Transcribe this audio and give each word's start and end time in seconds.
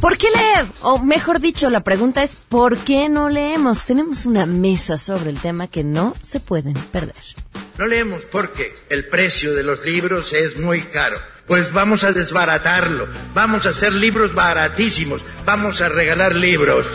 ¿Por 0.00 0.16
qué 0.16 0.28
leer? 0.30 0.66
O 0.80 0.98
mejor 0.98 1.38
dicho, 1.38 1.68
la 1.68 1.84
pregunta 1.84 2.22
es 2.22 2.34
¿por 2.34 2.78
qué 2.78 3.10
no 3.10 3.28
leemos? 3.28 3.84
Tenemos 3.84 4.24
una 4.24 4.46
mesa 4.46 4.96
sobre 4.96 5.28
el 5.28 5.38
tema 5.38 5.68
que 5.68 5.84
no 5.84 6.16
se 6.22 6.40
pueden 6.40 6.76
perder. 6.92 7.14
No 7.76 7.86
leemos 7.86 8.22
porque 8.32 8.72
el 8.88 9.06
precio 9.08 9.54
de 9.54 9.64
los 9.64 9.84
libros 9.84 10.32
es 10.32 10.58
muy 10.58 10.80
caro. 10.80 11.18
Pues 11.46 11.72
vamos 11.72 12.04
a 12.04 12.12
desbaratarlo. 12.12 13.06
Vamos 13.34 13.66
a 13.66 13.70
hacer 13.70 13.92
libros 13.92 14.34
baratísimos. 14.34 15.24
Vamos 15.44 15.80
a 15.80 15.88
regalar 15.88 16.34
libros. 16.34 16.86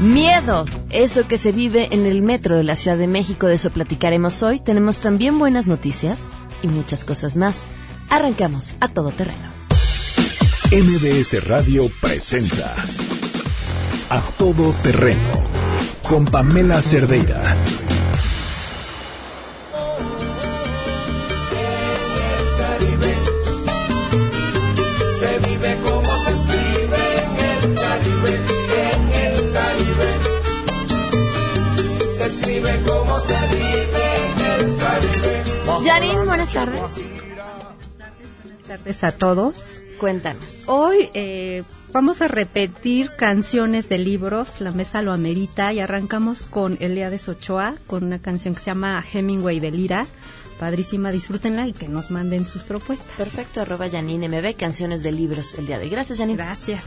Miedo, 0.00 0.64
eso 0.88 1.28
que 1.28 1.36
se 1.36 1.52
vive 1.52 1.88
en 1.90 2.06
el 2.06 2.22
metro 2.22 2.56
de 2.56 2.64
la 2.64 2.76
Ciudad 2.76 2.96
de 2.96 3.06
México, 3.06 3.46
de 3.46 3.56
eso 3.56 3.70
platicaremos 3.70 4.42
hoy. 4.42 4.60
Tenemos 4.60 5.00
también 5.00 5.38
buenas 5.38 5.66
noticias 5.66 6.30
y 6.62 6.68
muchas 6.68 7.04
cosas 7.04 7.36
más. 7.36 7.66
Arrancamos 8.08 8.76
a 8.80 8.88
todo 8.88 9.10
terreno. 9.10 9.50
MBS 10.72 11.46
Radio 11.46 11.90
presenta 12.00 12.74
A 14.08 14.20
Todo 14.38 14.72
Terreno 14.82 15.18
con 16.08 16.24
Pamela 16.24 16.80
Cerdeira. 16.80 17.42
Buenas 36.00 36.52
tardes. 36.54 36.80
Buenas 36.80 38.62
tardes 38.66 39.04
a 39.04 39.12
todos. 39.12 39.62
Cuéntanos. 39.98 40.64
Hoy 40.66 41.10
eh, 41.12 41.62
vamos 41.92 42.22
a 42.22 42.28
repetir 42.28 43.10
canciones 43.18 43.90
de 43.90 43.98
libros, 43.98 44.62
la 44.62 44.70
mesa 44.70 45.02
lo 45.02 45.12
amerita, 45.12 45.74
y 45.74 45.80
arrancamos 45.80 46.44
con 46.44 46.78
Eliades 46.80 47.28
Ochoa, 47.28 47.74
con 47.86 48.04
una 48.04 48.18
canción 48.18 48.54
que 48.54 48.60
se 48.60 48.66
llama 48.66 49.04
Hemingway 49.12 49.60
de 49.60 49.72
Lira. 49.72 50.06
Padrísima, 50.58 51.10
disfrútenla 51.10 51.68
y 51.68 51.74
que 51.74 51.88
nos 51.88 52.10
manden 52.10 52.48
sus 52.48 52.62
propuestas. 52.62 53.14
Perfecto, 53.18 53.60
arroba 53.60 53.90
Janine 53.90 54.28
MB, 54.28 54.56
canciones 54.56 55.02
de 55.02 55.12
libros 55.12 55.54
el 55.58 55.66
día 55.66 55.78
de 55.78 55.84
hoy. 55.84 55.90
Gracias, 55.90 56.18
Janine. 56.18 56.42
Gracias. 56.42 56.86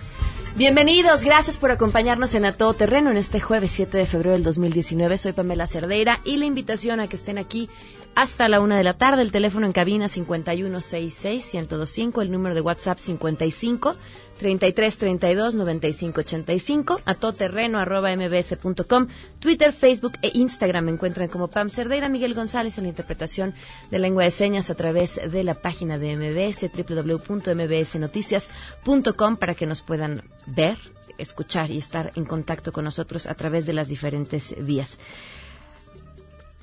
Bienvenidos, 0.56 1.23
gracias 1.23 1.58
por 1.58 1.72
acompañarnos 1.72 2.36
en 2.36 2.45
A 2.45 2.53
Todo 2.53 2.75
Terreno 2.75 3.09
en 3.09 3.17
este 3.17 3.39
jueves 3.39 3.72
7 3.72 3.97
de 3.97 4.06
febrero 4.06 4.34
del 4.34 4.44
2019. 4.44 5.17
Soy 5.17 5.34
Pamela 5.34 5.66
Cerdeira 5.66 6.19
y 6.23 6.38
la 6.38 6.45
invitación 6.45 7.00
a 7.00 7.08
que 7.08 7.16
estén 7.16 7.39
aquí 7.39 7.69
hasta 8.16 8.50
la 8.50 8.61
una 8.61 8.78
de 8.78 8.83
la 8.83 8.95
tarde. 8.95 9.22
El 9.22 9.31
teléfono 9.31 9.66
en 9.66 9.72
cabina 9.72 10.08
5166-1025, 10.08 12.22
el 12.22 12.31
número 12.31 12.53
de 12.56 12.61
WhatsApp 12.61 13.00
55 13.00 13.95
33 14.38 14.97
32 14.97 15.56
95 15.56 16.22
85, 16.22 17.02
a 17.06 17.16
todoterreno 17.16 17.80
arroba 17.80 18.16
mbs.com, 18.16 19.08
Twitter, 19.39 19.72
Facebook 19.72 20.14
e 20.22 20.31
Instagram 20.34 20.84
me 20.86 20.91
encuentran 20.91 21.30
como 21.30 21.47
Pam 21.47 21.69
Cerdeira, 21.69 22.09
Miguel 22.09 22.34
González 22.34 22.78
en 22.78 22.84
la 22.84 22.89
interpretación 22.89 23.53
de 23.89 24.00
lengua 24.00 24.25
de 24.25 24.31
señas 24.31 24.69
a 24.69 24.75
través 24.75 25.22
de 25.31 25.44
la 25.44 25.53
página 25.53 25.97
de 25.97 26.17
MBS, 26.17 26.69
www.mbsnoticias.com 26.73 29.38
para 29.38 29.56
que 29.56 29.66
nos 29.66 29.81
puedan 29.81 30.23
ver, 30.45 30.78
escuchar 31.17 31.72
y 31.72 31.78
estar 31.78 32.11
en 32.16 32.25
contacto 32.25 32.73
con 32.73 32.84
nosotros 32.84 33.28
a 33.28 33.36
través 33.36 33.66
de 33.66 33.72
las 33.73 33.88
diferentes 33.88 34.56
vías. 34.59 35.00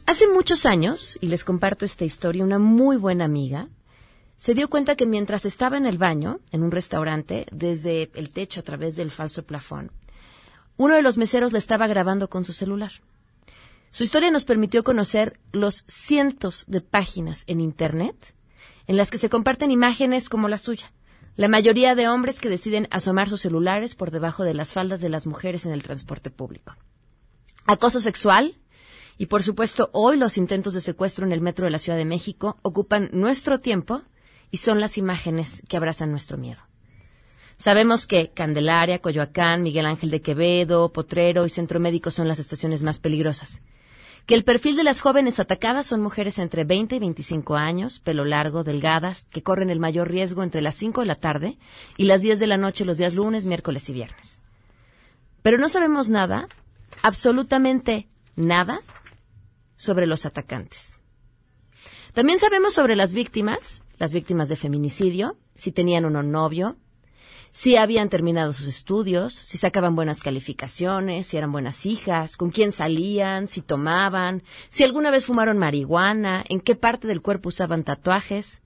Hace 0.07 0.27
muchos 0.29 0.67
años, 0.67 1.19
y 1.21 1.29
les 1.29 1.45
comparto 1.45 1.85
esta 1.85 2.05
historia, 2.05 2.45
una 2.45 2.59
muy 2.59 2.97
buena 2.97 3.25
amiga 3.25 3.69
se 4.41 4.55
dio 4.55 4.71
cuenta 4.71 4.97
que 4.97 5.05
mientras 5.05 5.45
estaba 5.45 5.77
en 5.77 5.85
el 5.85 5.99
baño, 5.99 6.41
en 6.51 6.63
un 6.63 6.71
restaurante, 6.71 7.47
desde 7.53 8.11
el 8.15 8.31
techo 8.31 8.61
a 8.61 8.63
través 8.63 8.97
del 8.97 9.11
falso 9.11 9.45
plafón, 9.45 9.93
uno 10.79 10.95
de 10.95 11.03
los 11.03 11.19
meseros 11.19 11.53
le 11.53 11.59
estaba 11.59 11.87
grabando 11.87 12.31
con 12.31 12.47
su 12.47 12.55
celular. 12.55 12.91
Su 13.91 14.03
historia 14.03 14.31
nos 14.31 14.47
permitió 14.47 14.83
conocer 14.83 15.39
los 15.53 15.85
cientos 15.89 16.65
de 16.69 16.81
páginas 16.81 17.45
en 17.49 17.61
Internet 17.61 18.35
en 18.87 18.97
las 18.97 19.11
que 19.11 19.19
se 19.19 19.29
comparten 19.29 19.71
imágenes 19.71 20.31
como 20.31 20.49
la 20.49 20.57
suya. 20.57 20.91
La 21.37 21.49
mayoría 21.49 21.95
de 21.95 22.09
hombres 22.09 22.41
que 22.41 22.49
deciden 22.49 22.89
asomar 22.91 23.29
sus 23.29 23.43
celulares 23.43 23.95
por 23.95 24.11
debajo 24.11 24.45
de 24.45 24.55
las 24.55 24.73
faldas 24.73 25.03
de 25.03 25.11
las 25.11 25.27
mujeres 25.27 25.67
en 25.67 25.73
el 25.73 25.83
transporte 25.83 26.31
público. 26.31 26.75
Acoso 27.67 28.01
sexual, 28.01 28.57
y 29.21 29.27
por 29.27 29.43
supuesto, 29.43 29.91
hoy 29.93 30.17
los 30.17 30.39
intentos 30.39 30.73
de 30.73 30.81
secuestro 30.81 31.27
en 31.27 31.33
el 31.33 31.43
metro 31.43 31.67
de 31.67 31.71
la 31.71 31.79
Ciudad 31.79 31.99
de 31.99 32.07
México 32.07 32.57
ocupan 32.63 33.11
nuestro 33.13 33.61
tiempo 33.61 34.01
y 34.51 34.57
son 34.57 34.81
las 34.81 34.97
imágenes 34.97 35.63
que 35.69 35.77
abrazan 35.77 36.11
nuestro 36.11 36.39
miedo. 36.39 36.63
Sabemos 37.59 38.07
que 38.07 38.31
Candelaria, 38.31 39.01
Coyoacán, 39.01 39.63
Miguel 39.63 39.85
Ángel 39.85 40.09
de 40.09 40.23
Quevedo, 40.23 40.91
Potrero 40.91 41.45
y 41.45 41.51
Centro 41.51 41.79
Médico 41.81 42.11
son 42.11 42.29
las 42.29 42.39
estaciones 42.39 42.81
más 42.81 42.99
peligrosas. 42.99 43.61
Que 44.25 44.35
el 44.35 44.43
perfil 44.43 44.75
de 44.75 44.85
las 44.85 45.03
jóvenes 45.03 45.39
atacadas 45.39 45.87
son 45.87 46.01
mujeres 46.01 46.39
entre 46.39 46.65
20 46.65 46.97
y 46.97 46.99
25 47.01 47.57
años, 47.57 48.01
pelo 48.01 48.25
largo, 48.25 48.65
delgadas, 48.65 49.27
que 49.27 49.43
corren 49.43 49.69
el 49.69 49.81
mayor 49.81 50.11
riesgo 50.11 50.43
entre 50.43 50.63
las 50.63 50.77
5 50.77 51.03
de 51.03 51.07
la 51.07 51.17
tarde 51.17 51.59
y 51.99 52.05
las 52.05 52.23
10 52.23 52.39
de 52.39 52.47
la 52.47 52.57
noche 52.57 52.87
los 52.87 52.97
días 52.97 53.15
lunes, 53.15 53.45
miércoles 53.45 53.87
y 53.91 53.93
viernes. 53.93 54.41
Pero 55.43 55.59
no 55.59 55.69
sabemos 55.69 56.09
nada, 56.09 56.49
absolutamente 57.03 58.09
nada, 58.35 58.81
sobre 59.81 60.07
los 60.07 60.27
atacantes. 60.27 61.03
También 62.13 62.39
sabemos 62.39 62.75
sobre 62.75 62.97
las 62.97 63.15
víctimas, 63.15 63.83
las 63.99 64.13
víctimas 64.13 64.51
de 64.51 64.57
feminicidio, 64.57 65.39
si 65.55 65.73
tenían 65.73 66.05
o 66.05 66.11
no 66.11 66.23
novio, 66.23 66.77
si 67.53 67.77
habían 67.77 68.11
terminado 68.11 68.53
sus 68.53 68.69
estudios, 68.69 69.33
si 69.33 69.57
sacaban 69.57 69.97
buenas 69.97 70.21
calificaciones, 70.21 71.29
si 71.29 71.39
eran 71.39 71.51
buenas 71.51 71.87
hijas, 71.87 72.37
con 72.37 72.51
quién 72.51 72.73
salían, 72.73 73.49
si 73.49 73.63
tomaban, 73.63 74.43
si 74.69 74.85
alguna 74.85 75.11
vez 75.11 75.25
fumaron 75.25 75.57
marihuana, 75.57 76.45
en 76.47 76.61
qué 76.61 76.75
parte 76.75 77.09
del 77.09 77.23
cuerpo 77.23 77.49
usaban 77.49 77.83
tatuajes. 77.83 78.61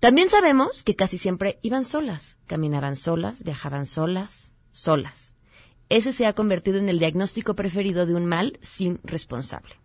También 0.00 0.30
sabemos 0.30 0.82
que 0.82 0.96
casi 0.96 1.18
siempre 1.18 1.58
iban 1.60 1.84
solas, 1.84 2.38
caminaban 2.46 2.96
solas, 2.96 3.44
viajaban 3.44 3.84
solas, 3.84 4.52
solas. 4.72 5.34
Ese 5.90 6.14
se 6.14 6.24
ha 6.24 6.32
convertido 6.32 6.78
en 6.78 6.88
el 6.88 6.98
diagnóstico 6.98 7.54
preferido 7.54 8.06
de 8.06 8.14
un 8.14 8.24
mal 8.24 8.58
sin 8.62 9.00
responsable. 9.04 9.76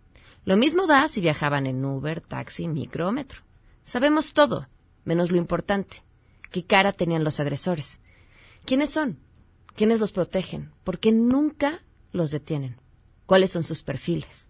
Lo 0.44 0.58
mismo 0.58 0.88
da 0.88 1.08
si 1.08 1.22
viajaban 1.22 1.68
en 1.68 1.84
Uber, 1.86 2.22
taxi, 2.22 2.68
micro 2.68 3.12
metro. 3.12 3.42
Sabemos 3.84 4.34
todo, 4.34 4.68
menos 5.04 5.32
lo 5.32 5.38
importante. 5.38 6.04
¿Qué 6.50 6.64
cara 6.64 6.94
tenían 6.94 7.24
los 7.24 7.40
agresores? 7.40 8.00
¿Quiénes 8.66 8.90
son? 8.90 9.20
¿Quiénes 9.76 10.00
los 10.00 10.12
protegen? 10.12 10.72
¿Por 10.84 11.00
qué 11.00 11.12
nunca 11.12 11.84
los 12.12 12.32
detienen? 12.32 12.78
¿Cuáles 13.26 13.52
son 13.52 13.64
sus 13.64 13.84
perfiles? 13.84 14.50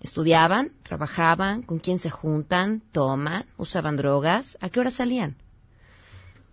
¿Estudiaban? 0.00 0.72
¿Trabajaban? 0.82 1.62
¿Con 1.62 1.78
quién 1.78 1.98
se 1.98 2.10
juntan? 2.10 2.82
¿Toman? 2.92 3.46
¿Usaban 3.56 3.96
drogas? 3.96 4.58
¿A 4.60 4.68
qué 4.68 4.80
hora 4.80 4.90
salían? 4.90 5.36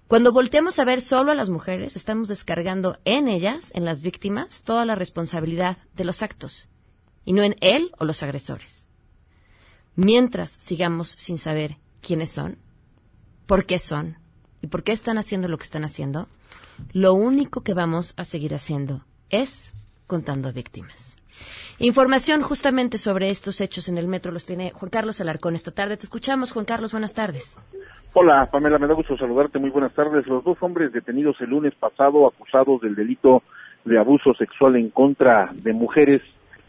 Cuando 0.07 0.31
volteamos 0.31 0.79
a 0.79 0.85
ver 0.85 1.01
solo 1.01 1.31
a 1.31 1.35
las 1.35 1.49
mujeres, 1.49 1.95
estamos 1.95 2.27
descargando 2.27 2.97
en 3.05 3.27
ellas, 3.27 3.71
en 3.75 3.85
las 3.85 4.01
víctimas, 4.01 4.63
toda 4.63 4.85
la 4.85 4.95
responsabilidad 4.95 5.77
de 5.95 6.03
los 6.03 6.23
actos, 6.23 6.68
y 7.29 7.33
no 7.33 7.43
en 7.43 7.55
él 7.61 7.91
o 7.99 8.05
los 8.05 8.23
agresores. 8.23 8.89
Mientras 9.95 10.49
sigamos 10.49 11.09
sin 11.09 11.37
saber 11.37 11.75
quiénes 12.01 12.31
son, 12.31 12.57
por 13.45 13.67
qué 13.67 13.77
son 13.77 14.15
y 14.63 14.67
por 14.67 14.81
qué 14.81 14.93
están 14.93 15.19
haciendo 15.19 15.47
lo 15.47 15.59
que 15.59 15.65
están 15.65 15.83
haciendo, 15.83 16.27
lo 16.91 17.13
único 17.13 17.61
que 17.61 17.75
vamos 17.75 18.15
a 18.17 18.23
seguir 18.23 18.55
haciendo 18.55 19.03
es 19.29 19.71
contando 20.07 20.51
víctimas. 20.51 21.15
Información 21.77 22.41
justamente 22.41 22.97
sobre 22.97 23.29
estos 23.29 23.61
hechos 23.61 23.89
en 23.89 23.99
el 23.99 24.07
metro 24.07 24.31
los 24.31 24.47
tiene 24.47 24.71
Juan 24.71 24.89
Carlos 24.89 25.21
Alarcón 25.21 25.53
esta 25.53 25.69
tarde. 25.69 25.97
Te 25.97 26.05
escuchamos, 26.05 26.51
Juan 26.51 26.65
Carlos, 26.65 26.93
buenas 26.93 27.13
tardes. 27.13 27.55
Hola, 28.15 28.49
Pamela, 28.51 28.79
me 28.79 28.87
da 28.87 28.95
gusto 28.95 29.15
saludarte. 29.17 29.59
Muy 29.59 29.69
buenas 29.69 29.93
tardes. 29.93 30.25
Los 30.25 30.43
dos 30.43 30.57
hombres 30.61 30.91
detenidos 30.93 31.39
el 31.41 31.51
lunes 31.51 31.75
pasado 31.75 32.25
acusados 32.25 32.81
del 32.81 32.95
delito 32.95 33.43
de 33.85 33.99
abuso 33.99 34.33
sexual 34.33 34.77
en 34.77 34.89
contra 34.89 35.51
de 35.53 35.73
mujeres 35.73 36.23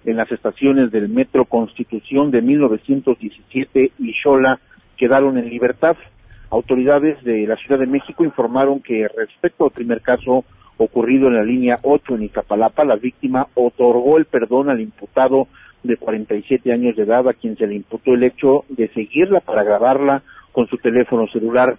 en 0.05 0.17
las 0.17 0.31
estaciones 0.33 0.91
del 0.91 1.09
Metro 1.09 1.45
Constitución 1.45 2.31
de 2.31 2.43
1917 2.43 3.93
y 3.99 4.13
Xola 4.23 4.61
quedaron 4.97 5.39
en 5.39 5.49
libertad. 5.49 5.97
Autoridades 6.51 7.23
de 7.23 7.47
la 7.47 7.57
Ciudad 7.57 7.79
de 7.79 7.87
México 7.87 8.25
informaron 8.25 8.81
que 8.81 9.07
respecto 9.09 9.65
al 9.65 9.71
primer 9.71 10.01
caso 10.01 10.45
ocurrido 10.79 11.29
en 11.29 11.35
la 11.35 11.45
línea 11.45 11.79
8 11.83 12.15
en 12.15 12.23
Iztapalapa, 12.25 12.85
la 12.85 12.97
víctima 12.97 13.47
otorgó 13.55 14.17
el 14.17 14.25
perdón 14.25 14.71
al 14.71 14.81
imputado 14.81 15.49
de 15.83 15.97
47 15.97 16.73
años 16.73 16.97
de 16.97 17.03
edad 17.03 17.29
a 17.29 17.35
quien 17.35 17.57
se 17.57 17.67
le 17.67 17.75
imputó 17.75 18.15
el 18.15 18.25
hecho 18.25 18.65
de 18.69 18.89
seguirla 18.89 19.41
para 19.41 19.63
grabarla 19.63 20.23
con 20.53 20.67
su 20.69 20.79
teléfono 20.79 21.27
celular. 21.29 21.79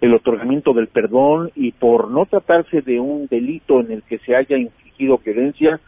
el 0.00 0.14
otorgamiento 0.14 0.72
del 0.72 0.86
perdón 0.86 1.50
y 1.54 1.72
por 1.72 2.10
no 2.10 2.24
tratarse 2.24 2.80
de 2.80 2.98
un 2.98 3.26
delito 3.26 3.80
en 3.80 3.92
el 3.92 4.02
que 4.02 4.18
se 4.20 4.34
haya 4.34 4.56
infligido 4.56 5.18
violencia, 5.18 5.78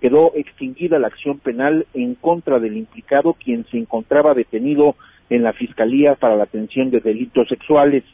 quedó 0.00 0.32
extinguida 0.34 0.98
la 0.98 1.08
acción 1.08 1.38
penal 1.38 1.86
en 1.94 2.14
contra 2.14 2.58
del 2.58 2.76
implicado 2.76 3.34
quien 3.34 3.64
se 3.70 3.78
encontraba 3.78 4.34
detenido 4.34 4.96
en 5.30 5.42
la 5.42 5.52
Fiscalía 5.52 6.14
para 6.14 6.36
la 6.36 6.44
Atención 6.44 6.90
de 6.90 7.00
Delitos 7.00 7.48
Sexuales. 7.48 8.04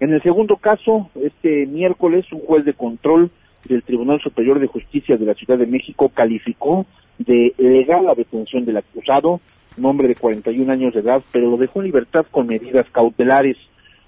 En 0.00 0.12
el 0.12 0.22
segundo 0.22 0.56
caso, 0.56 1.10
este 1.22 1.66
miércoles, 1.66 2.26
un 2.32 2.40
juez 2.40 2.64
de 2.64 2.74
control 2.74 3.30
del 3.68 3.82
Tribunal 3.82 4.20
Superior 4.20 4.58
de 4.58 4.66
Justicia 4.66 5.16
de 5.16 5.24
la 5.26 5.34
Ciudad 5.34 5.58
de 5.58 5.66
México 5.66 6.10
calificó 6.12 6.86
de 7.18 7.54
legal 7.58 8.06
la 8.06 8.14
detención 8.14 8.64
del 8.64 8.78
acusado, 8.78 9.40
un 9.78 9.84
hombre 9.84 10.08
de 10.08 10.16
41 10.16 10.70
años 10.72 10.92
de 10.92 11.00
edad, 11.00 11.22
pero 11.30 11.50
lo 11.50 11.56
dejó 11.56 11.80
en 11.80 11.86
libertad 11.86 12.26
con 12.30 12.46
medidas 12.46 12.86
cautelares. 12.90 13.56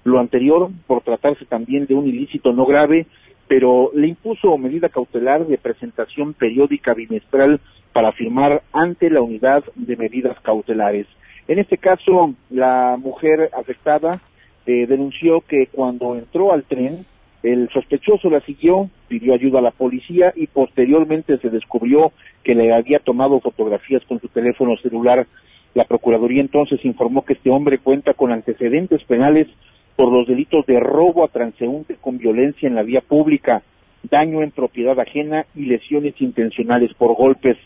Lo 0.03 0.19
anterior, 0.19 0.69
por 0.85 1.01
tratarse 1.01 1.45
también 1.45 1.87
de 1.87 1.95
un 1.95 2.07
ilícito 2.07 2.53
no 2.53 2.65
grave, 2.65 3.07
pero 3.47 3.91
le 3.93 4.07
impuso 4.07 4.57
medida 4.57 4.89
cautelar 4.89 5.45
de 5.45 5.57
presentación 5.57 6.33
periódica 6.33 6.93
bimestral 6.93 7.59
para 7.93 8.11
firmar 8.11 8.63
ante 8.73 9.09
la 9.09 9.21
unidad 9.21 9.63
de 9.75 9.95
medidas 9.95 10.39
cautelares. 10.41 11.07
En 11.47 11.59
este 11.59 11.77
caso, 11.77 12.33
la 12.49 12.97
mujer 12.99 13.51
afectada 13.57 14.19
eh, 14.65 14.87
denunció 14.87 15.41
que 15.41 15.67
cuando 15.67 16.15
entró 16.15 16.51
al 16.51 16.63
tren, 16.63 17.05
el 17.43 17.69
sospechoso 17.69 18.31
la 18.31 18.41
siguió, 18.41 18.89
pidió 19.07 19.35
ayuda 19.35 19.59
a 19.59 19.61
la 19.61 19.71
policía 19.71 20.33
y 20.35 20.47
posteriormente 20.47 21.37
se 21.37 21.51
descubrió 21.51 22.11
que 22.43 22.55
le 22.55 22.73
había 22.73 22.97
tomado 22.97 23.39
fotografías 23.39 24.03
con 24.05 24.19
su 24.19 24.27
teléfono 24.29 24.75
celular. 24.77 25.27
La 25.75 25.83
Procuraduría 25.83 26.41
entonces 26.41 26.83
informó 26.83 27.23
que 27.23 27.33
este 27.33 27.51
hombre 27.51 27.77
cuenta 27.77 28.15
con 28.15 28.31
antecedentes 28.31 29.03
penales 29.03 29.47
por 29.95 30.11
los 30.11 30.27
delitos 30.27 30.65
de 30.65 30.79
robo 30.79 31.23
a 31.23 31.29
transeúnte 31.29 31.95
con 31.95 32.17
violencia 32.17 32.67
en 32.67 32.75
la 32.75 32.83
vía 32.83 33.01
pública, 33.01 33.63
daño 34.03 34.41
en 34.41 34.51
propiedad 34.51 34.99
ajena 34.99 35.45
y 35.55 35.65
lesiones 35.65 36.19
intencionales 36.19 36.93
por 36.93 37.15
golpes. 37.15 37.57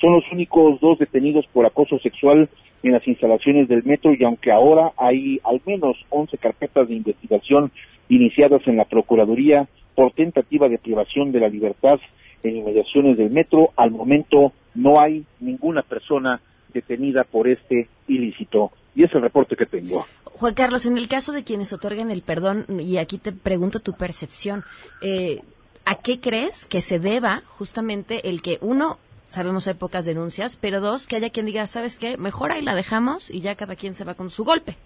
Son 0.00 0.14
los 0.14 0.24
únicos 0.32 0.80
dos 0.80 0.98
detenidos 0.98 1.46
por 1.52 1.66
acoso 1.66 1.98
sexual 1.98 2.48
en 2.82 2.92
las 2.92 3.06
instalaciones 3.06 3.68
del 3.68 3.84
metro 3.84 4.12
y 4.14 4.24
aunque 4.24 4.50
ahora 4.50 4.92
hay 4.96 5.40
al 5.44 5.60
menos 5.66 5.96
11 6.10 6.38
carpetas 6.38 6.88
de 6.88 6.94
investigación 6.94 7.70
iniciadas 8.08 8.62
en 8.66 8.76
la 8.76 8.84
Procuraduría 8.84 9.68
por 9.94 10.12
tentativa 10.12 10.68
de 10.68 10.78
privación 10.78 11.32
de 11.32 11.40
la 11.40 11.48
libertad 11.48 12.00
en 12.42 12.56
inmediaciones 12.56 13.16
del 13.16 13.30
metro, 13.30 13.70
al 13.76 13.90
momento 13.92 14.52
no 14.74 15.00
hay 15.00 15.24
ninguna 15.40 15.82
persona 15.82 16.40
detenida 16.72 17.24
por 17.24 17.48
este 17.48 17.88
ilícito. 18.08 18.72
Y 18.94 19.04
es 19.04 19.14
el 19.14 19.22
reporte 19.22 19.56
que 19.56 19.66
tengo. 19.66 20.06
Juan 20.24 20.54
Carlos, 20.54 20.86
en 20.86 20.98
el 20.98 21.08
caso 21.08 21.32
de 21.32 21.44
quienes 21.44 21.72
otorguen 21.72 22.10
el 22.10 22.22
perdón, 22.22 22.66
y 22.80 22.98
aquí 22.98 23.18
te 23.18 23.32
pregunto 23.32 23.80
tu 23.80 23.94
percepción, 23.94 24.64
eh, 25.00 25.40
¿a 25.84 25.94
qué 25.96 26.20
crees 26.20 26.66
que 26.66 26.80
se 26.80 26.98
deba 26.98 27.42
justamente 27.46 28.28
el 28.28 28.42
que 28.42 28.58
uno 28.60 28.98
sabemos 29.32 29.66
hay 29.66 29.74
pocas 29.74 30.04
denuncias, 30.04 30.56
pero 30.56 30.80
dos, 30.80 31.06
que 31.06 31.16
haya 31.16 31.30
quien 31.30 31.46
diga, 31.46 31.66
¿sabes 31.66 31.98
qué? 31.98 32.16
Mejor 32.18 32.52
ahí 32.52 32.62
la 32.62 32.74
dejamos 32.74 33.30
y 33.30 33.40
ya 33.40 33.54
cada 33.54 33.76
quien 33.76 33.94
se 33.94 34.04
va 34.04 34.14
con 34.14 34.30
su 34.30 34.44
golpe. 34.44 34.76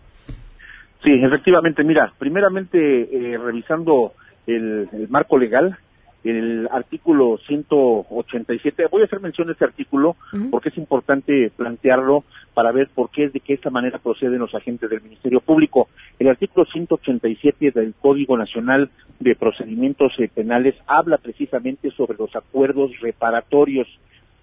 Sí, 1.03 1.11
efectivamente, 1.13 1.85
mira, 1.85 2.13
primeramente 2.19 2.79
eh, 2.79 3.39
revisando 3.39 4.13
el, 4.47 4.89
marco 5.09 5.37
legal, 5.37 5.79
el 6.25 6.69
artículo 6.73 7.39
187, 7.47 8.87
voy 8.91 9.03
a 9.03 9.05
hacer 9.05 9.21
mención 9.21 9.47
de 9.47 9.53
este 9.53 9.65
artículo 9.65 10.17
porque 10.51 10.71
es 10.71 10.79
importante 10.79 11.51
plantearlo 11.57 12.25
para 12.55 12.73
ver 12.73 12.89
por 12.95 13.11
qué 13.11 13.25
es 13.25 13.33
de 13.33 13.41
qué 13.41 13.55
esta 13.55 13.71
manera 13.71 13.99
proceden 13.99 14.39
los 14.39 14.55
agentes 14.55 14.91
del 14.91 15.03
Ministerio 15.03 15.41
Público. 15.41 15.89
El 16.19 16.29
artículo 16.29 16.67
187 16.67 17.71
del 17.71 17.95
Código 17.95 18.37
Nacional 18.37 18.91
de 19.21 19.37
Procedimientos 19.37 20.13
eh, 20.19 20.29
Penales 20.35 20.75
habla 20.87 21.19
precisamente 21.19 21.91
sobre 21.91 22.19
los 22.19 22.35
acuerdos 22.35 22.91
reparatorios 23.01 23.87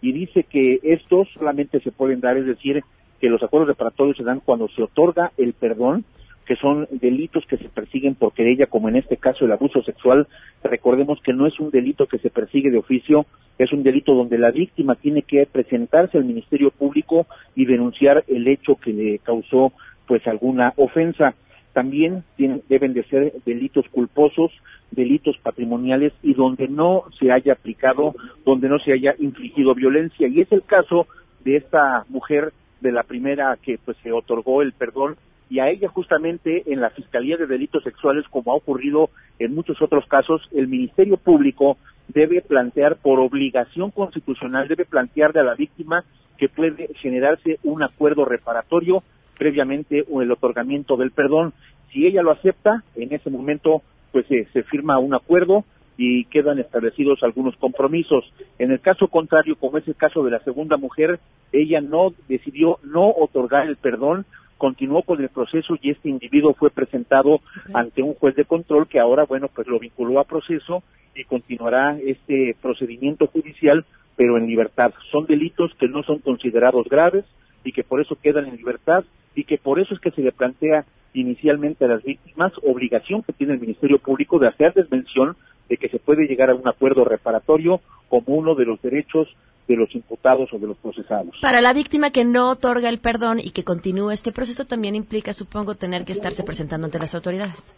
y 0.02 0.12
dice 0.12 0.44
que 0.44 0.80
estos 0.84 1.28
solamente 1.34 1.80
se 1.80 1.92
pueden 1.92 2.20
dar, 2.20 2.38
es 2.38 2.46
decir, 2.46 2.84
que 3.20 3.30
los 3.30 3.42
acuerdos 3.42 3.70
reparatorios 3.70 4.18
se 4.18 4.24
dan 4.24 4.42
cuando 4.42 4.68
se 4.70 4.84
otorga 4.84 5.32
el 5.38 5.54
perdón, 5.54 6.06
que 6.46 6.56
son 6.56 6.88
delitos 6.92 7.46
que 7.46 7.58
se 7.58 7.70
persiguen 7.70 8.16
por 8.16 8.34
querella, 8.34 8.68
como 8.68 8.90
en 8.90 8.96
este 8.96 9.18
caso 9.18 9.46
el 9.46 9.52
abuso 9.52 9.82
sexual. 9.84 10.28
Recordemos 10.64 11.20
que 11.22 11.34
no 11.34 11.48
es 11.48 11.60
un 11.60 11.72
delito 11.72 12.08
que 12.08 12.20
se 12.20 12.30
persigue 12.30 12.72
de 12.72 12.78
oficio, 12.78 13.26
es 13.58 13.72
un 13.72 13.84
delito 13.84 14.14
donde 14.14 14.38
la 14.38 14.52
víctima 14.52 14.96
tiene 14.96 15.22
que 15.22 15.46
presentarse 15.46 16.18
al 16.18 16.26
Ministerio 16.26 16.72
Público 16.72 17.28
y 17.56 17.66
denunciar 17.66 18.24
el 18.28 18.48
hecho 18.48 18.76
que 18.76 18.94
le 18.94 19.20
causó 19.20 19.74
pues 20.08 20.26
alguna 20.28 20.74
ofensa. 20.78 21.36
También 21.74 22.24
deben 22.38 22.94
de 22.94 23.04
ser 23.06 23.34
delitos 23.46 23.88
culposos, 23.90 24.52
delitos 24.92 25.38
patrimoniales 25.40 26.14
y 26.22 26.36
donde 26.36 26.68
no 26.68 27.06
se 27.20 27.32
haya 27.32 27.54
aplicado, 27.54 28.14
donde 28.46 28.70
no 28.70 28.78
se 28.80 28.94
haya 28.94 29.16
infligido 29.18 29.74
violencia. 29.74 30.28
Y 30.28 30.42
es 30.42 30.52
el 30.52 30.64
caso 30.64 31.08
de 31.44 31.58
esta 31.58 32.06
mujer, 32.10 32.54
de 32.82 32.92
la 32.92 33.04
primera 33.04 33.58
que 33.62 33.80
pues 33.84 33.98
se 34.04 34.12
otorgó 34.12 34.62
el 34.62 34.74
perdón 34.74 35.16
y 35.50 35.60
a 35.60 35.70
ella 35.70 35.88
justamente 35.90 36.64
en 36.72 36.82
la 36.82 36.90
Fiscalía 36.90 37.38
de 37.38 37.48
Delitos 37.48 37.84
Sexuales, 37.84 38.26
como 38.30 38.52
ha 38.52 38.56
ocurrido 38.56 39.10
en 39.40 39.54
muchos 39.54 39.82
otros 39.82 40.06
casos, 40.08 40.42
el 40.52 40.68
Ministerio 40.68 41.18
Público 41.18 41.78
debe 42.08 42.42
plantear 42.42 42.98
por 42.98 43.20
obligación 43.20 43.92
constitucional, 43.92 44.68
debe 44.68 44.86
plantearle 44.86 45.42
a 45.42 45.44
la 45.44 45.56
víctima 45.56 46.04
que 46.38 46.50
puede 46.50 46.90
generarse 46.96 47.60
un 47.64 47.84
acuerdo 47.84 48.26
reparatorio 48.26 49.04
previamente 49.38 50.06
o 50.12 50.22
el 50.22 50.32
otorgamiento 50.32 50.98
del 50.98 51.12
perdón. 51.12 51.54
Si 51.92 52.06
ella 52.06 52.24
lo 52.24 52.32
acepta, 52.32 52.84
en 52.96 53.14
ese 53.14 53.30
momento 53.30 53.82
pues 54.12 54.28
se 54.28 54.64
firma 54.64 55.00
un 55.00 55.16
acuerdo 55.16 55.66
y 55.98 56.26
quedan 56.26 56.60
establecidos 56.60 57.22
algunos 57.24 57.56
compromisos. 57.58 58.32
En 58.60 58.72
el 58.72 58.80
caso 58.80 59.08
contrario, 59.08 59.56
como 59.56 59.78
es 59.78 59.88
el 59.88 59.96
caso 59.96 60.24
de 60.24 60.32
la 60.32 60.40
segunda 60.40 60.78
mujer, 60.78 61.20
ella 61.52 61.82
no 61.82 62.14
decidió 62.28 62.80
no 62.84 63.10
otorgar 63.10 63.68
el 63.68 63.78
perdón, 63.78 64.26
continuó 64.64 65.02
con 65.02 65.22
el 65.22 65.28
proceso 65.28 65.76
y 65.82 65.90
este 65.90 66.08
individuo 66.08 66.54
fue 66.54 66.70
presentado 66.70 67.42
ante 67.74 68.02
un 68.02 68.14
juez 68.14 68.34
de 68.38 68.46
control 68.46 68.88
que 68.88 68.98
ahora, 68.98 69.26
bueno, 69.26 69.50
pues 69.54 69.68
lo 69.68 69.78
vinculó 69.78 70.22
a 70.22 70.24
proceso 70.24 70.84
y 71.14 71.26
continuará 71.26 71.98
este 72.00 72.56
procedimiento 72.62 73.28
judicial, 73.28 73.84
pero 74.16 74.38
en 74.38 74.48
libertad. 74.48 74.94
Son 75.12 75.26
delitos 75.26 75.74
que 75.78 75.90
no 75.90 76.02
son 76.04 76.20
considerados 76.20 76.88
graves 76.88 77.26
y 77.66 77.74
que 77.74 77.84
por 77.84 78.00
eso 78.00 78.16
quedan 78.16 78.46
en 78.46 78.56
libertad 78.56 79.04
y 79.36 79.44
que 79.44 79.58
por 79.58 79.82
eso 79.82 79.96
es 79.96 80.00
que 80.00 80.12
se 80.12 80.22
le 80.22 80.32
plantea 80.32 80.86
inicialmente 81.14 81.84
a 81.84 81.90
las 81.90 82.04
víctimas 82.04 82.54
obligación 82.64 83.22
que 83.22 83.34
tiene 83.34 83.56
el 83.56 83.60
Ministerio 83.60 84.00
Público 84.00 84.40
de 84.40 84.48
hacerles 84.48 84.90
mención 84.90 85.36
de 85.68 85.76
que 85.76 85.90
se 85.90 86.00
puede 86.00 86.26
llegar 86.26 86.50
a 86.50 86.56
un 86.56 86.70
acuerdo 86.70 87.04
reparatorio 87.04 87.82
como 88.08 88.34
uno 88.34 88.56
de 88.56 88.64
los 88.64 88.82
derechos 88.82 89.28
de 89.68 89.76
los 89.76 89.94
imputados 89.96 90.52
o 90.54 90.60
de 90.60 90.68
los 90.68 90.78
procesados. 90.78 91.36
Para 91.42 91.62
la 91.62 91.74
víctima 91.74 92.12
que 92.12 92.26
no 92.26 92.50
otorga 92.50 92.90
el 92.90 93.00
perdón 93.00 93.40
y 93.40 93.52
que 93.52 93.64
continúe 93.64 94.12
este 94.12 94.32
proceso 94.32 94.66
también 94.66 94.96
implica, 94.96 95.34
supongo, 95.34 95.76
tener 95.76 96.04
que 96.06 96.12
estarse 96.12 96.44
presentando 96.44 96.86
ante 96.86 97.00
las 97.00 97.16
autoridades. 97.16 97.76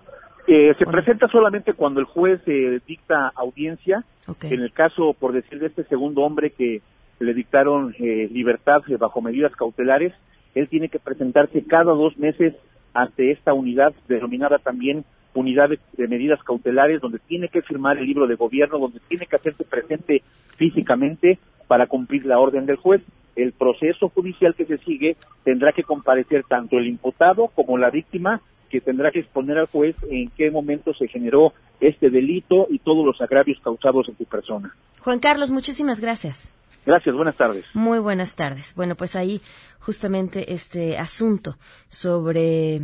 Eh, 0.47 0.73
se 0.77 0.85
presenta 0.85 1.27
solamente 1.27 1.73
cuando 1.73 1.99
el 1.99 2.05
juez 2.05 2.41
eh, 2.45 2.79
dicta 2.87 3.31
audiencia. 3.35 4.03
En 4.43 4.61
el 4.61 4.71
caso, 4.71 5.15
por 5.19 5.33
decir, 5.33 5.59
de 5.59 5.67
este 5.67 5.83
segundo 5.85 6.21
hombre 6.21 6.51
que 6.51 6.81
le 7.19 7.33
dictaron 7.33 7.95
eh, 7.99 8.27
libertad 8.31 8.81
bajo 8.99 9.21
medidas 9.21 9.55
cautelares, 9.55 10.13
él 10.53 10.67
tiene 10.69 10.89
que 10.89 10.99
presentarse 10.99 11.63
cada 11.65 11.93
dos 11.93 12.17
meses 12.17 12.53
ante 12.93 13.31
esta 13.31 13.53
unidad 13.53 13.93
denominada 14.07 14.57
también 14.59 15.03
unidad 15.35 15.69
de, 15.69 16.07
medidas 16.07 16.41
cautelares, 16.43 17.01
donde 17.01 17.19
tiene 17.19 17.49
que 17.49 17.61
firmar 17.61 17.97
el 17.97 18.05
libro 18.05 18.25
de 18.25 18.35
gobierno, 18.35 18.79
donde 18.79 19.01
tiene 19.07 19.27
que 19.27 19.35
hacerse 19.35 19.65
presente 19.65 20.23
físicamente 20.57 21.39
para 21.67 21.88
cumplir 21.88 22.25
la 22.25 22.39
orden 22.39 22.65
del 22.65 22.77
juez. 22.77 23.01
El 23.36 23.51
proceso 23.51 24.10
judicial 24.10 24.55
que 24.55 24.65
se 24.65 24.77
sigue 24.79 25.17
tendrá 25.43 25.74
que 25.74 25.84
comparecer 25.84 26.43
tanto 26.48 26.77
el 26.77 26.88
imputado 26.88 27.48
como 27.50 27.77
la 27.77 27.89
víctima, 27.89 28.41
que 28.69 28.81
tendrá 28.81 29.12
que 29.12 29.19
exponer 29.19 29.57
al 29.57 29.67
juez 29.67 29.95
en 30.10 30.29
qué 30.29 30.51
momento 30.51 30.93
se 30.93 31.07
generó 31.07 31.53
este 31.79 32.10
delito 32.10 32.67
y 32.69 32.79
todos 32.79 33.05
los 33.05 33.19
agravios 33.22 33.60
causados 33.62 34.07
en 34.10 34.17
su 34.17 34.25
persona. 34.25 34.74
Juan 35.01 35.19
Carlos, 35.19 35.51
muchísimas 35.51 36.00
gracias. 36.00 36.51
Gracias, 36.86 37.15
buenas 37.15 37.36
tardes. 37.36 37.65
Muy 37.74 38.00
buenas 38.00 38.36
tardes. 38.36 38.75
Bueno, 38.75 38.95
pues 38.95 39.15
ahí 39.15 39.41
justamente 39.79 40.53
este 40.53 40.98
asunto 40.98 41.57
sobre 41.88 42.81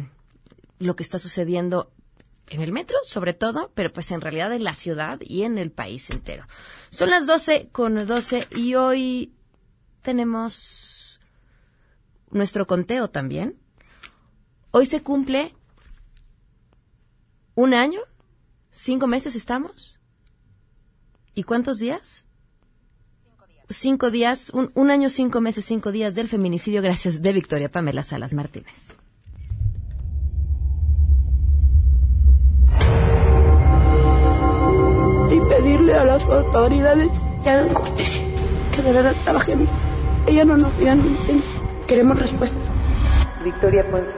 lo 0.79 0.95
que 0.95 1.03
está 1.03 1.19
sucediendo 1.19 1.87
en 2.51 2.61
el 2.61 2.73
metro, 2.73 2.97
sobre 3.03 3.33
todo, 3.33 3.71
pero 3.73 3.93
pues 3.93 4.11
en 4.11 4.19
realidad 4.19 4.51
en 4.51 4.65
la 4.65 4.75
ciudad 4.75 5.19
y 5.21 5.43
en 5.43 5.57
el 5.57 5.71
país 5.71 6.09
entero. 6.09 6.45
Son 6.89 7.09
las 7.09 7.25
12 7.25 7.69
con 7.71 8.05
12 8.05 8.47
y 8.55 8.75
hoy 8.75 9.33
tenemos 10.01 11.21
nuestro 12.29 12.67
conteo 12.67 13.09
también. 13.09 13.57
Hoy 14.71 14.85
se 14.85 15.01
cumple 15.01 15.55
un 17.55 17.73
año, 17.73 18.01
cinco 18.69 19.07
meses 19.07 19.35
estamos. 19.35 19.99
¿Y 21.33 21.43
cuántos 21.43 21.79
días? 21.79 22.27
cinco 23.69 24.11
días, 24.11 24.49
un, 24.49 24.69
un, 24.75 24.91
año, 24.91 25.07
cinco 25.07 25.39
meses, 25.39 25.63
cinco 25.63 25.93
días 25.93 26.13
del 26.13 26.27
feminicidio, 26.27 26.81
gracias 26.81 27.21
de 27.21 27.31
Victoria 27.31 27.71
Pamela 27.71 28.03
Salas 28.03 28.33
Martínez. 28.33 28.91
A 35.93 36.05
las 36.05 36.23
autoridades 36.25 37.11
que 37.43 37.49
hagan 37.49 37.73
justicia, 37.73 38.21
que 38.75 38.81
de 38.81 38.93
verdad 38.93 39.15
trabajen. 39.23 39.67
Ella 40.27 40.45
no 40.45 40.57
nos 40.57 40.77
digan 40.77 41.01
Queremos 41.87 42.17
respuesta. 42.19 42.57
Victoria 43.43 43.89
Ponce, 43.89 44.13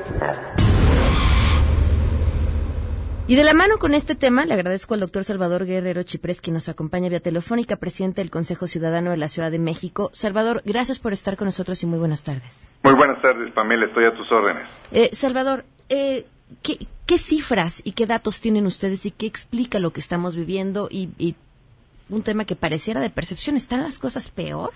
Y 3.26 3.36
de 3.36 3.44
la 3.44 3.54
mano 3.54 3.78
con 3.80 3.94
este 3.94 4.16
tema, 4.16 4.46
le 4.46 4.54
agradezco 4.54 4.94
al 4.94 5.00
doctor 5.00 5.24
Salvador 5.24 5.66
Guerrero 5.66 6.04
Chiprés, 6.04 6.42
que 6.42 6.52
nos 6.52 6.68
acompaña 6.68 7.10
vía 7.10 7.22
telefónica, 7.22 7.78
presidente 7.78 8.22
del 8.22 8.30
Consejo 8.30 8.68
Ciudadano 8.68 9.12
de 9.12 9.18
la 9.18 9.30
Ciudad 9.30 9.50
de 9.50 9.60
México. 9.60 10.10
Salvador, 10.14 10.62
gracias 10.66 11.00
por 11.00 11.14
estar 11.14 11.38
con 11.38 11.46
nosotros 11.46 11.82
y 11.84 11.88
muy 11.88 12.00
buenas 12.00 12.24
tardes. 12.24 12.70
Muy 12.84 12.94
buenas 12.94 13.22
tardes, 13.22 13.52
Pamela, 13.54 13.86
estoy 13.86 14.06
a 14.06 14.14
tus 14.14 14.30
órdenes. 14.32 14.68
Eh, 14.92 15.10
Salvador, 15.14 15.64
eh, 15.90 16.26
¿qué, 16.62 17.18
cifras 17.18 17.82
y 17.86 17.94
qué 17.94 18.06
datos 18.06 18.42
tienen 18.42 18.66
ustedes 18.66 19.06
y 19.06 19.12
qué 19.12 19.26
explica 19.26 19.80
lo 19.80 19.94
que 19.94 20.02
estamos 20.02 20.36
viviendo 20.36 20.90
y, 20.92 21.10
y 21.18 21.36
un 22.10 22.24
tema 22.24 22.46
que 22.46 22.56
pareciera 22.56 23.00
de 23.00 23.10
percepción? 23.10 23.56
¿Están 23.56 23.84
las 23.84 24.00
cosas 24.00 24.30
peor? 24.30 24.72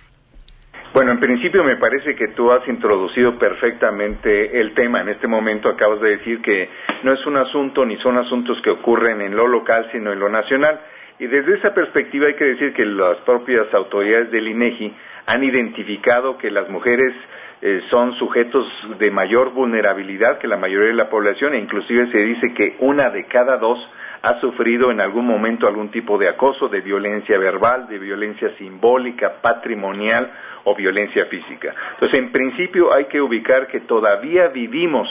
Bueno, 0.93 1.11
en 1.11 1.19
principio 1.19 1.63
me 1.63 1.75
parece 1.75 2.15
que 2.15 2.29
tú 2.29 2.51
has 2.51 2.67
introducido 2.67 3.37
perfectamente 3.37 4.59
el 4.59 4.73
tema. 4.73 5.01
En 5.01 5.09
este 5.09 5.27
momento 5.27 5.69
acabas 5.69 6.01
de 6.01 6.17
decir 6.17 6.41
que 6.41 6.69
no 7.03 7.13
es 7.13 7.25
un 7.25 7.37
asunto 7.37 7.85
ni 7.85 7.97
son 7.97 8.17
asuntos 8.17 8.57
que 8.63 8.71
ocurren 8.71 9.21
en 9.21 9.35
lo 9.35 9.47
local, 9.47 9.87
sino 9.91 10.11
en 10.11 10.19
lo 10.19 10.29
nacional. 10.29 10.79
Y 11.19 11.27
desde 11.27 11.57
esa 11.57 11.73
perspectiva 11.73 12.27
hay 12.27 12.35
que 12.35 12.45
decir 12.45 12.73
que 12.73 12.85
las 12.85 13.17
propias 13.25 13.71
autoridades 13.73 14.31
del 14.31 14.47
INEGI 14.47 14.93
han 15.27 15.43
identificado 15.43 16.37
que 16.37 16.49
las 16.49 16.69
mujeres 16.69 17.13
eh, 17.61 17.81
son 17.89 18.13
sujetos 18.17 18.65
de 18.99 19.11
mayor 19.11 19.51
vulnerabilidad 19.51 20.37
que 20.37 20.47
la 20.47 20.57
mayoría 20.57 20.89
de 20.89 20.95
la 20.95 21.09
población 21.09 21.55
e 21.55 21.59
inclusive 21.59 22.11
se 22.11 22.19
dice 22.19 22.53
que 22.53 22.77
una 22.79 23.09
de 23.09 23.25
cada 23.25 23.57
dos 23.57 23.79
ha 24.27 24.41
sufrido 24.41 24.91
en 24.91 24.99
algún 24.99 25.25
momento 25.25 25.67
algún 25.67 25.89
tipo 25.89 26.17
de 26.17 26.27
acoso, 26.27 26.67
de 26.67 26.81
violencia 26.81 27.37
verbal, 27.39 27.87
de 27.87 27.97
violencia 27.97 28.49
simbólica, 28.57 29.35
patrimonial 29.41 30.29
o 30.65 30.75
violencia 30.75 31.25
física. 31.27 31.73
Entonces, 31.93 32.19
en 32.19 32.33
principio 32.33 32.93
hay 32.93 33.05
que 33.05 33.21
ubicar 33.21 33.67
que 33.67 33.79
todavía 33.81 34.49
vivimos 34.49 35.07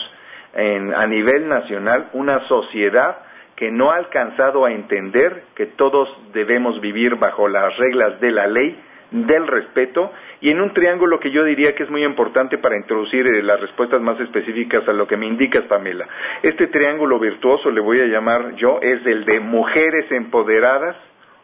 a 0.55 1.07
nivel 1.07 1.49
nacional 1.49 2.09
una 2.13 2.47
sociedad 2.47 3.19
que 3.57 3.71
no 3.71 3.91
ha 3.91 3.97
alcanzado 3.97 4.67
a 4.67 4.73
entender 4.73 5.45
que 5.55 5.67
todos 5.67 6.09
debemos 6.35 6.79
vivir 6.83 7.17
bajo 7.17 7.49
las 7.49 7.75
reglas 7.79 8.21
de 8.21 8.31
la 8.31 8.47
ley, 8.47 8.79
del 9.11 9.47
respeto 9.47 10.13
y 10.41 10.51
en 10.51 10.61
un 10.61 10.73
triángulo 10.75 11.19
que 11.19 11.31
yo 11.31 11.45
diría 11.45 11.75
que 11.75 11.85
es 11.85 11.91
muy 11.91 12.05
importante 12.05 12.59
para 12.59 12.77
introducir 12.77 13.27
eh, 13.27 13.43
las 13.43 13.61
respuestas 13.61 14.01
más 14.01 14.21
específicas 14.21 14.87
a 14.89 14.93
lo 14.93 15.07
que 15.07 15.17
me 15.17 15.27
indicas, 15.27 15.65
Pamela. 15.65 16.07
Este 16.43 16.67
triángulo 16.67 17.19
virtuoso, 17.19 17.71
le 17.71 17.81
voy 17.81 18.01
a 18.01 18.07
llamar 18.07 18.55
yo, 18.57 18.79
es 18.83 19.05
el 19.07 19.25
de 19.25 19.41
mujeres 19.41 20.11
empoderadas, 20.11 20.97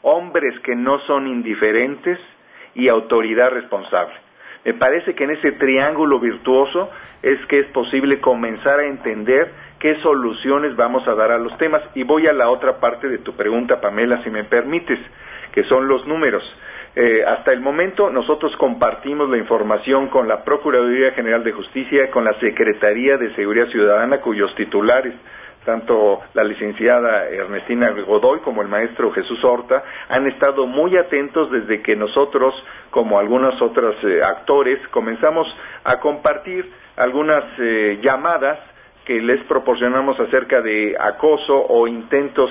hombres 0.03 0.59
que 0.61 0.75
no 0.75 0.99
son 1.07 1.27
indiferentes 1.27 2.19
y 2.75 2.89
autoridad 2.89 3.51
responsable. 3.51 4.15
Me 4.65 4.75
parece 4.75 5.15
que 5.15 5.25
en 5.25 5.31
ese 5.31 5.53
triángulo 5.53 6.21
virtuoso 6.21 6.91
es 7.23 7.35
que 7.47 7.61
es 7.61 7.67
posible 7.69 8.21
comenzar 8.21 8.79
a 8.79 8.87
entender 8.87 9.51
qué 9.81 10.01
soluciones 10.03 10.77
vamos 10.77 11.07
a 11.09 11.15
dar 11.15 11.33
a 11.33 11.39
los 11.39 11.57
temas. 11.59 11.81
Y 11.95 12.05
voy 12.05 12.29
a 12.29 12.33
la 12.33 12.49
otra 12.49 12.79
parte 12.79 13.09
de 13.09 13.19
tu 13.19 13.35
pregunta, 13.35 13.81
Pamela, 13.81 14.23
si 14.23 14.31
me 14.31 14.45
permites, 14.45 15.01
que 15.53 15.65
son 15.65 15.89
los 15.89 16.07
números. 16.07 16.45
Eh, 16.95 17.25
hasta 17.25 17.53
el 17.53 17.61
momento 17.61 18.11
nosotros 18.11 18.55
compartimos 18.59 19.31
la 19.31 19.39
información 19.39 20.09
con 20.09 20.29
la 20.29 20.45
Procuraduría 20.45 21.13
General 21.13 21.43
de 21.43 21.53
Justicia, 21.53 22.11
con 22.11 22.25
la 22.25 22.39
Secretaría 22.39 23.17
de 23.17 23.35
Seguridad 23.35 23.69
Ciudadana, 23.69 24.21
cuyos 24.21 24.55
titulares 24.57 25.15
tanto 25.65 26.21
la 26.35 26.45
licenciada 26.45 27.29
Ernestina 27.29 27.91
Godoy 27.91 28.41
como 28.41 28.63
el 28.63 28.69
maestro 28.69 29.13
Jesús 29.13 29.43
Horta 29.45 29.83
han 30.09 30.27
estado 30.27 30.67
muy 30.67 30.97
atentos 30.97 31.51
desde 31.51 31.83
que 31.83 31.97
nosotros, 31.97 32.55
como 32.91 33.19
algunos 33.19 33.61
otros 33.63 33.95
eh, 34.05 34.21
actores, 34.23 34.81
comenzamos 34.89 35.47
a 35.85 36.01
compartir 36.01 36.71
algunas 36.97 37.45
eh, 37.59 38.01
llamadas 38.03 38.59
que 39.05 39.21
les 39.21 39.43
proporcionamos 39.45 40.19
acerca 40.21 40.61
de 40.61 40.97
acoso 40.99 41.55
o 41.69 41.87
intentos 41.89 42.51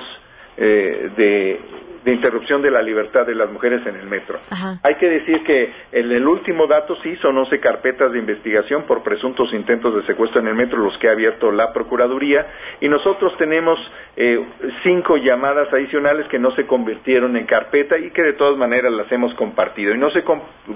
de 0.56 1.60
de 2.04 2.14
interrupción 2.14 2.62
de 2.62 2.70
la 2.70 2.82
libertad 2.82 3.26
de 3.26 3.34
las 3.34 3.50
mujeres 3.50 3.86
en 3.86 3.96
el 3.96 4.06
metro. 4.06 4.40
Hay 4.82 4.94
que 4.96 5.08
decir 5.08 5.42
que 5.44 5.72
en 5.92 6.10
el 6.10 6.26
último 6.26 6.66
dato 6.66 6.96
sí 7.02 7.16
son 7.16 7.38
11 7.38 7.60
carpetas 7.60 8.12
de 8.12 8.18
investigación 8.18 8.84
por 8.84 9.02
presuntos 9.02 9.52
intentos 9.52 9.94
de 9.94 10.06
secuestro 10.06 10.40
en 10.40 10.48
el 10.48 10.54
metro 10.54 10.78
los 10.78 10.98
que 10.98 11.08
ha 11.08 11.12
abierto 11.12 11.52
la 11.52 11.72
Procuraduría 11.72 12.46
y 12.80 12.88
nosotros 12.88 13.36
tenemos 13.38 13.78
eh, 14.16 14.44
cinco 14.82 15.16
llamadas 15.16 15.72
adicionales 15.72 16.26
que 16.28 16.38
no 16.38 16.54
se 16.56 16.66
convirtieron 16.66 17.36
en 17.36 17.46
carpeta 17.46 17.96
y 17.98 18.10
que 18.10 18.22
de 18.22 18.32
todas 18.32 18.58
maneras 18.58 18.92
las 18.92 19.10
hemos 19.12 19.32
compartido. 19.34 19.94
Y 19.94 19.98
no 19.98 20.10
se 20.10 20.24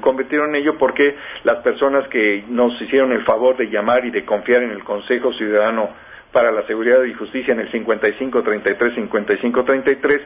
convirtieron 0.01 0.51
en 0.51 0.63
ello 0.63 0.79
porque 0.79 1.17
las 1.43 1.57
personas 1.63 2.07
que 2.09 2.45
nos 2.49 2.81
hicieron 2.81 3.13
el 3.13 3.25
favor 3.25 3.57
de 3.57 3.69
llamar 3.69 4.05
y 4.05 4.11
de 4.11 4.25
confiar 4.25 4.63
en 4.63 4.71
el 4.71 4.85
Consejo 4.85 5.33
Ciudadano 5.33 5.91
para 6.37 6.53
la 6.53 6.67
Seguridad 6.67 7.03
y 7.05 7.15
Justicia 7.15 7.55
en 7.55 7.61
el 7.61 7.73
5533-5533 7.73 10.21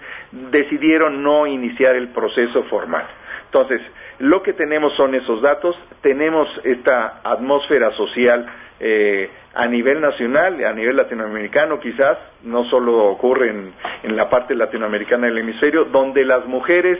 decidieron 0.50 1.22
no 1.22 1.46
iniciar 1.46 1.94
el 1.94 2.08
proceso 2.08 2.64
formal. 2.64 3.06
Entonces, 3.44 3.80
lo 4.18 4.42
que 4.42 4.54
tenemos 4.54 4.92
son 4.96 5.14
esos 5.14 5.40
datos, 5.40 5.76
tenemos 6.02 6.48
esta 6.64 7.20
atmósfera 7.22 7.92
social 7.92 8.44
eh, 8.80 9.30
a 9.54 9.68
nivel 9.68 10.00
nacional, 10.00 10.64
a 10.64 10.72
nivel 10.72 10.96
latinoamericano 10.96 11.78
quizás, 11.78 12.18
no 12.42 12.64
solo 12.64 13.04
ocurre 13.04 13.50
en, 13.50 13.72
en 14.02 14.16
la 14.16 14.28
parte 14.28 14.56
latinoamericana 14.56 15.28
del 15.28 15.38
hemisferio, 15.38 15.84
donde 15.84 16.24
las 16.24 16.44
mujeres 16.46 16.98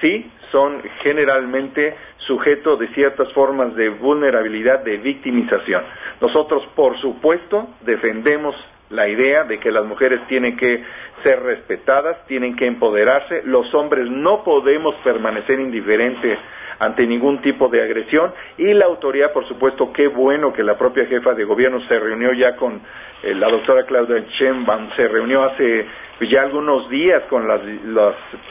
sí 0.00 0.30
son 0.50 0.82
generalmente 1.02 1.94
sujetos 2.26 2.78
de 2.78 2.88
ciertas 2.88 3.32
formas 3.32 3.74
de 3.74 3.88
vulnerabilidad, 3.88 4.80
de 4.84 4.98
victimización. 4.98 5.82
Nosotros, 6.20 6.62
por 6.74 6.98
supuesto, 7.00 7.68
defendemos 7.80 8.54
la 8.90 9.08
idea 9.08 9.44
de 9.44 9.58
que 9.58 9.70
las 9.70 9.84
mujeres 9.84 10.26
tienen 10.28 10.56
que 10.56 10.82
ser 11.22 11.42
respetadas, 11.42 12.24
tienen 12.26 12.56
que 12.56 12.66
empoderarse, 12.66 13.42
los 13.44 13.72
hombres 13.74 14.10
no 14.10 14.42
podemos 14.44 14.94
permanecer 15.04 15.60
indiferentes 15.60 16.38
ante 16.78 17.06
ningún 17.06 17.40
tipo 17.42 17.68
de 17.68 17.82
agresión 17.82 18.32
y 18.56 18.72
la 18.72 18.86
autoridad, 18.86 19.32
por 19.32 19.46
supuesto, 19.48 19.92
qué 19.92 20.08
bueno 20.08 20.52
que 20.52 20.62
la 20.62 20.78
propia 20.78 21.06
jefa 21.06 21.34
de 21.34 21.44
gobierno 21.44 21.80
se 21.88 21.98
reunió 21.98 22.32
ya 22.32 22.54
con 22.56 22.80
eh, 23.22 23.34
la 23.34 23.48
doctora 23.48 23.84
Claudia 23.84 24.24
Sheinbaum, 24.38 24.90
se 24.94 25.08
reunió 25.08 25.42
hace 25.42 25.86
ya 26.30 26.42
algunos 26.42 26.88
días 26.88 27.22
con 27.28 27.46
las, 27.46 27.60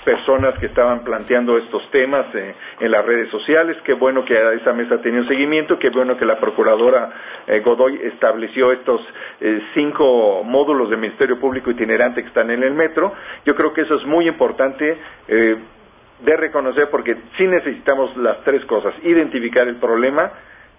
personas 0.03 0.57
que 0.59 0.67
estaban 0.67 1.03
planteando 1.03 1.57
estos 1.57 1.89
temas 1.91 2.33
eh, 2.33 2.55
en 2.79 2.91
las 2.91 3.05
redes 3.05 3.29
sociales. 3.29 3.77
Qué 3.83 3.93
bueno 3.93 4.23
que 4.23 4.33
esa 4.55 4.71
mesa 4.73 4.95
ha 4.95 5.01
tenido 5.01 5.25
seguimiento, 5.25 5.77
qué 5.77 5.89
bueno 5.89 6.17
que 6.17 6.25
la 6.25 6.39
procuradora 6.39 7.09
eh, 7.45 7.59
Godoy 7.59 7.99
estableció 8.03 8.71
estos 8.71 9.01
cinco 9.73 10.43
módulos 10.43 10.89
de 10.89 10.97
Ministerio 10.97 11.39
Público 11.39 11.69
itinerante 11.69 12.21
que 12.21 12.27
están 12.27 12.49
en 12.49 12.56
el 12.63 12.73
metro. 12.73 13.13
Yo 13.45 13.55
creo 13.55 13.73
que 13.73 13.81
eso 13.81 13.95
es 13.95 14.05
muy 14.05 14.27
importante 14.27 14.97
de 16.19 16.35
reconocer 16.35 16.89
porque 16.89 17.15
sí 17.37 17.45
necesitamos 17.45 18.15
las 18.17 18.43
tres 18.43 18.65
cosas, 18.65 18.93
identificar 19.03 19.67
el 19.67 19.75
problema, 19.75 20.31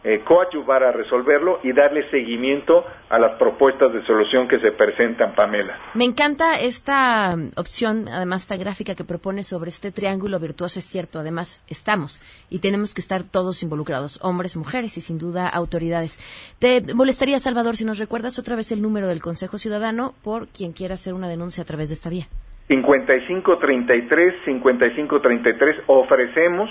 eh, 0.04 0.20
coadyuvar 0.24 0.84
a 0.84 0.92
resolverlo 0.92 1.58
y 1.64 1.72
darle 1.72 2.08
seguimiento 2.10 2.84
a 3.08 3.18
las 3.18 3.36
propuestas 3.38 3.92
de 3.92 4.04
solución 4.06 4.46
que 4.46 4.60
se 4.60 4.70
presentan, 4.70 5.34
Pamela. 5.34 5.76
Me 5.94 6.04
encanta 6.04 6.58
esta 6.60 7.34
um, 7.34 7.50
opción, 7.56 8.06
además 8.08 8.42
esta 8.42 8.56
gráfica 8.56 8.94
que 8.94 9.04
propone 9.04 9.42
sobre 9.42 9.70
este 9.70 9.90
triángulo 9.90 10.38
virtuoso, 10.38 10.78
es 10.78 10.84
cierto, 10.84 11.18
además 11.18 11.64
estamos 11.68 12.22
y 12.48 12.60
tenemos 12.60 12.94
que 12.94 13.00
estar 13.00 13.22
todos 13.24 13.62
involucrados, 13.62 14.20
hombres, 14.22 14.56
mujeres 14.56 14.96
y 14.98 15.00
sin 15.00 15.18
duda 15.18 15.48
autoridades. 15.48 16.18
¿Te 16.60 16.82
molestaría, 16.94 17.38
Salvador, 17.40 17.76
si 17.76 17.84
nos 17.84 17.98
recuerdas 17.98 18.38
otra 18.38 18.54
vez 18.54 18.70
el 18.70 18.82
número 18.82 19.08
del 19.08 19.20
Consejo 19.20 19.58
Ciudadano 19.58 20.14
por 20.22 20.46
quien 20.48 20.72
quiera 20.72 20.94
hacer 20.94 21.14
una 21.14 21.28
denuncia 21.28 21.64
a 21.64 21.66
través 21.66 21.88
de 21.88 21.94
esta 21.94 22.08
vía? 22.10 22.28
5533, 22.68 24.44
5533, 24.44 25.76
ofrecemos 25.86 26.68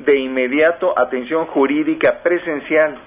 de 0.00 0.18
inmediato 0.18 0.98
atención 0.98 1.46
jurídica 1.46 2.20
presencial 2.22 2.98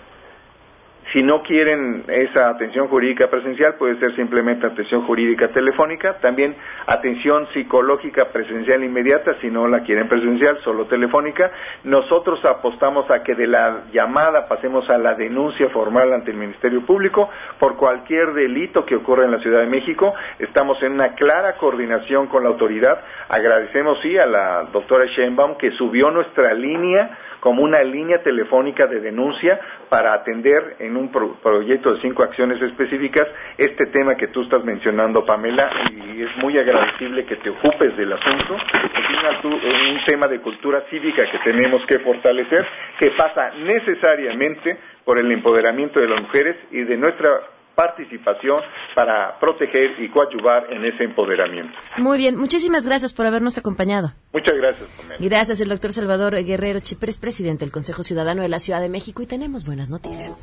si 1.14 1.22
no 1.22 1.44
quieren 1.44 2.04
esa 2.08 2.50
atención 2.50 2.88
jurídica 2.88 3.30
presencial, 3.30 3.76
puede 3.76 4.00
ser 4.00 4.16
simplemente 4.16 4.66
atención 4.66 5.06
jurídica 5.06 5.50
telefónica, 5.50 6.18
también 6.20 6.56
atención 6.88 7.48
psicológica 7.54 8.30
presencial 8.34 8.84
inmediata, 8.84 9.36
si 9.40 9.52
no 9.52 9.68
la 9.68 9.84
quieren 9.84 10.10
presencial, 10.10 10.58
solo 10.64 10.86
telefónica. 10.86 11.52
Nosotros 11.84 12.44
apostamos 12.46 13.10
a 13.12 13.22
que 13.22 13.36
de 13.36 13.46
la 13.46 13.84
llamada 13.94 14.48
pasemos 14.50 14.90
a 14.90 14.98
la 14.98 15.14
denuncia 15.14 15.70
formal 15.70 16.12
ante 16.14 16.32
el 16.32 16.38
Ministerio 16.38 16.84
Público 16.84 17.30
por 17.60 17.78
cualquier 17.78 18.34
delito 18.34 18.84
que 18.84 18.96
ocurra 18.96 19.26
en 19.26 19.32
la 19.32 19.40
Ciudad 19.40 19.60
de 19.60 19.68
México. 19.68 20.16
Estamos 20.40 20.82
en 20.82 20.94
una 20.94 21.14
clara 21.14 21.58
coordinación 21.58 22.26
con 22.26 22.44
la 22.44 22.50
autoridad. 22.50 23.00
Agradecemos, 23.30 24.00
sí, 24.02 24.18
a 24.18 24.26
la 24.26 24.64
doctora 24.74 25.06
Sheinbaum 25.06 25.58
que 25.58 25.70
subió 25.74 26.10
nuestra 26.10 26.56
línea 26.56 27.20
como 27.44 27.62
una 27.62 27.84
línea 27.84 28.24
telefónica 28.24 28.88
de 28.88 29.02
denuncia 29.02 29.60
para 29.90 30.14
atender 30.14 30.78
en 30.80 30.96
un 30.96 31.03
un 31.04 31.38
proyecto 31.42 31.94
de 31.94 32.02
cinco 32.02 32.24
acciones 32.24 32.62
específicas 32.62 33.28
este 33.58 33.88
tema 33.88 34.16
que 34.16 34.28
tú 34.28 34.44
estás 34.44 34.64
mencionando, 34.64 35.26
Pamela, 35.26 35.70
y 35.92 36.22
es 36.22 36.44
muy 36.44 36.58
agradecible 36.58 37.26
que 37.26 37.36
te 37.38 37.50
ocupes 37.50 37.96
del 37.98 38.14
asunto. 38.14 38.56
Es 38.56 39.74
un 39.92 40.06
tema 40.06 40.28
de 40.28 40.40
cultura 40.40 40.84
cívica 40.90 41.24
que 41.30 41.40
tenemos 41.40 41.86
que 41.86 42.00
fortalecer, 42.00 42.66
que 43.00 43.12
pasa 43.12 43.52
necesariamente 43.58 44.78
por 45.04 45.20
el 45.20 45.32
empoderamiento 45.32 46.00
de 46.00 46.08
las 46.08 46.22
mujeres 46.22 46.56
y 46.72 46.84
de 46.84 46.98
nuestra 46.98 47.42
participación 47.76 48.62
para 48.96 49.40
proteger 49.40 50.00
y 50.00 50.10
coadyuvar 50.10 50.72
en 50.72 50.86
ese 50.86 51.04
empoderamiento. 51.04 51.78
Muy 51.98 52.18
bien, 52.18 52.38
muchísimas 52.38 52.86
gracias 52.86 53.14
por 53.14 53.26
habernos 53.26 53.58
acompañado. 53.58 54.14
Muchas 54.32 54.56
gracias. 54.56 54.90
Y 55.20 55.28
gracias, 55.28 55.62
el 55.62 55.70
doctor 55.70 55.92
Salvador 55.94 56.36
Guerrero 56.44 56.80
Chiprés, 56.80 57.20
presidente 57.20 57.66
del 57.66 57.72
Consejo 57.72 58.04
Ciudadano 58.04 58.42
de 58.42 58.50
la 58.50 58.60
Ciudad 58.60 58.82
de 58.82 58.90
México, 58.90 59.22
y 59.22 59.28
tenemos 59.28 59.66
buenas 59.66 59.90
noticias. 59.90 60.42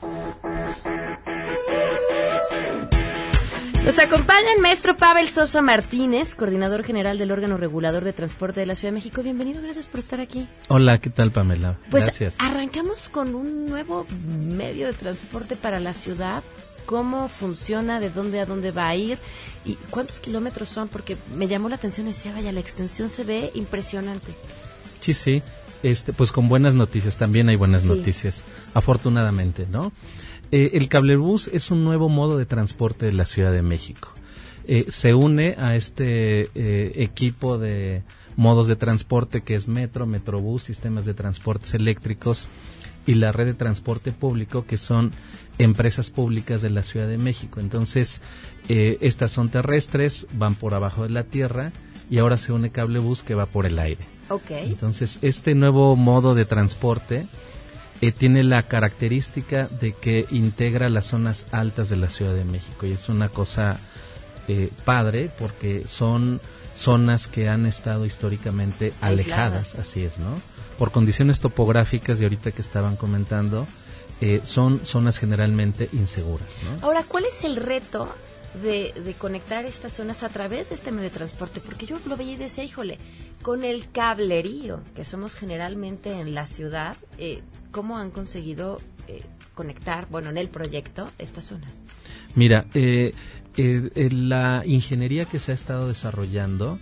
Nos 3.84 3.98
acompaña 3.98 4.52
el 4.54 4.62
maestro 4.62 4.94
Pavel 4.94 5.26
Sosa 5.26 5.62
Martínez, 5.62 6.34
coordinador 6.34 6.84
general 6.84 7.16
del 7.16 7.32
órgano 7.32 7.56
regulador 7.56 8.04
de 8.04 8.12
transporte 8.12 8.60
de 8.60 8.66
la 8.66 8.76
Ciudad 8.76 8.92
de 8.92 8.96
México. 8.96 9.22
Bienvenido, 9.22 9.62
gracias 9.62 9.86
por 9.86 10.00
estar 10.00 10.20
aquí. 10.20 10.46
Hola, 10.68 10.98
¿qué 10.98 11.10
tal 11.10 11.32
Pamela? 11.32 11.76
Pues 11.90 12.04
gracias. 12.04 12.36
arrancamos 12.40 13.08
con 13.08 13.34
un 13.34 13.66
nuevo 13.66 14.06
medio 14.54 14.86
de 14.86 14.92
transporte 14.92 15.56
para 15.56 15.80
la 15.80 15.94
ciudad 15.94 16.42
cómo 16.90 17.28
funciona, 17.28 18.00
de 18.00 18.10
dónde 18.10 18.40
a 18.40 18.46
dónde 18.46 18.72
va 18.72 18.88
a 18.88 18.96
ir 18.96 19.16
y 19.64 19.76
cuántos 19.90 20.18
kilómetros 20.18 20.70
son, 20.70 20.88
porque 20.88 21.16
me 21.36 21.46
llamó 21.46 21.68
la 21.68 21.76
atención 21.76 22.08
y 22.08 22.10
decía, 22.10 22.32
vaya, 22.32 22.50
la 22.50 22.58
extensión 22.58 23.08
se 23.08 23.22
ve 23.22 23.52
impresionante. 23.54 24.32
Sí, 24.98 25.14
sí, 25.14 25.40
este, 25.84 26.12
pues 26.12 26.32
con 26.32 26.48
buenas 26.48 26.74
noticias, 26.74 27.14
también 27.14 27.48
hay 27.48 27.54
buenas 27.54 27.84
noticias, 27.84 28.42
afortunadamente, 28.74 29.68
¿no? 29.70 29.92
Eh, 30.50 30.72
el 30.74 30.88
cablebús 30.88 31.46
es 31.52 31.70
un 31.70 31.84
nuevo 31.84 32.08
modo 32.08 32.36
de 32.36 32.44
transporte 32.44 33.06
de 33.06 33.12
la 33.12 33.24
Ciudad 33.24 33.52
de 33.52 33.62
México. 33.62 34.08
Eh, 34.66 34.86
se 34.88 35.14
une 35.14 35.54
a 35.58 35.76
este 35.76 36.48
eh, 36.56 36.92
equipo 36.96 37.56
de 37.56 38.02
modos 38.34 38.66
de 38.66 38.74
transporte 38.74 39.42
que 39.42 39.54
es 39.54 39.68
metro, 39.68 40.06
metrobús, 40.06 40.64
sistemas 40.64 41.04
de 41.04 41.14
transportes 41.14 41.72
eléctricos 41.72 42.48
y 43.06 43.14
la 43.14 43.30
red 43.30 43.46
de 43.46 43.54
transporte 43.54 44.10
público 44.10 44.66
que 44.66 44.76
son 44.76 45.12
empresas 45.62 46.10
públicas 46.10 46.62
de 46.62 46.70
la 46.70 46.82
Ciudad 46.82 47.06
de 47.06 47.18
México. 47.18 47.60
Entonces, 47.60 48.20
eh, 48.68 48.98
estas 49.00 49.30
son 49.30 49.48
terrestres, 49.48 50.26
van 50.32 50.54
por 50.54 50.74
abajo 50.74 51.02
de 51.02 51.10
la 51.10 51.24
tierra 51.24 51.72
y 52.08 52.18
ahora 52.18 52.36
se 52.36 52.52
une 52.52 52.70
cablebús 52.70 53.22
que 53.22 53.34
va 53.34 53.46
por 53.46 53.66
el 53.66 53.78
aire. 53.78 54.04
Okay. 54.28 54.66
Entonces, 54.66 55.18
este 55.22 55.54
nuevo 55.54 55.96
modo 55.96 56.34
de 56.34 56.44
transporte 56.44 57.26
eh, 58.00 58.12
tiene 58.12 58.42
la 58.42 58.62
característica 58.62 59.66
de 59.66 59.92
que 59.92 60.26
integra 60.30 60.88
las 60.88 61.06
zonas 61.06 61.46
altas 61.52 61.88
de 61.90 61.96
la 61.96 62.08
Ciudad 62.08 62.34
de 62.34 62.44
México 62.44 62.86
y 62.86 62.92
es 62.92 63.08
una 63.08 63.28
cosa 63.28 63.78
eh, 64.48 64.70
padre 64.84 65.30
porque 65.38 65.84
son 65.86 66.40
zonas 66.76 67.26
que 67.26 67.48
han 67.48 67.66
estado 67.66 68.06
históricamente 68.06 68.94
alejadas, 69.02 69.74
así 69.74 70.04
es, 70.04 70.18
¿no? 70.18 70.34
Por 70.78 70.92
condiciones 70.92 71.40
topográficas 71.40 72.18
de 72.18 72.24
ahorita 72.24 72.52
que 72.52 72.62
estaban 72.62 72.96
comentando, 72.96 73.66
eh, 74.20 74.40
son 74.44 74.84
zonas 74.84 75.18
generalmente 75.18 75.88
inseguras. 75.92 76.48
Ahora, 76.82 77.04
¿cuál 77.04 77.24
es 77.24 77.44
el 77.44 77.56
reto 77.56 78.08
de, 78.62 78.92
conectar 79.18 79.64
estas 79.64 79.92
zonas 79.92 80.22
a 80.22 80.28
través 80.28 80.68
de 80.68 80.74
este 80.74 80.90
medio 80.90 81.04
de 81.04 81.16
transporte? 81.16 81.60
Porque 81.60 81.86
yo 81.86 81.96
lo 82.06 82.16
veía 82.16 82.32
y 82.32 82.36
decía, 82.36 82.64
híjole, 82.64 82.98
con 83.42 83.64
el 83.64 83.90
cablerío 83.90 84.80
que 84.94 85.04
somos 85.04 85.34
generalmente 85.34 86.12
en 86.12 86.34
la 86.34 86.46
ciudad, 86.46 86.96
eh, 87.18 87.42
¿cómo 87.70 87.96
han 87.96 88.10
conseguido 88.10 88.78
eh, 89.08 89.22
conectar, 89.54 90.06
bueno, 90.10 90.28
en 90.28 90.36
el 90.36 90.48
proyecto, 90.48 91.10
estas 91.18 91.46
zonas? 91.46 91.80
Mira, 92.34 92.66
la 92.74 94.62
ingeniería 94.66 95.24
que 95.24 95.38
se 95.38 95.52
ha 95.52 95.54
estado 95.54 95.88
desarrollando 95.88 96.78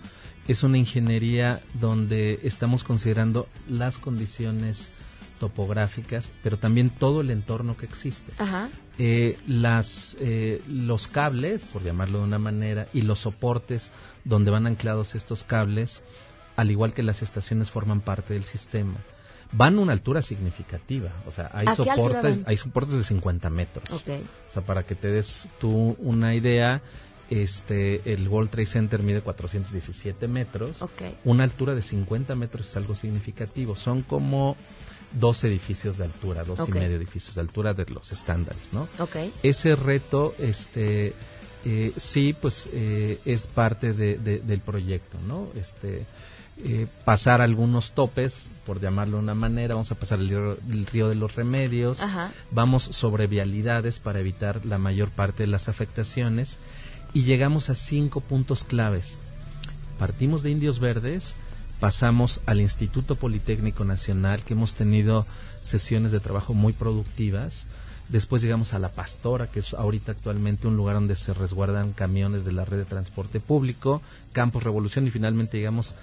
es 0.49 0.63
una 0.63 0.77
ingeniería 0.77 1.61
donde 1.79 2.39
estamos 2.43 2.83
considerando 2.83 3.47
las 3.69 3.97
condiciones 3.97 4.91
topográficas, 5.39 6.31
pero 6.43 6.57
también 6.57 6.89
todo 6.89 7.21
el 7.21 7.31
entorno 7.31 7.75
que 7.77 7.85
existe. 7.85 8.31
Eh, 8.97 9.37
las, 9.47 10.17
eh, 10.19 10.61
los 10.67 11.07
cables, 11.07 11.61
por 11.61 11.83
llamarlo 11.83 12.19
de 12.19 12.25
una 12.25 12.39
manera, 12.39 12.87
y 12.93 13.01
los 13.01 13.19
soportes 13.19 13.91
donde 14.25 14.51
van 14.51 14.67
anclados 14.67 15.15
estos 15.15 15.43
cables, 15.43 16.03
al 16.55 16.69
igual 16.69 16.93
que 16.93 17.01
las 17.01 17.21
estaciones, 17.21 17.71
forman 17.71 18.01
parte 18.01 18.33
del 18.33 18.43
sistema. 18.43 18.97
Van 19.51 19.77
a 19.77 19.81
una 19.81 19.93
altura 19.93 20.21
significativa, 20.21 21.11
o 21.25 21.31
sea, 21.31 21.49
hay 21.53 21.65
soportes, 21.75 22.41
hay 22.45 22.57
soportes 22.57 22.95
de 22.97 23.03
50 23.03 23.49
metros. 23.49 23.89
O 23.89 23.99
sea, 24.53 24.61
para 24.63 24.83
que 24.83 24.93
te 24.93 25.07
des 25.07 25.47
tú 25.59 25.95
una 25.99 26.35
idea, 26.35 26.83
este 27.29 28.13
el 28.13 28.27
World 28.27 28.49
Trade 28.49 28.65
Center 28.65 29.03
mide 29.03 29.21
417 29.21 30.27
metros. 30.27 30.83
Una 31.23 31.43
altura 31.43 31.75
de 31.75 31.81
50 31.81 32.35
metros 32.35 32.69
es 32.69 32.77
algo 32.77 32.95
significativo. 32.95 33.75
Son 33.75 34.01
como 34.01 34.55
dos 35.11 35.43
edificios 35.43 35.97
de 35.97 36.05
altura, 36.05 36.43
dos 36.43 36.67
y 36.67 36.71
medio 36.71 36.97
edificios 36.97 37.35
de 37.35 37.41
altura 37.41 37.73
de 37.73 37.85
los 37.85 38.11
estándares, 38.11 38.69
¿no? 38.73 38.87
Ese 39.43 39.75
reto, 39.75 40.35
este, 40.39 41.13
eh, 41.65 41.93
sí, 41.97 42.35
pues 42.39 42.69
eh, 42.73 43.19
es 43.25 43.47
parte 43.47 43.93
de, 43.93 44.17
del 44.17 44.61
proyecto, 44.61 45.17
¿no? 45.27 45.47
Este, 45.55 46.05
eh, 46.63 46.87
pasar 47.05 47.41
algunos 47.41 47.91
topes, 47.91 48.49
por 48.65 48.81
llamarlo 48.81 49.17
de 49.17 49.23
una 49.23 49.33
manera, 49.33 49.75
vamos 49.75 49.91
a 49.91 49.95
pasar 49.95 50.19
el 50.19 50.85
río, 50.91 51.07
de 51.07 51.15
los 51.15 51.35
remedios, 51.35 51.99
vamos 52.51 52.83
sobre 52.83 53.27
vialidades 53.27 53.99
para 53.99 54.19
evitar 54.19 54.65
la 54.65 54.77
mayor 54.77 55.09
parte 55.09 55.43
de 55.43 55.47
las 55.47 55.69
afectaciones 55.69 56.59
y 57.13 57.23
llegamos 57.23 57.69
a 57.69 57.75
cinco 57.75 58.19
puntos 58.19 58.65
claves. 58.65 59.19
Partimos 59.97 60.43
de 60.43 60.51
Indios 60.51 60.79
Verdes, 60.79 61.35
pasamos 61.79 62.41
al 62.45 62.61
Instituto 62.61 63.15
Politécnico 63.15 63.85
Nacional, 63.85 64.43
que 64.43 64.53
hemos 64.53 64.73
tenido 64.73 65.25
sesiones 65.61 66.11
de 66.11 66.19
trabajo 66.19 66.53
muy 66.53 66.73
productivas. 66.73 67.65
Después 68.09 68.41
llegamos 68.41 68.73
a 68.73 68.79
La 68.79 68.91
Pastora, 68.91 69.47
que 69.47 69.59
es 69.59 69.73
ahorita 69.73 70.11
actualmente 70.11 70.67
un 70.67 70.75
lugar 70.75 70.95
donde 70.95 71.15
se 71.15 71.33
resguardan 71.33 71.93
camiones 71.93 72.43
de 72.43 72.51
la 72.51 72.65
red 72.65 72.77
de 72.77 72.85
transporte 72.85 73.39
público, 73.39 74.01
Campos 74.31 74.63
Revolución 74.63 75.05
y 75.07 75.11
finalmente 75.11 75.57
llegamos 75.57 75.95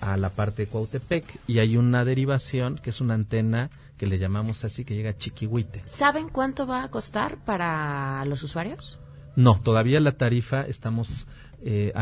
a 0.00 0.16
la 0.16 0.30
parte 0.30 0.62
de 0.62 0.68
Cuautepec 0.68 1.40
y 1.46 1.58
hay 1.58 1.76
una 1.76 2.04
derivación 2.04 2.76
que 2.76 2.90
es 2.90 3.00
una 3.00 3.14
antena 3.14 3.70
que 3.96 4.06
le 4.06 4.18
llamamos 4.18 4.64
así 4.64 4.84
que 4.84 4.94
llega 4.94 5.10
a 5.10 5.16
Chiquihuite. 5.16 5.82
¿Saben 5.86 6.28
cuánto 6.28 6.66
va 6.66 6.84
a 6.84 6.90
costar 6.90 7.38
para 7.44 8.24
los 8.26 8.42
usuarios? 8.42 8.98
No, 9.34 9.60
todavía 9.60 10.00
la 10.00 10.12
tarifa 10.12 10.62
estamos 10.62 11.26
eh, 11.62 11.92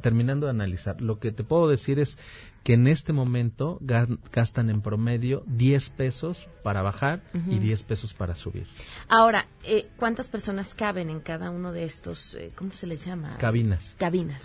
terminando 0.00 0.46
de 0.46 0.50
analizar. 0.50 1.00
Lo 1.00 1.18
que 1.18 1.30
te 1.30 1.44
puedo 1.44 1.68
decir 1.68 2.00
es 2.00 2.18
que 2.62 2.74
en 2.74 2.86
este 2.86 3.12
momento 3.12 3.78
gastan 3.80 4.70
en 4.70 4.82
promedio 4.82 5.42
10 5.46 5.90
pesos 5.90 6.46
para 6.62 6.82
bajar 6.82 7.22
y 7.48 7.58
10 7.58 7.82
pesos 7.84 8.14
para 8.14 8.34
subir. 8.34 8.66
Ahora, 9.08 9.46
eh, 9.64 9.88
¿cuántas 9.96 10.28
personas 10.28 10.74
caben 10.74 11.08
en 11.08 11.20
cada 11.20 11.50
uno 11.50 11.72
de 11.72 11.84
estos, 11.84 12.34
eh, 12.34 12.50
cómo 12.54 12.72
se 12.72 12.86
les 12.86 13.04
llama? 13.04 13.36
Cabinas. 13.38 13.94
Cabinas, 13.98 14.42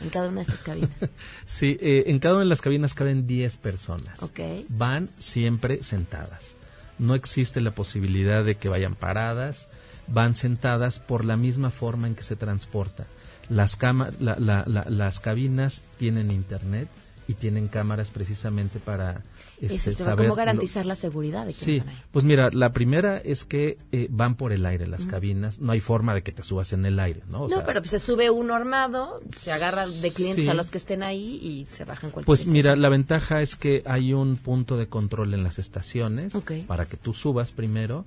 en 0.00 0.10
cada 0.10 0.28
una 0.28 0.36
de 0.36 0.42
estas 0.42 0.62
cabinas. 0.62 0.90
sí, 1.46 1.78
eh, 1.80 2.04
en 2.06 2.18
cada 2.18 2.34
una 2.34 2.44
de 2.44 2.50
las 2.50 2.60
cabinas 2.60 2.94
caben 2.94 3.26
10 3.26 3.56
personas. 3.58 4.20
Ok. 4.22 4.40
Van 4.68 5.08
siempre 5.18 5.82
sentadas. 5.82 6.56
No 6.98 7.14
existe 7.14 7.60
la 7.60 7.70
posibilidad 7.70 8.44
de 8.44 8.56
que 8.56 8.68
vayan 8.68 8.94
paradas, 8.94 9.68
van 10.08 10.34
sentadas 10.34 10.98
por 10.98 11.24
la 11.24 11.36
misma 11.36 11.70
forma 11.70 12.08
en 12.08 12.14
que 12.14 12.24
se 12.24 12.36
transporta. 12.36 13.06
Las, 13.48 13.78
las 14.18 15.20
cabinas 15.20 15.82
tienen 15.98 16.30
internet, 16.30 16.88
y 17.30 17.34
tienen 17.34 17.68
cámaras 17.68 18.10
precisamente 18.10 18.78
para 18.78 19.22
este, 19.60 19.92
saber 19.92 20.26
cómo 20.26 20.34
garantizar 20.34 20.86
la 20.86 20.96
seguridad 20.96 21.46
de 21.46 21.52
sí 21.52 21.82
pues 22.10 22.24
mira 22.24 22.50
la 22.52 22.72
primera 22.72 23.18
es 23.18 23.44
que 23.44 23.78
eh, 23.92 24.08
van 24.10 24.34
por 24.34 24.52
el 24.52 24.66
aire 24.66 24.86
las 24.86 25.06
cabinas 25.06 25.60
no 25.60 25.72
hay 25.72 25.80
forma 25.80 26.14
de 26.14 26.22
que 26.22 26.32
te 26.32 26.42
subas 26.42 26.72
en 26.72 26.86
el 26.86 26.98
aire 26.98 27.22
no 27.30 27.48
no 27.48 27.64
pero 27.64 27.80
pues 27.80 27.90
se 27.90 27.98
sube 27.98 28.30
uno 28.30 28.54
armado 28.54 29.20
se 29.36 29.52
agarra 29.52 29.86
de 29.86 30.10
clientes 30.10 30.48
a 30.48 30.54
los 30.54 30.70
que 30.70 30.78
estén 30.78 31.02
ahí 31.02 31.38
y 31.42 31.66
se 31.66 31.84
bajan 31.84 32.10
cualquier 32.10 32.26
pues 32.26 32.46
mira 32.46 32.74
la 32.76 32.88
ventaja 32.88 33.40
es 33.42 33.56
que 33.56 33.82
hay 33.86 34.12
un 34.12 34.36
punto 34.36 34.76
de 34.76 34.88
control 34.88 35.34
en 35.34 35.42
las 35.44 35.58
estaciones 35.58 36.32
para 36.66 36.86
que 36.86 36.96
tú 36.96 37.14
subas 37.14 37.52
primero. 37.52 38.04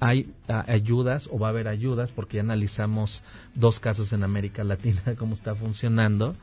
Hay 0.00 0.26
ayudas 0.48 1.28
o 1.32 1.38
va 1.38 1.46
a 1.46 1.50
haber 1.50 1.68
ayudas 1.68 2.10
porque 2.10 2.36
ya 2.36 2.42
analizamos 2.42 3.22
dos 3.54 3.78
casos 3.78 4.12
en 4.12 4.22
América 4.22 4.64
Latina 4.64 5.00
cómo 5.18 5.34
está 5.34 5.54
funcionando 5.54 6.34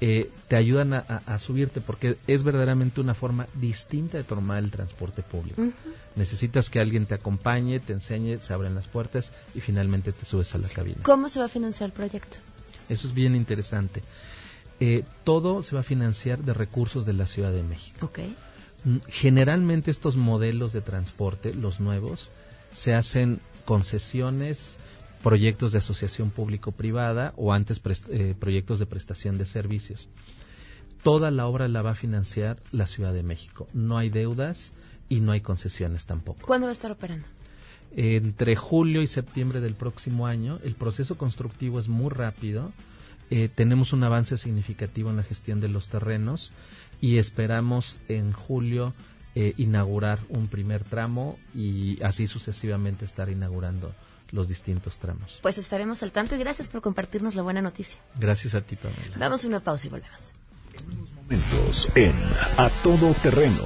eh, 0.00 0.30
te 0.48 0.56
ayudan 0.56 0.92
a, 0.92 1.38
subirte 1.38 1.80
porque 1.80 2.16
es 2.26 2.42
verdaderamente 2.42 3.00
una 3.00 3.14
forma 3.14 3.46
distinta 3.54 4.18
de 4.18 4.24
tomar 4.24 4.58
el 4.58 4.70
transporte 4.70 5.22
público. 5.22 5.62
Necesitas 6.16 6.68
que 6.68 6.80
alguien 6.80 7.06
te 7.06 7.14
acompañe, 7.14 7.80
te 7.80 7.92
enseñe, 7.92 8.38
se 8.38 8.52
abren 8.52 8.74
las 8.74 8.88
puertas 8.88 9.32
y 9.54 9.60
finalmente 9.60 10.12
te 10.12 10.26
subes 10.26 10.54
a 10.54 10.58
la 10.58 10.68
cabina. 10.68 10.98
¿Cómo 11.04 11.28
se 11.28 11.38
va 11.38 11.46
a 11.46 11.48
financiar 11.48 11.90
el 11.90 11.92
proyecto? 11.92 12.38
Eso 12.88 13.06
es 13.06 13.14
bien 13.14 13.34
interesante. 13.34 14.02
Eh, 14.80 15.04
todo 15.22 15.62
se 15.62 15.76
va 15.76 15.80
a 15.80 15.84
financiar 15.84 16.42
de 16.42 16.52
recursos 16.52 17.06
de 17.06 17.12
la 17.12 17.26
Ciudad 17.26 17.52
de 17.52 17.62
México. 17.62 18.10
Mm, 18.84 18.98
generalmente 19.08 19.90
estos 19.90 20.16
modelos 20.16 20.72
de 20.72 20.80
transporte, 20.80 21.54
los 21.54 21.80
nuevos, 21.80 22.30
se 22.74 22.94
hacen 22.94 23.40
concesiones, 23.64 24.76
proyectos 25.24 25.72
de 25.72 25.78
asociación 25.78 26.28
público-privada 26.28 27.32
o 27.36 27.54
antes 27.54 27.80
eh, 28.10 28.34
proyectos 28.38 28.78
de 28.78 28.84
prestación 28.84 29.38
de 29.38 29.46
servicios. 29.46 30.06
Toda 31.02 31.30
la 31.30 31.46
obra 31.46 31.66
la 31.66 31.80
va 31.80 31.92
a 31.92 31.94
financiar 31.94 32.62
la 32.72 32.86
Ciudad 32.86 33.14
de 33.14 33.22
México. 33.22 33.66
No 33.72 33.96
hay 33.96 34.10
deudas 34.10 34.72
y 35.08 35.20
no 35.20 35.32
hay 35.32 35.40
concesiones 35.40 36.04
tampoco. 36.04 36.46
¿Cuándo 36.46 36.66
va 36.66 36.72
a 36.72 36.74
estar 36.74 36.92
operando? 36.92 37.24
Entre 37.96 38.54
julio 38.54 39.00
y 39.00 39.06
septiembre 39.06 39.60
del 39.60 39.74
próximo 39.74 40.26
año, 40.26 40.58
el 40.62 40.74
proceso 40.74 41.16
constructivo 41.16 41.80
es 41.80 41.88
muy 41.88 42.10
rápido. 42.10 42.72
Eh, 43.30 43.48
tenemos 43.48 43.94
un 43.94 44.04
avance 44.04 44.36
significativo 44.36 45.08
en 45.08 45.16
la 45.16 45.22
gestión 45.22 45.58
de 45.58 45.70
los 45.70 45.88
terrenos 45.88 46.52
y 47.00 47.16
esperamos 47.16 47.98
en 48.08 48.32
julio 48.32 48.92
eh, 49.34 49.54
inaugurar 49.56 50.20
un 50.28 50.48
primer 50.48 50.84
tramo 50.84 51.38
y 51.54 52.02
así 52.02 52.26
sucesivamente 52.26 53.06
estar 53.06 53.30
inaugurando 53.30 53.94
los 54.34 54.48
distintos 54.48 54.98
tramos. 54.98 55.38
Pues 55.40 55.58
estaremos 55.58 56.02
al 56.02 56.10
tanto 56.12 56.34
y 56.34 56.38
gracias 56.38 56.66
por 56.66 56.82
compartirnos 56.82 57.36
la 57.36 57.42
buena 57.42 57.62
noticia. 57.62 58.00
Gracias 58.18 58.54
a 58.54 58.60
ti, 58.60 58.74
Pamela. 58.76 59.16
Vamos 59.16 59.44
a 59.44 59.48
una 59.48 59.60
pausa 59.60 59.86
y 59.86 59.90
volvemos. 59.90 60.32
En 60.76 60.98
unos 60.98 61.12
momentos 61.12 61.88
en 61.94 62.12
A 62.58 62.68
Todo 62.82 63.14
Terreno. 63.22 63.62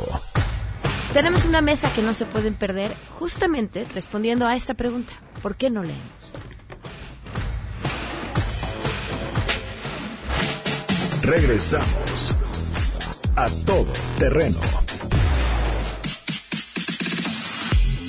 Tenemos 1.14 1.46
una 1.46 1.62
mesa 1.62 1.90
que 1.94 2.02
no 2.02 2.12
se 2.12 2.26
pueden 2.26 2.54
perder 2.54 2.92
justamente 3.18 3.86
respondiendo 3.94 4.46
a 4.46 4.56
esta 4.56 4.74
pregunta. 4.74 5.14
¿Por 5.40 5.56
qué 5.56 5.70
no 5.70 5.82
leemos? 5.82 6.32
Regresamos 11.22 12.36
a 13.36 13.48
Todo 13.64 13.92
Terreno. 14.18 14.60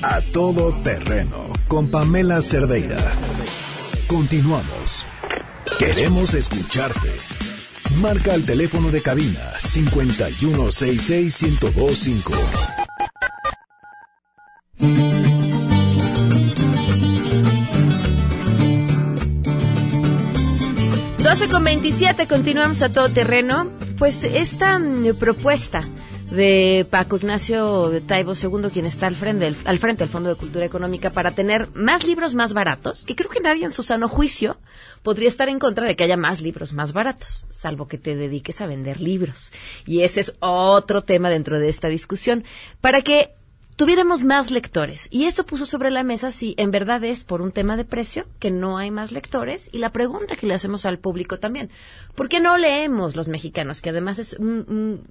A 0.02 0.22
Todo 0.22 0.72
Terreno 0.82 1.50
con 1.68 1.92
Pamela 1.92 2.42
Cerdeira. 2.42 2.96
Continuamos. 4.08 5.06
Queremos 5.78 6.36
escucharte. 6.36 7.18
Marca 8.02 8.34
el 8.34 8.46
teléfono 8.46 8.92
de 8.92 9.02
cabina 9.02 9.52
5166125. 9.60 12.32
12 21.18 21.48
con 21.50 21.66
27, 21.66 22.26
continuamos 22.28 22.82
a 22.82 22.90
todo 22.92 23.10
terreno. 23.10 23.70
Pues 23.98 24.24
esta 24.24 24.80
mm, 24.80 25.16
propuesta 25.20 25.86
de 26.32 26.86
Paco 26.90 27.18
Ignacio 27.18 27.90
de 27.90 28.02
Taibo 28.02 28.34
II, 28.34 28.70
quien 28.72 28.86
está 28.86 29.08
al 29.08 29.16
frente, 29.16 29.46
del, 29.46 29.56
al 29.66 29.80
frente 29.80 30.04
del 30.04 30.10
Fondo 30.10 30.30
de 30.30 30.36
Cultura 30.36 30.66
Económica, 30.66 31.10
para 31.10 31.32
tener 31.32 31.70
más 31.74 32.06
libros 32.06 32.36
más 32.36 32.54
baratos, 32.54 33.06
que 33.06 33.16
creo 33.16 33.30
que 33.30 33.40
nadie 33.40 33.66
en 33.66 33.74
su 33.74 33.84
sano 33.84 34.08
juicio 34.08 34.58
podría 35.02 35.28
estar 35.28 35.50
en 35.50 35.60
contra 35.60 35.88
de 35.88 35.96
que 35.96 36.04
haya 36.04 36.18
más 36.18 36.42
libros 36.42 36.74
más 36.74 36.94
baratos, 36.94 37.48
salvo 37.50 37.88
que 37.88 37.98
te 37.98 38.16
dediques 38.16 38.62
a 38.62 38.68
vender 38.68 39.00
libros. 39.02 39.52
Y 39.86 40.02
ese 40.02 40.22
es 40.22 40.34
otro 40.40 41.04
tema 41.04 41.30
dentro 41.30 41.60
de 41.60 41.70
esta 41.70 41.88
discusión. 41.88 42.44
Para 42.82 43.02
que 43.02 43.34
tuviéramos 43.80 44.26
más 44.26 44.52
lectores. 44.52 45.08
Y 45.10 45.24
eso 45.24 45.46
puso 45.46 45.66
sobre 45.66 45.90
la 45.90 46.04
mesa 46.04 46.34
si 46.34 46.54
en 46.58 46.70
verdad 46.70 47.02
es 47.06 47.24
por 47.24 47.42
un 47.42 47.54
tema 47.54 47.78
de 47.78 47.86
precio 47.86 48.26
que 48.38 48.52
no 48.52 48.78
hay 48.78 48.92
más 48.92 49.14
lectores. 49.14 49.70
Y 49.72 49.78
la 49.78 49.94
pregunta 49.94 50.36
que 50.36 50.48
le 50.48 50.54
hacemos 50.54 50.86
al 50.86 51.00
público 51.00 51.40
también, 51.40 51.70
¿por 52.14 52.28
qué 52.28 52.42
no 52.42 52.58
leemos 52.58 53.16
los 53.16 53.30
mexicanos? 53.30 53.82
Que 53.82 53.92
además 53.92 54.20
es 54.20 54.34
un, 54.34 54.66
un, 54.68 55.08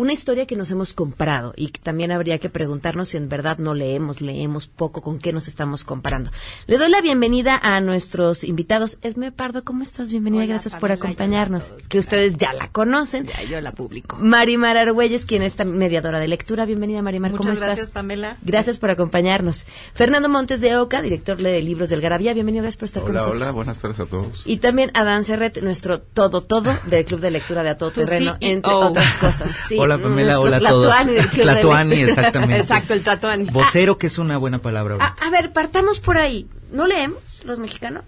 una 0.00 0.14
historia 0.14 0.46
que 0.46 0.56
nos 0.56 0.70
hemos 0.70 0.94
comprado 0.94 1.52
y 1.56 1.68
también 1.68 2.10
habría 2.10 2.38
que 2.38 2.48
preguntarnos 2.48 3.10
si 3.10 3.18
en 3.18 3.28
verdad 3.28 3.58
no 3.58 3.74
leemos, 3.74 4.22
leemos 4.22 4.66
poco, 4.66 5.02
con 5.02 5.18
qué 5.18 5.30
nos 5.30 5.46
estamos 5.46 5.84
comparando. 5.84 6.30
Le 6.66 6.78
doy 6.78 6.88
la 6.88 7.02
bienvenida 7.02 7.60
a 7.62 7.82
nuestros 7.82 8.42
invitados. 8.42 8.96
Esme 9.02 9.30
Pardo, 9.30 9.62
¿cómo 9.62 9.82
estás? 9.82 10.10
Bienvenida, 10.10 10.44
Hola, 10.44 10.54
gracias 10.54 10.72
Pamela, 10.76 10.96
por 10.96 11.06
acompañarnos. 11.06 11.70
hola 11.72 11.84
Que 11.86 11.98
ustedes 11.98 12.38
ya 12.38 12.54
la 12.54 12.68
conocen. 12.68 13.26
Ya, 13.26 13.42
yo 13.42 13.60
la 13.60 13.72
publico. 13.72 14.16
Marimar 14.18 14.78
Argüelles, 14.78 15.26
quien 15.26 15.42
es 15.42 15.62
mediadora 15.66 16.18
de 16.18 16.28
lectura. 16.28 16.64
Bienvenida, 16.64 17.02
Marimar, 17.02 17.32
¿cómo 17.32 17.42
Muchas 17.42 17.54
estás? 17.56 17.68
gracias, 17.68 17.90
Pamela. 17.92 18.38
Gracias 18.40 18.78
por 18.78 18.88
acompañarnos. 18.88 19.66
Fernando 19.92 20.30
Montes 20.30 20.62
de 20.62 20.78
Oca, 20.78 21.02
director 21.02 21.36
de 21.36 21.60
libros 21.60 21.90
del 21.90 22.00
Garabía. 22.00 22.32
Bienvenido, 22.32 22.62
gracias 22.62 22.78
por 22.78 22.86
estar 22.86 23.02
con 23.02 23.10
Hola, 23.10 23.18
nosotros. 23.20 23.42
hola, 23.42 23.52
buenas 23.52 23.78
tardes 23.78 24.00
a 24.00 24.06
todos. 24.06 24.44
Y 24.46 24.56
también 24.56 24.90
Adán 24.94 25.24
Serret, 25.24 25.62
nuestro 25.62 26.00
todo, 26.00 26.40
todo 26.40 26.74
del 26.86 27.04
Club 27.04 27.20
de 27.20 27.30
Lectura 27.32 27.62
de 27.62 27.68
A 27.68 27.76
Todo 27.76 27.90
Terreno, 27.90 28.38
entre 28.40 28.72
otras 28.72 29.12
cosas. 29.18 29.50
Sí, 29.68 29.76
Hola 29.94 30.02
Pamela, 30.02 30.34
nuestro 30.34 30.42
hola 30.42 30.56
a 30.56 30.70
todos. 30.70 30.94
Tlatuani 30.96 31.28
Tlatuani, 31.42 31.94
exactamente. 32.02 32.56
Exacto, 32.60 32.94
el 32.94 33.02
tatuani. 33.02 33.44
Vocero, 33.50 33.98
que 33.98 34.06
es 34.06 34.18
una 34.18 34.36
buena 34.36 34.60
palabra. 34.60 34.96
A, 35.20 35.30
ver, 35.30 35.52
partamos 35.52 35.98
por 35.98 36.16
ahí. 36.16 36.48
¿No 36.70 36.86
leemos 36.86 37.42
los 37.44 37.58
mexicanos? 37.58 38.04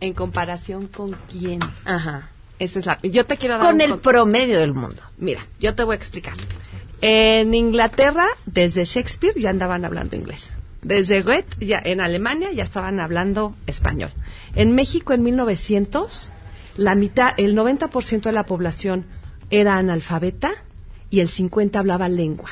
¿En 0.00 0.14
comparación 0.14 0.86
con 0.86 1.16
quién? 1.30 1.60
Ajá. 1.84 2.30
Esa 2.58 2.78
es 2.78 2.86
la. 2.86 2.98
Yo 3.02 3.26
te 3.26 3.36
quiero 3.36 3.58
dar. 3.58 3.66
Con 3.66 3.74
un 3.74 3.80
el 3.82 3.90
con- 3.90 4.00
promedio 4.00 4.58
del 4.58 4.72
mundo. 4.72 5.02
Mira, 5.18 5.46
yo 5.60 5.74
te 5.74 5.84
voy 5.84 5.94
a 5.94 5.96
explicar. 5.96 6.34
En 7.00 7.52
Inglaterra, 7.54 8.26
desde 8.46 8.84
Shakespeare 8.84 9.34
ya 9.38 9.50
andaban 9.50 9.84
hablando 9.84 10.16
inglés. 10.16 10.52
Desde 10.82 11.22
Goethe, 11.22 11.64
ya 11.64 11.78
en 11.84 12.00
Alemania 12.00 12.52
ya 12.52 12.62
estaban 12.62 13.00
hablando 13.00 13.54
español. 13.66 14.12
En 14.54 14.74
México, 14.74 15.12
en 15.12 15.22
1900, 15.22 16.32
la 16.76 16.94
mitad, 16.94 17.34
el 17.36 17.54
90% 17.54 18.22
de 18.22 18.32
la 18.32 18.46
población 18.46 19.04
era 19.50 19.76
analfabeta 19.76 20.52
y 21.10 21.20
el 21.20 21.28
50 21.28 21.78
hablaba 21.78 22.08
lengua. 22.08 22.50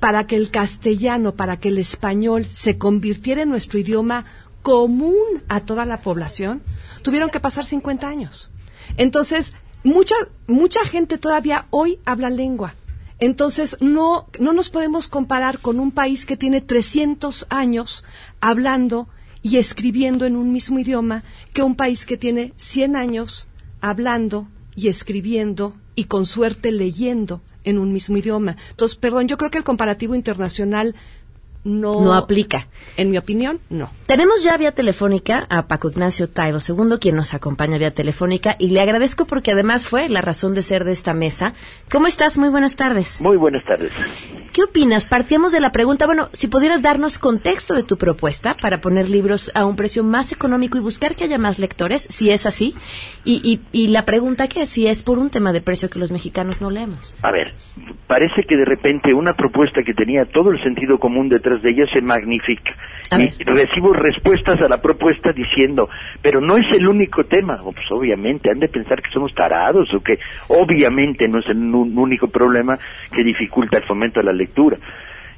Para 0.00 0.26
que 0.26 0.36
el 0.36 0.50
castellano, 0.50 1.34
para 1.34 1.58
que 1.58 1.68
el 1.68 1.78
español 1.78 2.44
se 2.44 2.78
convirtiera 2.78 3.42
en 3.42 3.50
nuestro 3.50 3.78
idioma 3.78 4.24
común 4.62 5.42
a 5.48 5.60
toda 5.60 5.84
la 5.84 6.00
población, 6.00 6.62
tuvieron 7.02 7.30
que 7.30 7.40
pasar 7.40 7.64
50 7.64 8.08
años. 8.08 8.50
Entonces, 8.96 9.52
mucha, 9.84 10.14
mucha 10.46 10.84
gente 10.84 11.18
todavía 11.18 11.66
hoy 11.70 11.98
habla 12.04 12.30
lengua. 12.30 12.74
Entonces, 13.18 13.76
no, 13.80 14.26
no 14.40 14.52
nos 14.52 14.70
podemos 14.70 15.06
comparar 15.06 15.60
con 15.60 15.78
un 15.78 15.92
país 15.92 16.26
que 16.26 16.36
tiene 16.36 16.60
300 16.60 17.46
años 17.50 18.04
hablando 18.40 19.08
y 19.42 19.58
escribiendo 19.58 20.26
en 20.26 20.36
un 20.36 20.52
mismo 20.52 20.78
idioma 20.78 21.22
que 21.52 21.62
un 21.62 21.76
país 21.76 22.06
que 22.06 22.16
tiene 22.16 22.52
100 22.56 22.96
años 22.96 23.46
hablando 23.80 24.48
y 24.74 24.88
escribiendo 24.88 25.74
y 25.94 26.04
con 26.04 26.26
suerte 26.26 26.72
leyendo 26.72 27.42
en 27.64 27.78
un 27.78 27.92
mismo 27.92 28.16
idioma. 28.16 28.56
Entonces, 28.70 28.96
perdón, 28.96 29.28
yo 29.28 29.36
creo 29.38 29.50
que 29.50 29.58
el 29.58 29.64
comparativo 29.64 30.14
internacional 30.14 30.94
no, 31.64 32.00
No 32.00 32.14
aplica. 32.14 32.66
En 32.96 33.10
mi 33.10 33.18
opinión, 33.18 33.60
no. 33.70 33.90
Tenemos 34.06 34.42
ya 34.42 34.56
vía 34.56 34.72
telefónica 34.72 35.46
a 35.48 35.66
Paco 35.66 35.88
Ignacio 35.88 36.28
Taibo 36.28 36.58
II, 36.66 36.98
quien 37.00 37.16
nos 37.16 37.34
acompaña 37.34 37.78
vía 37.78 37.94
telefónica, 37.94 38.56
y 38.58 38.70
le 38.70 38.80
agradezco 38.80 39.26
porque 39.26 39.52
además 39.52 39.86
fue 39.86 40.08
la 40.08 40.20
razón 40.20 40.54
de 40.54 40.62
ser 40.62 40.84
de 40.84 40.92
esta 40.92 41.14
mesa. 41.14 41.54
¿Cómo 41.90 42.06
estás? 42.08 42.36
Muy 42.36 42.48
buenas 42.48 42.76
tardes. 42.76 43.22
Muy 43.22 43.36
buenas 43.36 43.64
tardes. 43.64 43.92
¿Qué 44.52 44.64
opinas? 44.64 45.06
Partíamos 45.06 45.52
de 45.52 45.60
la 45.60 45.72
pregunta, 45.72 46.06
bueno, 46.06 46.28
si 46.32 46.48
pudieras 46.48 46.82
darnos 46.82 47.18
contexto 47.18 47.74
de 47.74 47.84
tu 47.84 47.96
propuesta 47.96 48.56
para 48.60 48.80
poner 48.82 49.08
libros 49.08 49.50
a 49.54 49.64
un 49.64 49.76
precio 49.76 50.04
más 50.04 50.32
económico 50.32 50.76
y 50.76 50.82
buscar 50.82 51.16
que 51.16 51.24
haya 51.24 51.38
más 51.38 51.58
lectores, 51.58 52.02
si 52.02 52.30
es 52.30 52.44
así, 52.44 52.74
y, 53.24 53.40
y, 53.42 53.60
y 53.72 53.86
la 53.88 54.04
pregunta 54.04 54.48
que 54.48 54.62
es 54.62 54.68
si 54.68 54.88
es 54.88 55.02
por 55.02 55.18
un 55.18 55.30
tema 55.30 55.52
de 55.52 55.62
precio 55.62 55.88
que 55.88 55.98
los 55.98 56.10
mexicanos 56.10 56.60
no 56.60 56.70
leemos. 56.70 57.14
A 57.22 57.30
ver, 57.30 57.54
parece 58.06 58.42
que 58.46 58.56
de 58.56 58.64
repente 58.64 59.14
una 59.14 59.34
propuesta 59.34 59.82
que 59.86 59.94
tenía 59.94 60.26
todo 60.26 60.50
el 60.50 60.62
sentido 60.62 60.98
común 60.98 61.28
detrás 61.28 61.51
de 61.60 61.70
ella 61.70 61.84
se 61.92 62.00
magnifica. 62.00 62.72
Y 63.18 63.28
recibo 63.44 63.92
respuestas 63.92 64.58
a 64.62 64.68
la 64.70 64.80
propuesta 64.80 65.32
diciendo, 65.32 65.90
pero 66.22 66.40
no 66.40 66.56
es 66.56 66.64
el 66.74 66.86
único 66.88 67.24
tema. 67.24 67.58
Oh, 67.62 67.72
Pues 67.72 67.84
obviamente, 67.90 68.50
han 68.50 68.58
de 68.60 68.68
pensar 68.68 69.02
que 69.02 69.10
somos 69.10 69.34
tarados 69.34 69.92
o 69.92 70.00
que 70.00 70.18
obviamente 70.48 71.28
no 71.28 71.40
es 71.40 71.46
el 71.48 71.58
un- 71.58 71.98
único 71.98 72.28
problema 72.28 72.74
que 73.14 73.22
dificulta 73.22 73.76
el 73.78 73.84
fomento 73.84 74.20
de 74.20 74.26
la 74.26 74.32
lectura. 74.32 74.78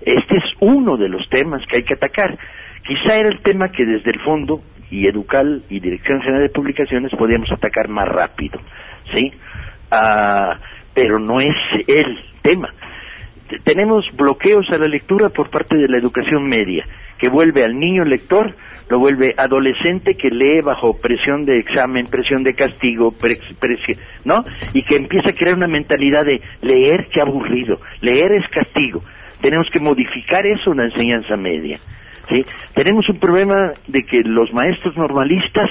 Este 0.01 0.37
es 0.37 0.45
uno 0.61 0.97
de 0.97 1.09
los 1.09 1.29
temas 1.31 1.63
que 1.69 1.79
hay 1.79 1.83
que 1.83 1.95
atacar. 1.95 2.39
Quizá 2.87 3.17
era 3.17 3.29
el 3.31 3.41
tema 3.43 3.71
que 3.73 3.85
desde 3.85 4.11
el 4.13 4.21
fondo 4.21 4.61
y 4.91 5.09
Educal 5.09 5.65
y 5.69 5.81
Dirección 5.81 6.21
General 6.21 6.43
de 6.43 6.51
Publicaciones 6.51 7.11
podíamos 7.19 7.51
atacar 7.51 7.89
más 7.89 8.07
rápido, 8.07 8.61
¿sí? 9.17 9.33
Ah, 9.91 10.61
pero 10.95 11.19
no 11.19 11.41
es 11.41 11.57
el 11.89 12.19
tema. 12.43 12.73
Tenemos 13.65 14.05
bloqueos 14.17 14.67
a 14.71 14.79
la 14.79 14.87
lectura 14.87 15.29
por 15.29 15.51
parte 15.51 15.77
de 15.77 15.89
la 15.89 15.99
educación 15.99 16.47
media, 16.47 16.85
que 17.19 17.29
vuelve 17.29 17.63
al 17.65 17.79
niño 17.79 18.05
lector, 18.05 18.55
lo 18.89 18.99
vuelve 18.99 19.35
adolescente 19.37 20.15
que 20.17 20.29
lee 20.31 20.61
bajo 20.63 20.99
presión 20.99 21.45
de 21.45 21.59
examen, 21.59 22.07
presión 22.07 22.43
de 22.43 22.55
castigo, 22.55 23.13
pre- 23.13 23.39
¿no? 24.25 24.45
Y 24.73 24.83
que 24.83 24.97
empieza 24.97 25.31
a 25.31 25.35
crear 25.35 25.57
una 25.57 25.67
mentalidad 25.69 26.25
de 26.25 26.41
leer, 26.63 27.09
qué 27.13 27.21
aburrido, 27.21 27.79
leer 28.01 28.33
es 28.33 28.49
castigo. 28.49 29.03
Tenemos 29.41 29.67
que 29.71 29.81
modificar 29.81 30.47
eso 30.47 30.73
en 30.73 30.79
la 30.79 30.85
enseñanza 30.85 31.37
media. 31.37 31.79
¿sí? 32.31 32.45
Tenemos 32.75 33.07
un 33.11 33.19
problema 33.19 33.73
de 33.87 34.03
que 34.03 34.21
los 34.25 34.53
maestros 34.55 34.97
normalistas 34.97 35.71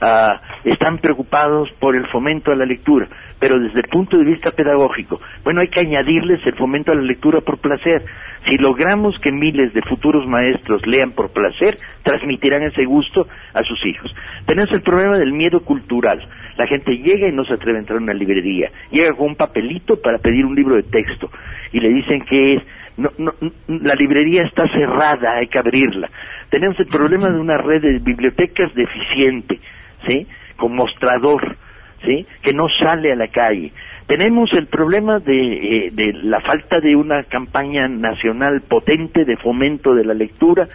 ah, 0.00 0.40
están 0.64 0.98
preocupados 0.98 1.68
por 1.78 1.96
el 1.96 2.06
fomento 2.08 2.50
a 2.50 2.56
la 2.56 2.64
lectura, 2.64 3.08
pero 3.38 3.58
desde 3.58 3.80
el 3.80 3.88
punto 3.88 4.18
de 4.18 4.24
vista 4.24 4.50
pedagógico, 4.50 5.20
bueno, 5.44 5.60
hay 5.60 5.68
que 5.68 5.80
añadirles 5.80 6.40
el 6.46 6.54
fomento 6.56 6.92
a 6.92 6.94
la 6.94 7.02
lectura 7.02 7.40
por 7.40 7.58
placer. 7.58 8.04
Si 8.48 8.56
logramos 8.56 9.18
que 9.20 9.32
miles 9.32 9.74
de 9.74 9.82
futuros 9.82 10.26
maestros 10.26 10.86
lean 10.86 11.12
por 11.12 11.30
placer, 11.30 11.76
transmitirán 12.02 12.62
ese 12.62 12.84
gusto 12.84 13.26
a 13.52 13.62
sus 13.62 13.84
hijos. 13.86 14.14
Tenemos 14.46 14.72
el 14.72 14.82
problema 14.82 15.18
del 15.18 15.32
miedo 15.32 15.60
cultural. 15.60 16.26
La 16.56 16.66
gente 16.66 16.96
llega 16.96 17.28
y 17.28 17.32
no 17.32 17.44
se 17.44 17.54
atreve 17.54 17.78
a 17.78 17.80
entrar 17.80 17.98
a 17.98 18.02
una 18.02 18.14
librería. 18.14 18.70
Llega 18.90 19.14
con 19.14 19.28
un 19.28 19.36
papelito 19.36 20.00
para 20.00 20.18
pedir 20.18 20.46
un 20.46 20.54
libro 20.54 20.76
de 20.76 20.84
texto 20.84 21.30
y 21.72 21.80
le 21.80 21.90
dicen 21.90 22.22
que 22.22 22.54
es 22.54 22.62
no, 22.96 23.10
no, 23.18 23.32
la 23.68 23.94
librería 23.94 24.42
está 24.44 24.64
cerrada, 24.68 25.38
hay 25.38 25.46
que 25.48 25.58
abrirla. 25.58 26.10
Tenemos 26.50 26.78
el 26.80 26.86
problema 26.86 27.30
de 27.30 27.40
una 27.40 27.56
red 27.56 27.80
de 27.80 27.98
bibliotecas 27.98 28.74
deficiente, 28.74 29.58
¿sí? 30.06 30.26
Con 30.56 30.74
mostrador, 30.74 31.56
¿sí? 32.04 32.26
Que 32.42 32.52
no 32.52 32.68
sale 32.68 33.12
a 33.12 33.16
la 33.16 33.28
calle. 33.28 33.72
Tenemos 34.06 34.52
el 34.52 34.66
problema 34.66 35.18
de, 35.20 35.86
eh, 35.86 35.90
de 35.92 36.12
la 36.14 36.40
falta 36.40 36.80
de 36.80 36.96
una 36.96 37.22
campaña 37.24 37.86
nacional 37.88 38.62
potente 38.62 39.24
de 39.24 39.36
fomento 39.36 39.94
de 39.94 40.04
la 40.04 40.14
lectura, 40.14 40.66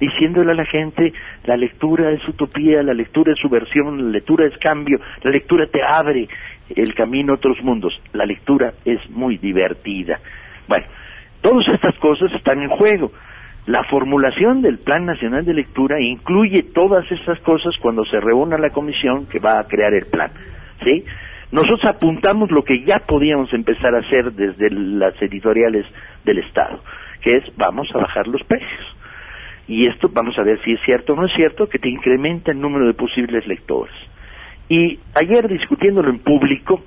diciéndole 0.00 0.52
a 0.52 0.54
la 0.54 0.64
gente, 0.64 1.12
la 1.44 1.56
lectura 1.56 2.10
es 2.10 2.26
utopía, 2.26 2.82
la 2.82 2.94
lectura 2.94 3.32
es 3.32 3.38
subversión, 3.38 4.06
la 4.06 4.10
lectura 4.10 4.46
es 4.46 4.56
cambio, 4.58 4.98
la 5.22 5.30
lectura 5.30 5.66
te 5.66 5.80
abre 5.82 6.28
el 6.74 6.94
camino 6.94 7.32
a 7.32 7.36
otros 7.36 7.62
mundos, 7.62 8.00
la 8.12 8.24
lectura 8.24 8.72
es 8.84 8.98
muy 9.10 9.36
divertida. 9.36 10.18
Bueno, 10.66 10.86
Todas 11.40 11.66
estas 11.68 11.96
cosas 11.98 12.32
están 12.34 12.60
en 12.60 12.68
juego. 12.68 13.12
La 13.70 13.84
formulación 13.84 14.62
del 14.62 14.80
Plan 14.80 15.06
Nacional 15.06 15.44
de 15.44 15.54
Lectura 15.54 16.00
incluye 16.00 16.64
todas 16.74 17.08
estas 17.12 17.38
cosas 17.38 17.72
cuando 17.80 18.04
se 18.04 18.18
reúna 18.18 18.58
la 18.58 18.70
comisión 18.70 19.26
que 19.26 19.38
va 19.38 19.60
a 19.60 19.68
crear 19.68 19.94
el 19.94 20.06
plan. 20.06 20.32
¿sí? 20.84 21.04
Nosotros 21.52 21.84
apuntamos 21.84 22.50
lo 22.50 22.64
que 22.64 22.82
ya 22.84 22.98
podíamos 22.98 23.54
empezar 23.54 23.94
a 23.94 24.00
hacer 24.00 24.32
desde 24.32 24.70
las 24.70 25.14
editoriales 25.22 25.86
del 26.24 26.38
Estado, 26.40 26.82
que 27.22 27.30
es 27.30 27.44
vamos 27.56 27.86
a 27.94 27.98
bajar 27.98 28.26
los 28.26 28.42
precios. 28.42 28.96
Y 29.68 29.86
esto 29.86 30.10
vamos 30.12 30.36
a 30.36 30.42
ver 30.42 30.60
si 30.64 30.72
es 30.72 30.80
cierto 30.84 31.12
o 31.12 31.16
no 31.16 31.26
es 31.26 31.32
cierto, 31.36 31.68
que 31.68 31.78
te 31.78 31.88
incrementa 31.88 32.50
el 32.50 32.60
número 32.60 32.88
de 32.88 32.94
posibles 32.94 33.46
lectores. 33.46 33.94
Y 34.68 34.98
ayer 35.14 35.46
discutiéndolo 35.46 36.10
en 36.10 36.18
público, 36.18 36.82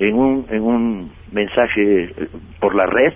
en 0.00 0.16
un, 0.16 0.46
en 0.50 0.62
un 0.62 1.12
mensaje 1.30 2.06
eh, 2.06 2.28
por 2.58 2.74
la 2.74 2.86
red, 2.86 3.14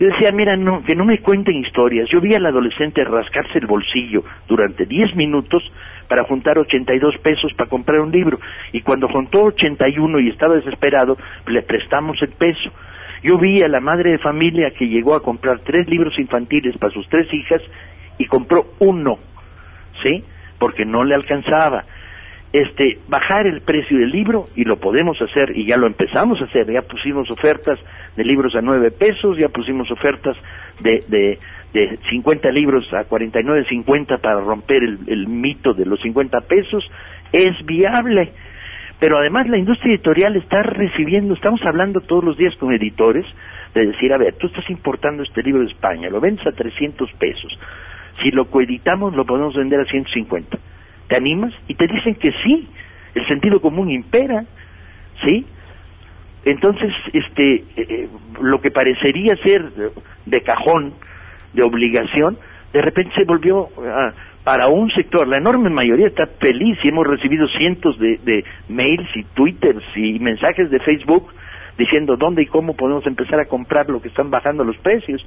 yo 0.00 0.06
decía, 0.06 0.32
mira, 0.32 0.56
no, 0.56 0.82
que 0.82 0.96
no 0.96 1.04
me 1.04 1.18
cuenten 1.18 1.56
historias. 1.56 2.08
Yo 2.10 2.22
vi 2.22 2.34
al 2.34 2.46
adolescente 2.46 3.04
rascarse 3.04 3.58
el 3.58 3.66
bolsillo 3.66 4.24
durante 4.48 4.86
10 4.86 5.14
minutos 5.14 5.62
para 6.08 6.24
juntar 6.24 6.58
82 6.58 7.18
pesos 7.18 7.52
para 7.52 7.68
comprar 7.68 8.00
un 8.00 8.10
libro. 8.10 8.40
Y 8.72 8.80
cuando 8.80 9.08
juntó 9.08 9.44
81 9.44 10.20
y 10.20 10.30
estaba 10.30 10.54
desesperado, 10.54 11.18
le 11.46 11.60
prestamos 11.60 12.16
el 12.22 12.30
peso. 12.30 12.70
Yo 13.22 13.36
vi 13.36 13.60
a 13.62 13.68
la 13.68 13.80
madre 13.80 14.12
de 14.12 14.18
familia 14.18 14.70
que 14.70 14.88
llegó 14.88 15.14
a 15.14 15.22
comprar 15.22 15.60
tres 15.60 15.86
libros 15.90 16.18
infantiles 16.18 16.78
para 16.78 16.94
sus 16.94 17.06
tres 17.10 17.28
hijas 17.34 17.60
y 18.16 18.24
compró 18.24 18.68
uno, 18.78 19.18
¿sí? 20.02 20.24
Porque 20.58 20.86
no 20.86 21.04
le 21.04 21.14
alcanzaba 21.14 21.84
este, 22.52 22.98
bajar 23.08 23.46
el 23.46 23.60
precio 23.60 23.96
del 23.98 24.10
libro 24.10 24.44
y 24.56 24.64
lo 24.64 24.76
podemos 24.78 25.20
hacer 25.22 25.56
y 25.56 25.66
ya 25.66 25.76
lo 25.76 25.86
empezamos 25.86 26.40
a 26.40 26.44
hacer, 26.44 26.70
ya 26.70 26.82
pusimos 26.82 27.30
ofertas 27.30 27.78
de 28.16 28.24
libros 28.24 28.54
a 28.56 28.60
nueve 28.60 28.90
pesos, 28.90 29.38
ya 29.38 29.48
pusimos 29.48 29.88
ofertas 29.90 30.36
de, 30.80 31.00
de, 31.06 31.38
de 31.72 31.98
50 32.10 32.50
libros 32.50 32.92
a 32.92 33.08
49.50 33.08 34.20
para 34.20 34.40
romper 34.40 34.82
el, 34.82 35.28
mito 35.28 35.74
de 35.74 35.86
los 35.86 36.00
50 36.00 36.40
pesos, 36.42 36.84
es 37.32 37.64
viable. 37.64 38.32
Pero 38.98 39.16
además 39.16 39.48
la 39.48 39.56
industria 39.56 39.94
editorial 39.94 40.36
está 40.36 40.62
recibiendo, 40.62 41.34
estamos 41.34 41.60
hablando 41.64 42.00
todos 42.00 42.24
los 42.24 42.36
días 42.36 42.54
con 42.56 42.74
editores, 42.74 43.24
de 43.74 43.86
decir, 43.86 44.12
a 44.12 44.18
ver, 44.18 44.34
tú 44.34 44.48
estás 44.48 44.68
importando 44.68 45.22
este 45.22 45.42
libro 45.42 45.62
de 45.62 45.70
España, 45.70 46.10
lo 46.10 46.20
vendes 46.20 46.44
a 46.46 46.50
300 46.50 47.10
pesos, 47.12 47.56
si 48.20 48.32
lo 48.32 48.46
coeditamos 48.46 49.14
lo 49.14 49.24
podemos 49.24 49.54
vender 49.54 49.80
a 49.80 49.84
150 49.84 50.58
¿Te 51.10 51.16
animas? 51.16 51.52
Y 51.66 51.74
te 51.74 51.88
dicen 51.88 52.14
que 52.14 52.30
sí, 52.44 52.68
el 53.16 53.26
sentido 53.26 53.60
común 53.60 53.90
impera, 53.90 54.44
¿sí? 55.24 55.44
Entonces, 56.44 56.92
este, 57.12 57.54
eh, 57.56 57.64
eh, 57.76 58.08
lo 58.40 58.60
que 58.60 58.70
parecería 58.70 59.34
ser 59.42 59.72
de 60.24 60.40
cajón, 60.42 60.94
de 61.52 61.64
obligación, 61.64 62.38
de 62.72 62.80
repente 62.80 63.12
se 63.18 63.24
volvió 63.24 63.70
ah, 63.84 64.12
para 64.44 64.68
un 64.68 64.88
sector. 64.92 65.26
La 65.26 65.38
enorme 65.38 65.68
mayoría 65.68 66.06
está 66.06 66.28
feliz 66.38 66.78
y 66.84 66.90
hemos 66.90 67.08
recibido 67.08 67.48
cientos 67.58 67.98
de, 67.98 68.18
de 68.18 68.44
mails 68.68 69.08
y 69.16 69.24
twitters 69.34 69.84
y 69.96 70.20
mensajes 70.20 70.70
de 70.70 70.78
Facebook 70.78 71.32
diciendo 71.76 72.16
dónde 72.16 72.42
y 72.42 72.46
cómo 72.46 72.76
podemos 72.76 73.04
empezar 73.04 73.40
a 73.40 73.46
comprar 73.46 73.90
lo 73.90 74.00
que 74.00 74.08
están 74.08 74.30
bajando 74.30 74.62
los 74.62 74.78
precios. 74.78 75.26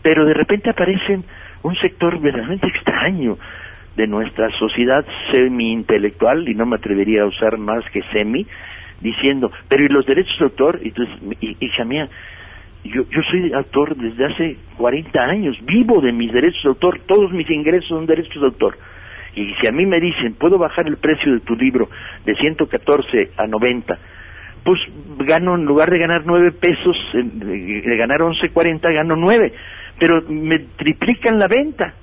Pero 0.00 0.24
de 0.24 0.32
repente 0.32 0.70
aparecen 0.70 1.22
un 1.62 1.74
sector 1.76 2.18
verdaderamente 2.18 2.68
extraño, 2.68 3.36
de 3.96 4.06
nuestra 4.06 4.50
sociedad 4.58 5.04
semi-intelectual, 5.32 6.48
y 6.48 6.54
no 6.54 6.66
me 6.66 6.76
atrevería 6.76 7.22
a 7.22 7.26
usar 7.26 7.58
más 7.58 7.84
que 7.90 8.02
semi, 8.12 8.46
diciendo, 9.00 9.50
pero 9.68 9.84
¿y 9.84 9.88
los 9.88 10.06
derechos 10.06 10.38
de 10.38 10.44
autor? 10.44 10.80
Y 10.82 10.88
entonces, 10.88 11.16
hija 11.40 11.84
mía, 11.84 12.08
yo, 12.84 13.02
yo 13.10 13.20
soy 13.30 13.52
autor 13.52 13.96
desde 13.96 14.26
hace 14.26 14.56
40 14.76 15.18
años, 15.20 15.56
vivo 15.64 16.00
de 16.00 16.12
mis 16.12 16.32
derechos 16.32 16.62
de 16.62 16.68
autor, 16.68 17.00
todos 17.06 17.32
mis 17.32 17.48
ingresos 17.50 17.88
son 17.88 18.06
derechos 18.06 18.40
de 18.40 18.46
autor. 18.46 18.78
Y 19.34 19.52
si 19.60 19.66
a 19.66 19.72
mí 19.72 19.84
me 19.84 20.00
dicen, 20.00 20.34
puedo 20.34 20.56
bajar 20.56 20.86
el 20.86 20.96
precio 20.96 21.32
de 21.32 21.40
tu 21.40 21.56
libro 21.56 21.88
de 22.24 22.34
114 22.36 23.32
a 23.36 23.46
90, 23.46 23.98
pues 24.64 24.80
gano, 25.18 25.54
en 25.54 25.64
lugar 25.64 25.90
de 25.90 25.98
ganar 25.98 26.22
9 26.24 26.52
pesos, 26.52 26.96
de 27.12 27.96
ganar 27.96 28.20
11.40, 28.20 28.94
gano 28.94 29.14
9, 29.16 29.52
pero 29.98 30.22
me 30.28 30.58
triplican 30.76 31.38
la 31.38 31.46
venta. 31.48 31.94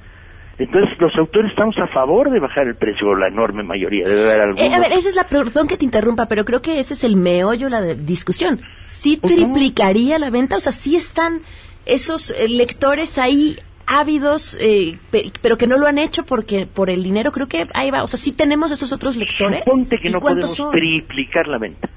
Entonces, 0.60 0.90
los 1.00 1.16
autores 1.18 1.50
estamos 1.52 1.76
a 1.80 1.88
favor 1.88 2.30
de 2.30 2.40
bajar 2.40 2.68
el 2.68 2.76
precio, 2.76 3.16
la 3.16 3.28
enorme 3.28 3.64
mayoría. 3.64 4.08
Debe 4.08 4.26
haber 4.26 4.42
algunos. 4.42 4.62
Eh, 4.62 4.74
a 4.74 4.80
ver, 4.80 4.92
esa 4.92 5.10
es 5.10 5.16
la. 5.16 5.24
Perdón 5.24 5.68
que 5.68 5.78
te 5.78 5.86
interrumpa, 5.86 6.28
pero 6.28 6.46
creo 6.46 6.62
que 6.62 6.80
ese 6.80 6.94
es 6.94 7.04
el 7.04 7.16
meollo, 7.16 7.70
la 7.70 7.82
discusión. 7.82 8.62
¿Sí 8.84 9.18
triplicaría 9.18 10.20
la 10.20 10.30
venta? 10.30 10.56
O 10.58 10.60
sea, 10.60 10.72
¿sí 10.72 10.96
están 10.96 11.40
esos 11.88 12.30
eh, 12.30 12.48
lectores 12.50 13.18
ahí 13.18 13.58
ávidos, 13.88 14.56
eh, 14.62 15.00
pero 15.42 15.58
que 15.58 15.66
no 15.66 15.78
lo 15.78 15.88
han 15.88 15.98
hecho 15.98 16.24
porque 16.24 16.68
por 16.68 16.92
el 16.92 17.04
dinero? 17.04 17.32
Creo 17.32 17.48
que 17.48 17.68
ahí 17.74 17.90
va. 17.90 18.04
O 18.04 18.08
sea, 18.08 18.20
¿sí 18.20 18.32
tenemos 18.32 18.72
esos 18.72 18.94
otros 18.94 19.16
lectores? 19.16 19.64
Suponte 19.64 19.98
que 19.98 20.12
no 20.12 20.20
podemos 20.20 20.56
triplicar 20.72 21.48
la 21.48 21.58
venta. 21.58 21.90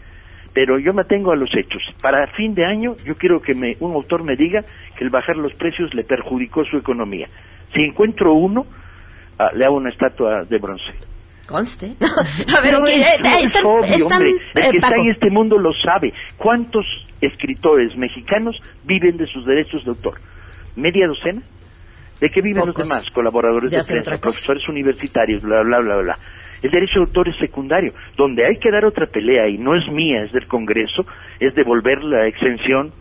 Pero 0.54 0.78
yo 0.78 0.94
me 0.94 1.04
tengo 1.04 1.32
a 1.32 1.36
los 1.36 1.50
hechos. 1.54 1.82
Para 2.00 2.26
fin 2.28 2.54
de 2.54 2.64
año, 2.64 2.96
yo 3.04 3.16
quiero 3.18 3.42
que 3.42 3.54
me, 3.54 3.76
un 3.80 3.92
autor 3.92 4.24
me 4.24 4.36
diga 4.36 4.64
que 4.96 5.04
el 5.04 5.10
bajar 5.10 5.36
los 5.36 5.52
precios 5.52 5.92
le 5.92 6.04
perjudicó 6.04 6.64
su 6.64 6.78
economía 6.78 7.28
si 7.76 7.82
encuentro 7.82 8.34
uno, 8.34 8.66
ah, 9.38 9.50
le 9.54 9.64
hago 9.64 9.76
una 9.76 9.90
estatua 9.90 10.44
de 10.44 10.58
bronce. 10.58 10.98
Conste. 11.46 11.94
a 12.00 12.60
ver, 12.60 12.74
es, 12.88 13.64
obvio, 13.64 14.06
hombre. 14.06 14.30
El 14.54 14.70
que 14.72 14.78
está 14.78 14.96
en 14.96 15.10
este 15.10 15.30
mundo 15.30 15.58
lo 15.58 15.70
sabe. 15.72 16.12
¿Cuántos 16.36 16.84
escritores 17.20 17.96
mexicanos 17.96 18.56
viven 18.84 19.16
de 19.16 19.26
sus 19.26 19.46
derechos 19.46 19.84
de 19.84 19.90
autor? 19.90 20.20
¿Media 20.74 21.06
docena? 21.06 21.42
¿De 22.20 22.30
qué 22.30 22.40
viven 22.40 22.66
los 22.66 22.74
demás? 22.74 23.04
Colaboradores 23.14 23.70
de, 23.70 23.78
prensa, 23.78 24.20
profesores 24.20 24.68
universitarios, 24.68 25.42
bla, 25.42 25.62
bla, 25.62 25.78
bla, 25.80 25.96
bla. 25.96 26.18
El 26.62 26.70
derecho 26.70 26.94
de 27.00 27.06
autor 27.06 27.28
es 27.28 27.36
secundario. 27.38 27.92
Donde 28.16 28.44
hay 28.44 28.58
que 28.58 28.70
dar 28.70 28.84
otra 28.84 29.06
pelea, 29.06 29.48
y 29.48 29.58
no 29.58 29.76
es 29.76 29.86
mía, 29.92 30.24
es 30.24 30.32
del 30.32 30.48
Congreso, 30.48 31.04
es 31.38 31.54
devolver 31.54 32.02
la 32.02 32.26
exención 32.26 32.92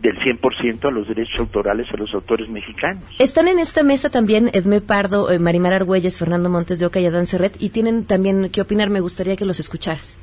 del 0.00 0.16
100% 0.18 0.88
a 0.88 0.90
los 0.90 1.08
derechos 1.08 1.38
autorales 1.38 1.86
a 1.92 1.96
los 1.96 2.12
autores 2.14 2.48
mexicanos. 2.48 3.04
Están 3.18 3.48
en 3.48 3.58
esta 3.58 3.82
mesa 3.82 4.10
también 4.10 4.50
Edme 4.52 4.80
Pardo, 4.80 5.30
eh, 5.30 5.38
Marimar 5.38 5.72
Argüelles, 5.72 6.18
Fernando 6.18 6.48
Montes 6.48 6.78
de 6.78 6.86
Oca 6.86 7.00
y 7.00 7.06
Adán 7.06 7.26
Serret, 7.26 7.60
y 7.60 7.70
tienen 7.70 8.04
también 8.04 8.50
que 8.50 8.60
opinar, 8.60 8.90
me 8.90 9.00
gustaría 9.00 9.36
que 9.36 9.44
los 9.44 9.58
escucharas. 9.58 10.18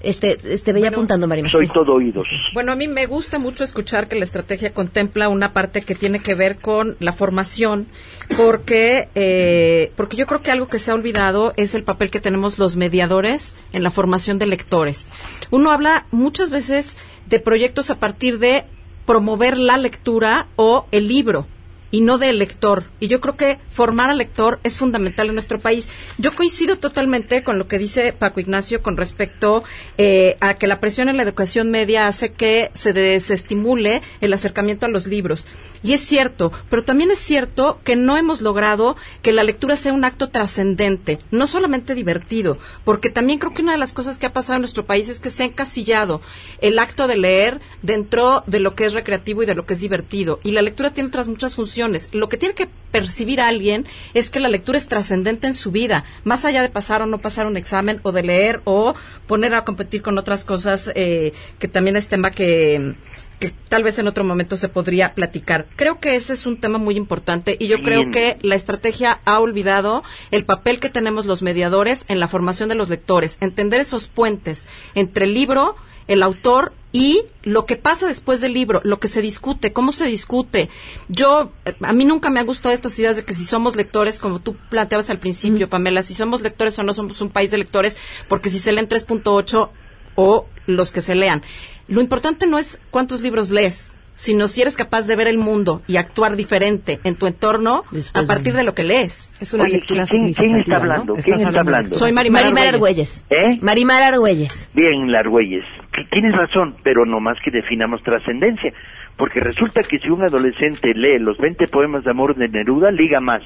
Este, 0.00 0.38
este 0.44 0.72
veía 0.72 0.90
apuntando, 0.90 1.26
Marimar. 1.26 1.50
Soy 1.50 1.66
todo 1.66 1.94
oídos. 1.94 2.26
Bueno, 2.54 2.70
a 2.70 2.76
mí 2.76 2.86
me 2.86 3.06
gusta 3.06 3.38
mucho 3.38 3.64
escuchar 3.64 4.06
que 4.06 4.14
la 4.14 4.22
estrategia 4.22 4.72
contempla 4.72 5.28
una 5.28 5.52
parte 5.52 5.82
que 5.82 5.96
tiene 5.96 6.20
que 6.20 6.34
ver 6.34 6.58
con 6.58 6.96
la 7.00 7.12
formación, 7.12 7.88
porque, 8.36 9.08
eh, 9.16 9.92
porque 9.96 10.16
yo 10.16 10.26
creo 10.26 10.40
que 10.40 10.52
algo 10.52 10.68
que 10.68 10.78
se 10.78 10.92
ha 10.92 10.94
olvidado 10.94 11.52
es 11.56 11.74
el 11.74 11.82
papel 11.82 12.10
que 12.10 12.20
tenemos 12.20 12.58
los 12.58 12.76
mediadores 12.76 13.56
en 13.72 13.82
la 13.82 13.90
formación 13.90 14.38
de 14.38 14.46
lectores. 14.46 15.12
Uno 15.50 15.72
habla 15.72 16.06
muchas 16.12 16.50
veces 16.50 16.96
de 17.26 17.40
proyectos 17.40 17.90
a 17.90 17.98
partir 17.98 18.38
de 18.38 18.64
promover 19.08 19.56
la 19.56 19.78
lectura 19.78 20.48
o 20.56 20.84
el 20.92 21.08
libro. 21.08 21.46
Y 21.90 22.00
no 22.00 22.18
del 22.18 22.38
lector. 22.38 22.84
Y 23.00 23.08
yo 23.08 23.20
creo 23.20 23.36
que 23.36 23.58
formar 23.70 24.10
al 24.10 24.18
lector 24.18 24.60
es 24.62 24.76
fundamental 24.76 25.28
en 25.28 25.34
nuestro 25.34 25.58
país. 25.58 25.88
Yo 26.18 26.34
coincido 26.34 26.76
totalmente 26.76 27.42
con 27.42 27.58
lo 27.58 27.68
que 27.68 27.78
dice 27.78 28.12
Paco 28.12 28.40
Ignacio 28.40 28.82
con 28.82 28.96
respecto 28.96 29.64
eh, 29.96 30.36
a 30.40 30.54
que 30.54 30.66
la 30.66 30.80
presión 30.80 31.08
en 31.08 31.16
la 31.16 31.22
educación 31.22 31.70
media 31.70 32.06
hace 32.06 32.32
que 32.32 32.70
se 32.74 32.92
desestimule 32.92 34.02
el 34.20 34.32
acercamiento 34.32 34.86
a 34.86 34.90
los 34.90 35.06
libros. 35.06 35.46
Y 35.82 35.92
es 35.92 36.00
cierto, 36.00 36.52
pero 36.68 36.84
también 36.84 37.10
es 37.10 37.18
cierto 37.18 37.80
que 37.84 37.96
no 37.96 38.16
hemos 38.16 38.40
logrado 38.40 38.96
que 39.22 39.32
la 39.32 39.44
lectura 39.44 39.76
sea 39.76 39.92
un 39.92 40.04
acto 40.04 40.28
trascendente, 40.28 41.18
no 41.30 41.46
solamente 41.46 41.94
divertido, 41.94 42.58
porque 42.84 43.10
también 43.10 43.38
creo 43.38 43.54
que 43.54 43.62
una 43.62 43.72
de 43.72 43.78
las 43.78 43.92
cosas 43.92 44.18
que 44.18 44.26
ha 44.26 44.32
pasado 44.32 44.56
en 44.56 44.62
nuestro 44.62 44.86
país 44.86 45.08
es 45.08 45.20
que 45.20 45.30
se 45.30 45.44
ha 45.44 45.46
encasillado 45.46 46.20
el 46.60 46.78
acto 46.78 47.06
de 47.06 47.16
leer 47.16 47.60
dentro 47.82 48.42
de 48.46 48.60
lo 48.60 48.74
que 48.74 48.84
es 48.84 48.92
recreativo 48.92 49.42
y 49.42 49.46
de 49.46 49.54
lo 49.54 49.64
que 49.66 49.74
es 49.74 49.80
divertido. 49.80 50.40
Y 50.42 50.50
la 50.50 50.62
lectura 50.62 50.92
tiene 50.92 51.08
otras 51.08 51.28
muchas 51.28 51.54
funciones. 51.54 51.77
Lo 52.12 52.28
que 52.28 52.36
tiene 52.36 52.54
que 52.54 52.68
percibir 52.90 53.40
a 53.40 53.48
alguien 53.48 53.86
es 54.14 54.30
que 54.30 54.40
la 54.40 54.48
lectura 54.48 54.78
es 54.78 54.88
trascendente 54.88 55.46
en 55.46 55.54
su 55.54 55.70
vida, 55.70 56.04
más 56.24 56.44
allá 56.44 56.62
de 56.62 56.68
pasar 56.70 57.02
o 57.02 57.06
no 57.06 57.18
pasar 57.18 57.46
un 57.46 57.56
examen 57.56 58.00
o 58.02 58.12
de 58.12 58.22
leer 58.22 58.60
o 58.64 58.94
poner 59.26 59.54
a 59.54 59.64
competir 59.64 60.02
con 60.02 60.18
otras 60.18 60.44
cosas 60.44 60.90
eh, 60.94 61.32
que 61.58 61.68
también 61.68 61.96
es 61.96 62.08
tema 62.08 62.30
que 62.30 62.94
que 63.38 63.52
tal 63.68 63.84
vez 63.84 63.98
en 63.98 64.08
otro 64.08 64.24
momento 64.24 64.56
se 64.56 64.68
podría 64.68 65.14
platicar. 65.14 65.66
Creo 65.76 66.00
que 66.00 66.16
ese 66.16 66.32
es 66.32 66.46
un 66.46 66.56
tema 66.56 66.78
muy 66.78 66.96
importante 66.96 67.56
y 67.58 67.68
yo 67.68 67.82
creo 67.82 68.10
que 68.10 68.36
la 68.42 68.56
estrategia 68.56 69.20
ha 69.24 69.38
olvidado 69.38 70.02
el 70.30 70.44
papel 70.44 70.80
que 70.80 70.88
tenemos 70.88 71.26
los 71.26 71.42
mediadores 71.42 72.04
en 72.08 72.18
la 72.18 72.28
formación 72.28 72.68
de 72.68 72.74
los 72.74 72.88
lectores, 72.88 73.38
entender 73.40 73.80
esos 73.80 74.08
puentes 74.08 74.66
entre 74.94 75.26
el 75.26 75.34
libro, 75.34 75.76
el 76.08 76.22
autor 76.22 76.72
y 76.92 77.24
lo 77.42 77.66
que 77.66 77.76
pasa 77.76 78.06
después 78.06 78.40
del 78.40 78.54
libro, 78.54 78.80
lo 78.84 78.98
que 78.98 79.08
se 79.08 79.20
discute, 79.20 79.72
cómo 79.72 79.92
se 79.92 80.06
discute. 80.06 80.70
Yo, 81.08 81.52
a 81.82 81.92
mí 81.92 82.04
nunca 82.04 82.30
me 82.30 82.40
han 82.40 82.46
gustado 82.46 82.74
estas 82.74 82.98
ideas 82.98 83.16
de 83.16 83.24
que 83.24 83.34
si 83.34 83.44
somos 83.44 83.76
lectores, 83.76 84.18
como 84.18 84.40
tú 84.40 84.56
planteabas 84.70 85.10
al 85.10 85.18
principio, 85.18 85.68
Pamela, 85.68 86.02
si 86.02 86.14
somos 86.14 86.40
lectores 86.40 86.78
o 86.78 86.82
no 86.82 86.94
somos 86.94 87.20
un 87.20 87.28
país 87.28 87.50
de 87.50 87.58
lectores, 87.58 87.98
porque 88.28 88.48
si 88.48 88.58
se 88.58 88.72
leen 88.72 88.88
3.8 88.88 89.70
o 90.14 90.46
los 90.66 90.90
que 90.90 91.00
se 91.00 91.14
lean. 91.14 91.42
Lo 91.88 92.00
importante 92.00 92.46
no 92.46 92.58
es 92.58 92.80
cuántos 92.90 93.20
libros 93.20 93.50
lees, 93.50 93.96
sino 94.18 94.48
si 94.48 94.62
eres 94.62 94.76
capaz 94.76 95.06
de 95.06 95.14
ver 95.14 95.28
el 95.28 95.38
mundo 95.38 95.80
y 95.86 95.96
actuar 95.96 96.34
diferente 96.34 96.98
en 97.04 97.14
tu 97.14 97.28
entorno 97.28 97.84
a 98.14 98.22
partir 98.24 98.52
de 98.52 98.64
lo 98.64 98.74
que 98.74 98.82
lees. 98.82 99.32
Es 99.40 99.54
una 99.54 99.68
lectura 99.68 100.06
¿quién, 100.10 100.34
¿quién 100.34 100.56
está 100.56 100.76
hablando? 100.76 101.14
¿Quién 101.14 101.38
está 101.38 101.60
hablando? 101.60 101.96
Soy 101.96 102.10
Marimar, 102.10 102.44
Argüelles. 102.44 103.24
¿Eh? 103.30 103.58
Marimar 103.62 104.02
Argüelles. 104.02 104.68
Bien, 104.74 105.14
Argüelles. 105.14 105.64
Tienes 106.10 106.32
razón, 106.34 106.74
pero 106.82 107.06
no 107.06 107.20
más 107.20 107.38
que 107.44 107.52
definamos 107.52 108.02
trascendencia. 108.02 108.72
Porque 109.16 109.38
resulta 109.38 109.84
que 109.84 110.00
si 110.00 110.10
un 110.10 110.22
adolescente 110.22 110.94
lee 110.94 111.20
los 111.20 111.38
20 111.38 111.68
poemas 111.68 112.02
de 112.02 112.10
amor 112.10 112.34
de 112.34 112.48
Neruda, 112.48 112.90
liga 112.90 113.20
más. 113.20 113.42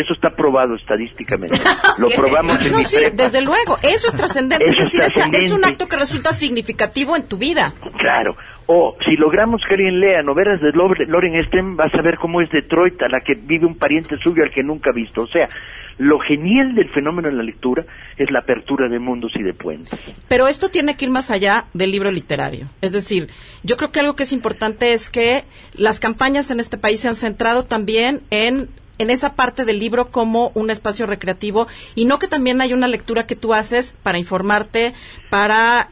Eso 0.00 0.12
está 0.14 0.30
probado 0.30 0.76
estadísticamente. 0.76 1.56
Lo 1.98 2.08
probamos 2.10 2.64
en 2.64 2.72
no, 2.72 2.78
mi 2.78 2.84
sí, 2.84 2.96
prepa. 2.98 3.22
desde 3.22 3.42
luego, 3.42 3.76
eso 3.82 4.06
es 4.08 4.16
trascendente, 4.16 4.64
Eso 4.68 4.82
es 4.82 4.92
decir, 4.92 5.00
es, 5.02 5.16
es 5.16 5.50
un 5.52 5.64
acto 5.64 5.88
que 5.88 5.96
resulta 5.96 6.32
significativo 6.32 7.16
en 7.16 7.26
tu 7.26 7.36
vida. 7.36 7.74
Claro. 7.98 8.36
O 8.66 8.96
si 9.04 9.16
logramos 9.16 9.62
que 9.66 9.74
alguien 9.74 9.98
lea 9.98 10.22
novelas 10.22 10.60
de 10.60 10.72
Lore- 10.72 11.06
Loren 11.06 11.42
Stem, 11.46 11.74
vas 11.76 11.92
a 11.94 12.02
ver 12.02 12.16
cómo 12.18 12.40
es 12.42 12.50
Detroit, 12.50 13.00
a 13.02 13.08
la 13.08 13.20
que 13.22 13.34
vive 13.34 13.64
un 13.66 13.76
pariente 13.78 14.16
suyo 14.18 14.42
al 14.44 14.50
que 14.52 14.62
nunca 14.62 14.90
ha 14.90 14.92
visto. 14.92 15.22
O 15.22 15.26
sea, 15.26 15.48
lo 15.96 16.18
genial 16.20 16.74
del 16.76 16.90
fenómeno 16.90 17.28
en 17.28 17.38
la 17.38 17.42
lectura 17.42 17.84
es 18.18 18.30
la 18.30 18.40
apertura 18.40 18.88
de 18.88 18.98
mundos 18.98 19.32
y 19.34 19.42
de 19.42 19.54
puentes. 19.54 20.12
Pero 20.28 20.46
esto 20.46 20.68
tiene 20.68 20.96
que 20.96 21.06
ir 21.06 21.10
más 21.10 21.30
allá 21.30 21.64
del 21.74 21.90
libro 21.90 22.10
literario. 22.12 22.68
Es 22.82 22.92
decir, 22.92 23.28
yo 23.64 23.76
creo 23.78 23.90
que 23.90 24.00
algo 24.00 24.14
que 24.14 24.22
es 24.24 24.32
importante 24.34 24.92
es 24.92 25.08
que 25.10 25.44
las 25.74 25.98
campañas 25.98 26.50
en 26.52 26.60
este 26.60 26.76
país 26.78 27.00
se 27.00 27.08
han 27.08 27.14
centrado 27.16 27.64
también 27.64 28.20
en 28.30 28.68
en 28.98 29.10
esa 29.10 29.34
parte 29.34 29.64
del 29.64 29.78
libro 29.78 30.10
como 30.10 30.50
un 30.54 30.70
espacio 30.70 31.06
recreativo 31.06 31.66
y 31.94 32.04
no 32.04 32.18
que 32.18 32.28
también 32.28 32.60
hay 32.60 32.72
una 32.72 32.88
lectura 32.88 33.26
que 33.26 33.36
tú 33.36 33.54
haces 33.54 33.96
para 34.02 34.18
informarte, 34.18 34.92
para 35.30 35.88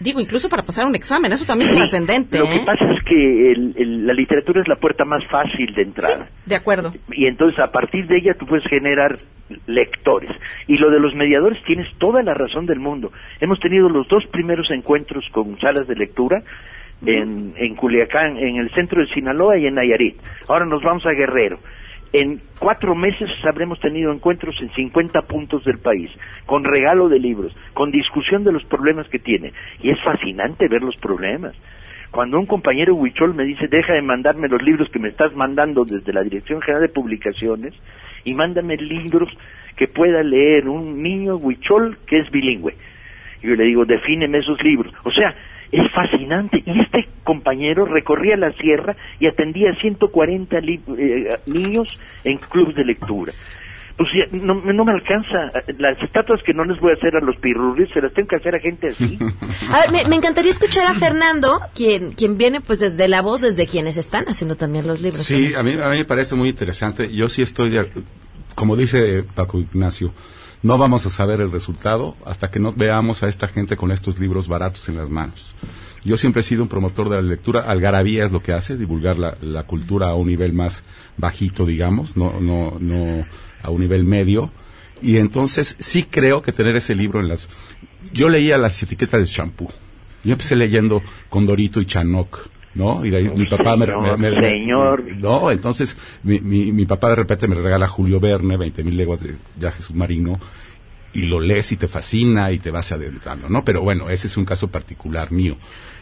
digo, 0.00 0.20
incluso 0.20 0.48
para 0.48 0.62
pasar 0.62 0.86
un 0.86 0.94
examen, 0.94 1.32
eso 1.32 1.44
también 1.44 1.70
es 1.72 1.76
trascendente, 1.76 2.38
Lo 2.38 2.44
¿eh? 2.44 2.50
que 2.60 2.64
pasa 2.64 2.84
es 2.96 3.04
que 3.04 3.50
el- 3.52 3.74
el- 3.76 4.06
la 4.06 4.12
literatura 4.12 4.60
es 4.62 4.68
la 4.68 4.76
puerta 4.76 5.04
más 5.04 5.24
fácil 5.28 5.74
de 5.74 5.82
entrada. 5.82 6.28
De 6.46 6.54
acuerdo. 6.54 6.92
Y 7.10 7.26
entonces 7.26 7.58
a 7.58 7.72
partir 7.72 8.06
de 8.06 8.18
ella 8.18 8.34
tú 8.38 8.46
puedes 8.46 8.64
generar 8.68 9.16
lectores. 9.66 10.30
Y 10.68 10.76
lo 10.76 10.88
de 10.90 11.00
los 11.00 11.14
mediadores 11.16 11.58
tienes 11.64 11.86
toda 11.98 12.22
la 12.22 12.32
razón 12.34 12.66
del 12.66 12.78
mundo. 12.78 13.10
Hemos 13.40 13.58
tenido 13.60 13.88
los 13.88 14.06
dos 14.08 14.24
primeros 14.26 14.70
encuentros 14.70 15.24
con 15.32 15.58
salas 15.60 15.88
de 15.88 15.96
lectura 15.96 16.42
en, 17.04 17.54
en 17.56 17.74
Culiacán, 17.76 18.36
en 18.38 18.56
el 18.56 18.70
centro 18.70 19.00
de 19.00 19.12
Sinaloa 19.12 19.58
y 19.58 19.66
en 19.66 19.74
Nayarit. 19.74 20.16
Ahora 20.48 20.64
nos 20.66 20.82
vamos 20.82 21.04
a 21.06 21.10
Guerrero. 21.10 21.58
En 22.12 22.40
cuatro 22.58 22.94
meses 22.94 23.28
habremos 23.44 23.78
tenido 23.80 24.10
encuentros 24.12 24.56
en 24.62 24.70
50 24.70 25.22
puntos 25.22 25.62
del 25.64 25.78
país, 25.78 26.10
con 26.46 26.64
regalo 26.64 27.08
de 27.08 27.18
libros, 27.18 27.54
con 27.74 27.90
discusión 27.90 28.44
de 28.44 28.52
los 28.52 28.64
problemas 28.64 29.06
que 29.08 29.18
tiene. 29.18 29.52
Y 29.82 29.90
es 29.90 30.02
fascinante 30.02 30.68
ver 30.68 30.82
los 30.82 30.96
problemas. 30.96 31.54
Cuando 32.10 32.38
un 32.38 32.46
compañero 32.46 32.94
huichol 32.94 33.34
me 33.34 33.44
dice, 33.44 33.68
deja 33.68 33.92
de 33.92 34.00
mandarme 34.00 34.48
los 34.48 34.62
libros 34.62 34.88
que 34.90 34.98
me 34.98 35.08
estás 35.08 35.34
mandando 35.34 35.84
desde 35.84 36.12
la 36.14 36.22
Dirección 36.22 36.62
General 36.62 36.82
de 36.82 36.88
Publicaciones 36.88 37.74
y 38.24 38.32
mándame 38.32 38.76
libros 38.78 39.28
que 39.76 39.88
pueda 39.88 40.22
leer 40.22 40.68
un 40.68 41.02
niño 41.02 41.36
huichol 41.36 41.98
que 42.06 42.20
es 42.20 42.30
bilingüe. 42.30 42.74
Yo 43.42 43.54
le 43.54 43.64
digo, 43.64 43.84
defíneme 43.84 44.38
esos 44.38 44.60
libros. 44.62 44.92
O 45.04 45.10
sea, 45.12 45.34
es 45.72 45.82
fascinante. 45.92 46.62
Y 46.64 46.80
este 46.80 47.08
compañero 47.24 47.84
recorría 47.84 48.36
la 48.36 48.52
sierra 48.52 48.96
y 49.20 49.26
atendía 49.26 49.70
a 49.70 49.74
140 49.80 50.60
li- 50.60 50.80
eh, 50.98 51.38
niños 51.46 51.98
en 52.24 52.38
clubes 52.38 52.74
de 52.76 52.84
lectura. 52.84 53.32
Pues 53.96 54.10
ya, 54.12 54.26
no, 54.30 54.54
no 54.54 54.84
me 54.84 54.92
alcanza. 54.92 55.50
Las 55.78 56.00
estatuas 56.00 56.40
que 56.44 56.54
no 56.54 56.64
les 56.64 56.78
voy 56.80 56.92
a 56.92 56.94
hacer 56.94 57.16
a 57.16 57.20
los 57.20 57.36
pirurris, 57.38 57.88
se 57.92 58.00
las 58.00 58.12
tengo 58.14 58.28
que 58.28 58.36
hacer 58.36 58.54
a 58.54 58.60
gente 58.60 58.88
así. 58.90 59.18
A 59.72 59.80
ver, 59.80 59.90
me, 59.90 60.08
me 60.08 60.14
encantaría 60.16 60.52
escuchar 60.52 60.86
a 60.86 60.94
Fernando, 60.94 61.60
quien, 61.74 62.12
quien 62.12 62.38
viene 62.38 62.60
pues 62.60 62.78
desde 62.78 63.08
la 63.08 63.22
voz, 63.22 63.40
desde 63.40 63.66
quienes 63.66 63.96
están 63.96 64.24
haciendo 64.26 64.54
también 64.54 64.86
los 64.86 65.00
libros. 65.00 65.20
Sí, 65.20 65.52
a 65.54 65.64
mí, 65.64 65.72
a 65.72 65.88
mí 65.88 65.98
me 65.98 66.04
parece 66.04 66.36
muy 66.36 66.48
interesante. 66.50 67.12
Yo 67.12 67.28
sí 67.28 67.42
estoy, 67.42 67.70
de, 67.70 67.90
como 68.54 68.76
dice 68.76 69.24
Paco 69.34 69.58
Ignacio, 69.58 70.12
no 70.62 70.78
vamos 70.78 71.06
a 71.06 71.10
saber 71.10 71.40
el 71.40 71.52
resultado 71.52 72.16
hasta 72.24 72.50
que 72.50 72.58
no 72.58 72.72
veamos 72.72 73.22
a 73.22 73.28
esta 73.28 73.48
gente 73.48 73.76
con 73.76 73.92
estos 73.92 74.18
libros 74.18 74.48
baratos 74.48 74.88
en 74.88 74.96
las 74.96 75.08
manos. 75.10 75.54
Yo 76.04 76.16
siempre 76.16 76.40
he 76.40 76.44
sido 76.44 76.62
un 76.62 76.68
promotor 76.68 77.08
de 77.08 77.16
la 77.16 77.22
lectura. 77.22 77.60
Algarabía 77.62 78.24
es 78.24 78.32
lo 78.32 78.42
que 78.42 78.52
hace, 78.52 78.76
divulgar 78.76 79.18
la, 79.18 79.62
cultura 79.64 80.10
a 80.10 80.14
un 80.14 80.28
nivel 80.28 80.52
más 80.52 80.84
bajito, 81.16 81.66
digamos, 81.66 82.16
no, 82.16 82.40
no, 82.40 82.76
no 82.80 83.26
a 83.62 83.70
un 83.70 83.80
nivel 83.80 84.04
medio. 84.04 84.50
Y 85.02 85.18
entonces 85.18 85.76
sí 85.78 86.04
creo 86.04 86.42
que 86.42 86.52
tener 86.52 86.76
ese 86.76 86.94
libro 86.94 87.20
en 87.20 87.28
las... 87.28 87.48
Yo 88.12 88.28
leía 88.28 88.58
las 88.58 88.82
etiquetas 88.82 89.20
de 89.20 89.26
shampoo. 89.26 89.70
Yo 90.24 90.32
empecé 90.32 90.56
leyendo 90.56 91.02
Condorito 91.28 91.80
y 91.80 91.86
Chanok. 91.86 92.48
¿No? 92.78 93.04
Y 93.04 93.10
de 93.10 93.16
ahí 93.16 93.28
mi 93.36 93.44
papá 93.46 93.76
me, 93.76 93.86
me- 93.86 94.16
me- 94.16 94.30
me- 94.40 94.50
señor. 94.50 95.04
no, 95.16 95.50
entonces 95.50 95.96
mi, 96.22 96.38
mi, 96.40 96.70
mi 96.70 96.86
papá 96.86 97.08
de 97.10 97.16
repente 97.16 97.48
me 97.48 97.56
regala 97.56 97.88
Julio 97.88 98.20
Verne, 98.20 98.56
20 98.56 98.84
mil 98.84 98.96
leguas 98.96 99.20
de 99.20 99.34
viaje 99.56 99.82
submarino, 99.82 100.38
y 101.12 101.22
lo 101.22 101.40
lees 101.40 101.72
y 101.72 101.76
te 101.76 101.88
fascina 101.88 102.52
y 102.52 102.58
te 102.60 102.70
vas 102.70 102.92
adentrando, 102.92 103.48
¿no? 103.48 103.64
Pero 103.64 103.82
bueno, 103.82 104.10
ese 104.10 104.28
es 104.28 104.36
un 104.36 104.44
caso 104.44 104.68
particular 104.68 105.32
mío. 105.32 105.56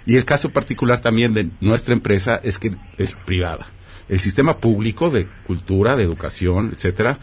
Y 0.04 0.16
el 0.16 0.26
caso 0.26 0.50
particular 0.50 1.00
también 1.00 1.32
de 1.32 1.48
nuestra 1.60 1.94
empresa 1.94 2.38
es 2.44 2.58
que 2.58 2.72
es 2.98 3.12
privada. 3.24 3.66
El 4.10 4.18
sistema 4.18 4.58
público 4.58 5.08
de 5.08 5.26
cultura, 5.46 5.96
de 5.96 6.02
educación, 6.04 6.72
etcétera, 6.74 7.18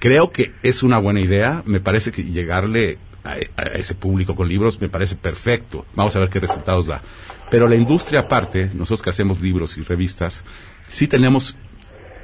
creo 0.00 0.30
que 0.32 0.52
es 0.62 0.82
una 0.82 0.98
buena 0.98 1.20
idea. 1.20 1.62
Me 1.64 1.80
parece 1.80 2.10
que 2.12 2.24
llegarle 2.24 2.98
a, 3.24 3.36
a 3.56 3.62
ese 3.74 3.94
público 3.94 4.34
con 4.34 4.48
libros 4.48 4.80
me 4.80 4.88
parece 4.88 5.16
perfecto. 5.16 5.86
Vamos 5.94 6.14
a 6.14 6.18
ver 6.18 6.28
qué 6.28 6.40
resultados 6.40 6.88
da. 6.88 7.00
Pero 7.52 7.68
la 7.68 7.76
industria 7.76 8.20
aparte, 8.20 8.70
nosotros 8.72 9.02
que 9.02 9.10
hacemos 9.10 9.40
libros 9.40 9.76
y 9.76 9.82
revistas, 9.82 10.42
sí 10.88 11.06
tenemos 11.06 11.54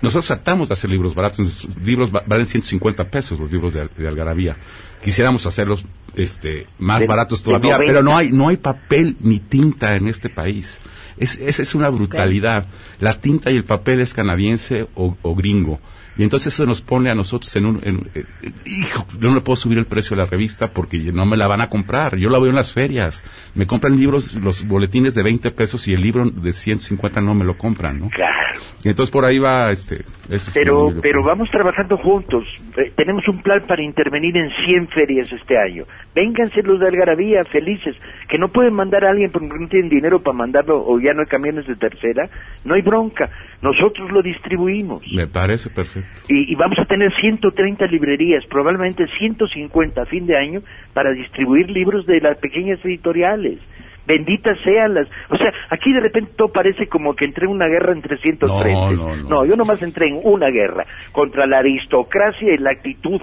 nosotros 0.00 0.26
tratamos 0.28 0.68
de 0.68 0.74
hacer 0.74 0.88
libros 0.90 1.12
baratos. 1.14 1.40
Nuestros 1.40 1.76
libros 1.84 2.10
va- 2.14 2.22
valen 2.24 2.46
150 2.46 3.10
pesos, 3.10 3.38
los 3.40 3.50
libros 3.50 3.74
de, 3.74 3.88
de 3.96 4.06
Algarabía. 4.08 4.56
Quisiéramos 5.02 5.44
hacerlos 5.44 5.84
este, 6.14 6.66
más 6.78 7.00
De- 7.00 7.08
baratos 7.08 7.42
todavía, 7.42 7.72
90. 7.74 7.92
pero 7.92 8.02
no 8.04 8.16
hay, 8.16 8.30
no 8.30 8.48
hay 8.48 8.56
papel 8.58 9.16
ni 9.20 9.40
tinta 9.40 9.96
en 9.96 10.06
este 10.08 10.28
país. 10.30 10.80
Es, 11.16 11.36
esa 11.38 11.62
es 11.62 11.74
una 11.74 11.88
brutalidad. 11.88 12.66
La 13.00 13.20
tinta 13.20 13.50
y 13.50 13.56
el 13.56 13.64
papel 13.64 14.00
es 14.00 14.14
canadiense 14.14 14.86
o, 14.94 15.16
o 15.20 15.34
gringo. 15.34 15.80
Y 16.18 16.24
entonces 16.24 16.52
eso 16.52 16.66
nos 16.66 16.80
pone 16.82 17.10
a 17.10 17.14
nosotros 17.14 17.54
en 17.56 17.64
un... 17.66 17.80
en- 17.84 18.10
eh, 18.14 18.24
hijo, 18.66 19.06
yo 19.20 19.28
no 19.28 19.36
le 19.36 19.40
puedo 19.40 19.56
subir 19.56 19.78
el 19.78 19.86
precio 19.86 20.16
de 20.16 20.22
la 20.24 20.28
revista 20.28 20.72
porque 20.72 20.98
no 20.98 21.24
me 21.24 21.36
la 21.36 21.46
van 21.46 21.60
a 21.60 21.68
comprar. 21.68 22.16
Yo 22.16 22.28
la 22.28 22.38
veo 22.38 22.48
en 22.50 22.56
las 22.56 22.72
ferias. 22.72 23.22
Me 23.54 23.66
compran 23.66 23.96
libros, 23.96 24.34
los 24.34 24.66
boletines 24.66 25.14
de 25.14 25.22
20 25.22 25.50
pesos 25.52 25.86
y 25.88 25.94
el 25.94 26.02
libro 26.02 26.28
de 26.28 26.52
150 26.52 27.20
no 27.20 27.34
me 27.34 27.44
lo 27.44 27.56
compran, 27.56 28.00
¿no? 28.00 28.08
Claro. 28.10 28.60
Y 28.84 28.88
entonces 28.88 29.10
por 29.12 29.24
ahí 29.24 29.38
va 29.38 29.70
este, 29.70 30.04
es 30.28 30.50
pero 30.54 30.90
pero 31.00 31.22
vamos 31.22 31.48
trabajando 31.50 31.96
juntos. 31.98 32.44
Eh, 32.76 32.92
tenemos 32.96 33.26
un 33.28 33.40
plan 33.42 33.64
para 33.66 33.82
intervenir 33.82 34.36
en 34.36 34.50
100 34.66 34.88
ferias 34.88 35.30
este 35.32 35.54
año. 35.58 35.84
Vénganse 36.14 36.62
los 36.62 36.80
de 36.80 36.88
Algarabía, 36.88 37.44
felices. 37.44 37.94
Que 38.28 38.38
no 38.38 38.48
pueden 38.48 38.74
mandar 38.74 39.04
a 39.04 39.10
alguien 39.10 39.30
porque 39.30 39.46
no 39.48 39.68
tienen 39.68 39.88
dinero 39.88 40.20
para 40.22 40.36
mandarlo 40.36 40.84
o 40.84 40.98
ya 41.00 41.12
no 41.14 41.20
hay 41.20 41.26
camiones 41.26 41.66
de 41.66 41.76
tercera. 41.76 42.28
No 42.64 42.74
hay 42.74 42.82
bronca. 42.82 43.30
Nosotros 43.62 44.10
lo 44.10 44.22
distribuimos. 44.22 45.02
Me 45.12 45.26
parece 45.26 45.70
perfecto. 45.70 46.07
Y, 46.28 46.52
y 46.52 46.54
vamos 46.56 46.78
a 46.78 46.84
tener 46.84 47.10
130 47.20 47.86
librerías, 47.86 48.44
probablemente 48.46 49.06
150 49.18 50.02
a 50.02 50.06
fin 50.06 50.26
de 50.26 50.36
año, 50.36 50.60
para 50.92 51.10
distribuir 51.12 51.70
libros 51.70 52.04
de 52.06 52.20
las 52.20 52.36
pequeñas 52.38 52.78
editoriales. 52.84 53.58
Benditas 54.06 54.58
sean 54.64 54.94
las... 54.94 55.06
O 55.30 55.36
sea, 55.36 55.52
aquí 55.70 55.92
de 55.92 56.00
repente 56.00 56.32
todo 56.36 56.48
parece 56.48 56.86
como 56.86 57.14
que 57.14 57.24
entré 57.26 57.44
en 57.46 57.52
una 57.52 57.66
guerra 57.66 57.92
entre 57.92 58.16
100 58.18 58.38
No, 58.42 58.58
frentes. 58.58 58.98
no, 58.98 59.16
no. 59.28 59.44
yo 59.44 59.54
nomás 59.56 59.82
entré 59.82 60.08
en 60.08 60.20
una 60.22 60.48
guerra 60.48 60.84
contra 61.12 61.46
la 61.46 61.58
aristocracia 61.58 62.54
y 62.54 62.58
la 62.58 62.70
actitud 62.70 63.20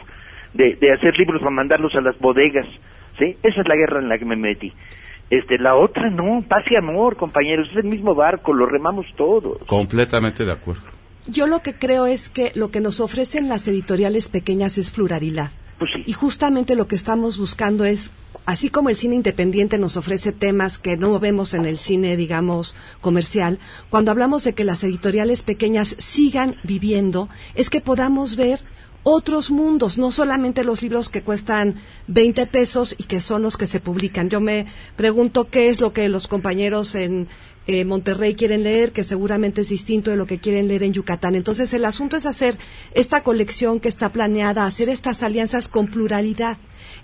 de, 0.53 0.75
de 0.75 0.93
hacer 0.93 1.17
libros 1.17 1.41
para 1.41 1.51
mandarlos 1.51 1.93
a 1.95 2.01
las 2.01 2.17
bodegas. 2.19 2.67
¿Sí? 3.17 3.35
Esa 3.43 3.61
es 3.61 3.67
la 3.67 3.75
guerra 3.75 3.99
en 3.99 4.09
la 4.09 4.17
que 4.17 4.25
me 4.25 4.35
metí. 4.35 4.71
Este, 5.29 5.57
la 5.57 5.75
otra 5.75 6.09
no, 6.11 6.43
paz 6.47 6.63
y 6.69 6.75
amor, 6.75 7.15
compañeros, 7.17 7.67
es 7.71 7.77
el 7.77 7.85
mismo 7.85 8.13
barco, 8.13 8.53
lo 8.53 8.65
remamos 8.67 9.07
todos. 9.15 9.57
Completamente 9.65 10.45
de 10.45 10.51
acuerdo. 10.51 10.83
Yo 11.27 11.47
lo 11.47 11.61
que 11.61 11.73
creo 11.73 12.05
es 12.05 12.29
que 12.29 12.51
lo 12.55 12.69
que 12.69 12.81
nos 12.81 12.99
ofrecen 12.99 13.49
las 13.49 13.67
editoriales 13.67 14.29
pequeñas 14.29 14.77
es 14.77 14.91
pluralidad. 14.91 15.51
Y 16.05 16.13
justamente 16.13 16.75
lo 16.75 16.87
que 16.87 16.95
estamos 16.95 17.37
buscando 17.37 17.83
es, 17.83 18.11
así 18.45 18.69
como 18.69 18.89
el 18.89 18.95
cine 18.95 19.15
independiente 19.15 19.77
nos 19.77 19.97
ofrece 19.97 20.31
temas 20.31 20.77
que 20.77 20.97
no 20.97 21.19
vemos 21.19 21.53
en 21.53 21.65
el 21.65 21.77
cine, 21.77 22.15
digamos, 22.15 22.75
comercial, 23.01 23.59
cuando 23.89 24.11
hablamos 24.11 24.43
de 24.43 24.53
que 24.53 24.63
las 24.63 24.83
editoriales 24.83 25.41
pequeñas 25.41 25.95
sigan 25.97 26.55
viviendo, 26.63 27.27
es 27.55 27.69
que 27.69 27.81
podamos 27.81 28.35
ver 28.35 28.59
otros 29.07 29.51
mundos, 29.51 29.99
no 29.99 30.11
solamente 30.11 30.63
los 30.63 30.81
libros 30.81 31.09
que 31.09 31.21
cuestan 31.21 31.75
20 32.07 32.47
pesos 32.47 32.95
y 32.97 33.03
que 33.03 33.19
son 33.19 33.43
los 33.43 33.55
que 33.55 33.67
se 33.67 33.79
publican. 33.79 34.29
Yo 34.29 34.41
me 34.41 34.65
pregunto 34.95 35.49
qué 35.49 35.69
es 35.69 35.79
lo 35.79 35.93
que 35.93 36.09
los 36.09 36.27
compañeros 36.27 36.95
en 36.95 37.27
eh, 37.67 37.85
Monterrey 37.85 38.35
quieren 38.35 38.63
leer, 38.63 38.91
que 38.91 39.03
seguramente 39.03 39.61
es 39.61 39.69
distinto 39.69 40.11
de 40.11 40.17
lo 40.17 40.27
que 40.27 40.39
quieren 40.39 40.67
leer 40.67 40.83
en 40.83 40.93
Yucatán. 40.93 41.35
Entonces, 41.35 41.73
el 41.73 41.85
asunto 41.85 42.15
es 42.17 42.25
hacer 42.25 42.57
esta 42.93 43.23
colección 43.23 43.79
que 43.79 43.89
está 43.89 44.11
planeada, 44.11 44.65
hacer 44.65 44.89
estas 44.89 45.23
alianzas 45.23 45.67
con 45.67 45.87
pluralidad. 45.87 46.57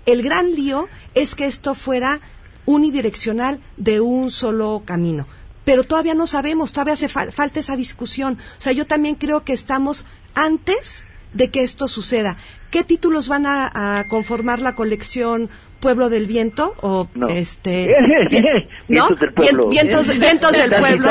El 0.06 0.22
gran 0.22 0.52
lío 0.52 0.88
es 1.14 1.34
que 1.34 1.46
esto 1.46 1.74
fuera 1.74 2.20
unidireccional 2.66 3.60
de 3.76 4.00
un 4.00 4.30
solo 4.30 4.82
camino. 4.84 5.26
Pero 5.64 5.84
todavía 5.84 6.14
no 6.14 6.26
sabemos, 6.26 6.72
todavía 6.72 6.94
hace 6.94 7.08
fal- 7.08 7.30
falta 7.32 7.60
esa 7.60 7.76
discusión. 7.76 8.38
O 8.58 8.60
sea, 8.60 8.72
yo 8.72 8.86
también 8.86 9.14
creo 9.16 9.44
que 9.44 9.52
estamos 9.52 10.04
antes 10.34 11.04
de 11.34 11.50
que 11.50 11.62
esto 11.62 11.88
suceda. 11.88 12.36
¿Qué 12.70 12.84
títulos 12.84 13.28
van 13.28 13.46
a 13.46 14.04
conformar 14.08 14.60
la 14.60 14.74
colección 14.74 15.50
Pueblo 15.82 16.08
del 16.08 16.28
Viento? 16.28 16.74
O 16.80 17.08
No. 17.14 17.26
este. 17.28 17.90
¿No? 18.88 19.08
Vientos 19.08 19.20
del 19.20 19.32
pueblo. 19.34 19.68
Vien- 19.68 19.70
Vientos, 19.70 20.18
vientos 20.18 20.52
del 20.52 20.70
pueblo. 20.70 21.10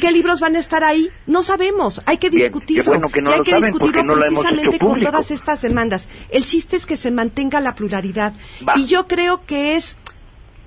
¿Qué, 0.00 0.12
libros 0.12 0.38
van 0.38 0.54
a 0.54 0.58
estar 0.58 0.84
ahí? 0.84 1.08
No 1.26 1.42
sabemos. 1.42 2.02
Hay 2.04 2.18
que 2.18 2.28
discutirlo. 2.28 2.84
qué 2.84 2.90
bueno 2.90 3.08
que 3.08 3.22
no 3.22 3.30
y 3.30 3.34
hay 3.34 3.40
que 3.40 3.56
discutirlo 3.56 4.02
no 4.04 4.14
precisamente 4.14 4.78
con 4.78 5.00
todas 5.00 5.30
estas 5.30 5.62
demandas. 5.62 6.10
El 6.28 6.44
chiste 6.44 6.76
es 6.76 6.84
que 6.84 6.98
se 6.98 7.10
mantenga 7.10 7.58
la 7.60 7.74
pluralidad. 7.74 8.34
Y 8.76 8.84
yo 8.84 9.08
creo 9.08 9.46
que 9.46 9.76
es 9.76 9.96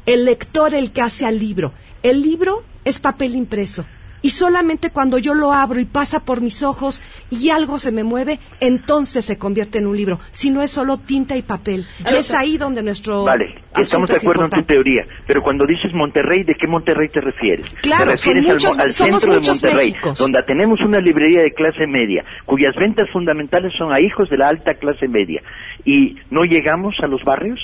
el 0.07 0.25
lector 0.25 0.73
el 0.73 0.91
que 0.91 1.01
hace 1.03 1.27
al 1.27 1.37
libro. 1.37 1.71
El 2.01 2.23
libro 2.23 2.63
es 2.83 2.99
papel 2.99 3.35
impreso. 3.35 3.85
Y 4.25 4.31
solamente 4.31 4.89
cuando 4.89 5.19
yo 5.19 5.35
lo 5.35 5.53
abro 5.53 5.79
y 5.79 5.85
pasa 5.85 6.25
por 6.25 6.41
mis 6.41 6.63
ojos 6.63 7.03
y 7.29 7.51
algo 7.51 7.77
se 7.77 7.91
me 7.91 8.03
mueve, 8.03 8.39
entonces 8.59 9.23
se 9.23 9.37
convierte 9.37 9.77
en 9.77 9.85
un 9.85 9.95
libro. 9.95 10.19
Si 10.31 10.49
no 10.49 10.63
es 10.63 10.71
solo 10.71 10.97
tinta 10.97 11.37
y 11.37 11.43
papel. 11.43 11.85
Y 12.11 12.15
es 12.15 12.33
ahí 12.33 12.57
donde 12.57 12.81
nuestro. 12.81 13.23
Vale, 13.23 13.53
estamos 13.77 14.09
de 14.09 14.15
es 14.15 14.23
acuerdo 14.23 14.45
en 14.45 14.49
tu 14.49 14.63
teoría, 14.63 15.05
pero 15.27 15.43
cuando 15.43 15.67
dices 15.67 15.93
Monterrey, 15.93 16.43
¿de 16.43 16.55
qué 16.55 16.65
Monterrey 16.65 17.07
te 17.09 17.21
refieres? 17.21 17.67
Claro, 17.83 18.05
te 18.05 18.11
refieres 18.13 18.43
son 18.45 18.49
al, 18.49 18.55
muchos- 18.55 18.79
al 18.79 18.91
somos 18.93 19.21
centro 19.21 19.39
de 19.39 19.47
Monterrey, 19.47 19.87
Méxicos. 19.91 20.17
donde 20.17 20.41
tenemos 20.41 20.81
una 20.81 20.99
librería 20.99 21.41
de 21.43 21.53
clase 21.53 21.85
media, 21.85 22.23
cuyas 22.47 22.73
ventas 22.77 23.07
fundamentales 23.13 23.73
son 23.77 23.93
a 23.93 23.99
hijos 23.99 24.27
de 24.31 24.37
la 24.39 24.47
alta 24.49 24.73
clase 24.73 25.07
media, 25.07 25.43
y 25.85 26.15
no 26.31 26.45
llegamos 26.45 26.95
a 27.03 27.05
los 27.05 27.21
barrios, 27.23 27.59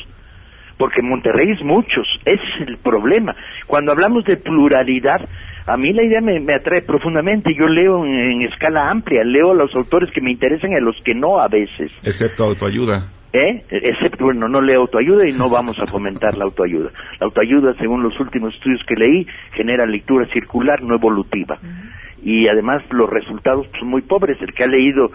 porque 0.81 1.03
Monterrey 1.03 1.45
es 1.51 1.63
muchos, 1.63 2.07
ese 2.25 2.41
es 2.41 2.67
el 2.67 2.77
problema. 2.79 3.35
Cuando 3.67 3.91
hablamos 3.91 4.25
de 4.25 4.35
pluralidad, 4.35 5.21
a 5.67 5.77
mí 5.77 5.93
la 5.93 6.03
idea 6.03 6.21
me, 6.21 6.39
me 6.39 6.55
atrae 6.55 6.81
profundamente, 6.81 7.53
yo 7.53 7.67
leo 7.67 8.03
en, 8.03 8.11
en 8.11 8.41
escala 8.41 8.89
amplia, 8.89 9.23
leo 9.23 9.51
a 9.51 9.53
los 9.53 9.75
autores 9.75 10.09
que 10.11 10.21
me 10.21 10.31
interesan 10.31 10.71
y 10.71 10.77
a 10.77 10.81
los 10.81 10.95
que 11.05 11.13
no 11.13 11.39
a 11.39 11.47
veces. 11.47 11.93
Excepto 12.03 12.45
autoayuda. 12.45 13.11
¿Eh? 13.31 13.63
Excepto, 13.69 14.25
bueno, 14.25 14.49
no 14.49 14.59
leo 14.59 14.81
autoayuda 14.81 15.29
y 15.29 15.33
no 15.33 15.51
vamos 15.51 15.77
a 15.77 15.85
fomentar 15.85 16.35
la 16.35 16.45
autoayuda. 16.45 16.89
La 17.19 17.27
autoayuda, 17.27 17.75
según 17.79 18.01
los 18.01 18.19
últimos 18.19 18.55
estudios 18.55 18.81
que 18.87 18.95
leí, 18.95 19.27
genera 19.53 19.85
lectura 19.85 20.25
circular, 20.33 20.81
no 20.81 20.95
evolutiva. 20.95 21.59
Y 22.23 22.49
además 22.49 22.81
los 22.89 23.07
resultados 23.07 23.67
son 23.79 23.87
muy 23.87 24.01
pobres. 24.01 24.41
El 24.41 24.51
que 24.55 24.63
ha 24.63 24.67
leído 24.67 25.11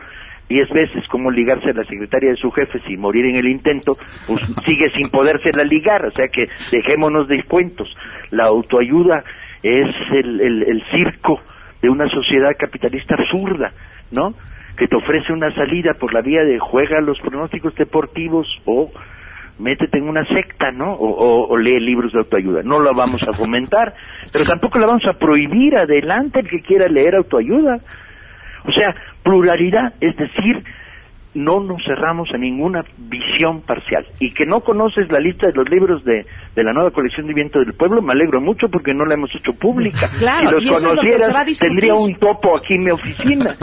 diez 0.49 0.69
veces 0.71 1.05
cómo 1.11 1.31
ligarse 1.31 1.71
a 1.71 1.75
la 1.75 1.85
secretaria 1.85 2.31
de 2.31 2.37
su 2.37 2.51
jefe 2.53 2.81
sin 2.87 3.01
morir 3.01 3.27
en 3.27 3.37
el 3.37 3.49
intento, 3.49 3.97
pues 4.27 4.41
sigue 4.67 4.89
sin 4.95 5.09
podérsela 5.11 5.65
ligar. 5.65 6.05
O 6.07 6.11
sea 6.13 6.29
que 6.29 6.49
dejémonos 6.71 7.29
de 7.29 7.43
cuentos. 7.45 7.89
La 8.31 8.45
autoayuda 8.47 9.25
es 9.63 9.87
el, 10.13 10.41
el, 10.41 10.63
el 10.63 10.83
circo 10.93 11.41
de 11.83 11.89
una 11.91 12.09
sociedad 12.09 12.51
capitalista 12.59 13.15
absurda, 13.17 13.73
¿no? 14.11 14.35
que 14.77 14.87
te 14.89 14.97
ofrece 14.97 15.33
una 15.33 15.51
salida 15.55 15.95
por 15.95 16.13
la 16.13 16.21
vía 16.21 16.45
de 16.45 16.59
juega 16.59 17.01
los 17.01 17.19
pronósticos 17.21 17.75
deportivos 17.77 18.47
o 18.67 18.93
métete 19.59 19.97
en 19.97 20.07
una 20.07 20.23
secta, 20.27 20.71
¿no? 20.71 20.93
O, 20.93 21.09
o- 21.09 21.49
o 21.49 21.57
lee 21.57 21.79
libros 21.81 22.13
de 22.13 22.19
autoayuda. 22.19 22.63
No 22.63 22.81
la 22.81 22.93
vamos 22.93 23.23
a 23.27 23.33
fomentar, 23.33 23.95
pero 24.33 24.45
tampoco 24.45 24.79
la 24.79 24.87
vamos 24.87 25.05
a 25.09 25.15
prohibir. 25.19 25.77
Adelante 25.79 26.41
el 26.41 26.49
que 26.51 26.61
quiera 26.61 26.89
leer 26.89 27.15
autoayuda. 27.17 27.79
O 28.67 28.73
sea, 28.73 28.95
pluralidad, 29.23 29.95
es 30.01 30.17
decir, 30.17 30.65
no 31.37 31.61
nos 31.61 31.83
cerramos 31.85 32.29
a 32.35 32.39
ninguna 32.39 32.85
visión 32.97 33.61
parcial. 33.63 34.07
Y 34.21 34.33
que 34.35 34.47
no 34.47 34.61
conoces 34.61 35.11
la 35.11 35.21
lista 35.21 35.47
de 35.47 35.53
los 35.53 35.69
libros 35.69 36.05
de, 36.05 36.27
de 36.55 36.65
la 36.65 36.73
nueva 36.73 36.91
colección 36.91 37.27
de 37.27 37.35
Viento 37.35 37.59
del 37.59 37.75
Pueblo, 37.75 38.03
me 38.03 38.13
alegro 38.13 38.41
mucho 38.41 38.69
porque 38.69 38.95
no 38.95 39.05
la 39.05 39.15
hemos 39.15 39.35
hecho 39.35 39.53
pública. 39.53 40.09
Claro, 40.19 40.49
si 40.49 40.55
los 40.55 40.65
y 40.65 40.69
eso 40.69 40.77
es 40.77 40.83
lo 40.83 40.89
que 40.89 40.95
se 40.97 40.97
conocieras, 41.13 41.35
va 41.35 41.41
a 41.41 41.45
discutir. 41.45 41.69
tendría 41.71 41.95
un 41.95 42.19
topo 42.19 42.57
aquí 42.57 42.75
en 42.75 42.85
mi 42.85 42.91
oficina. 42.91 43.57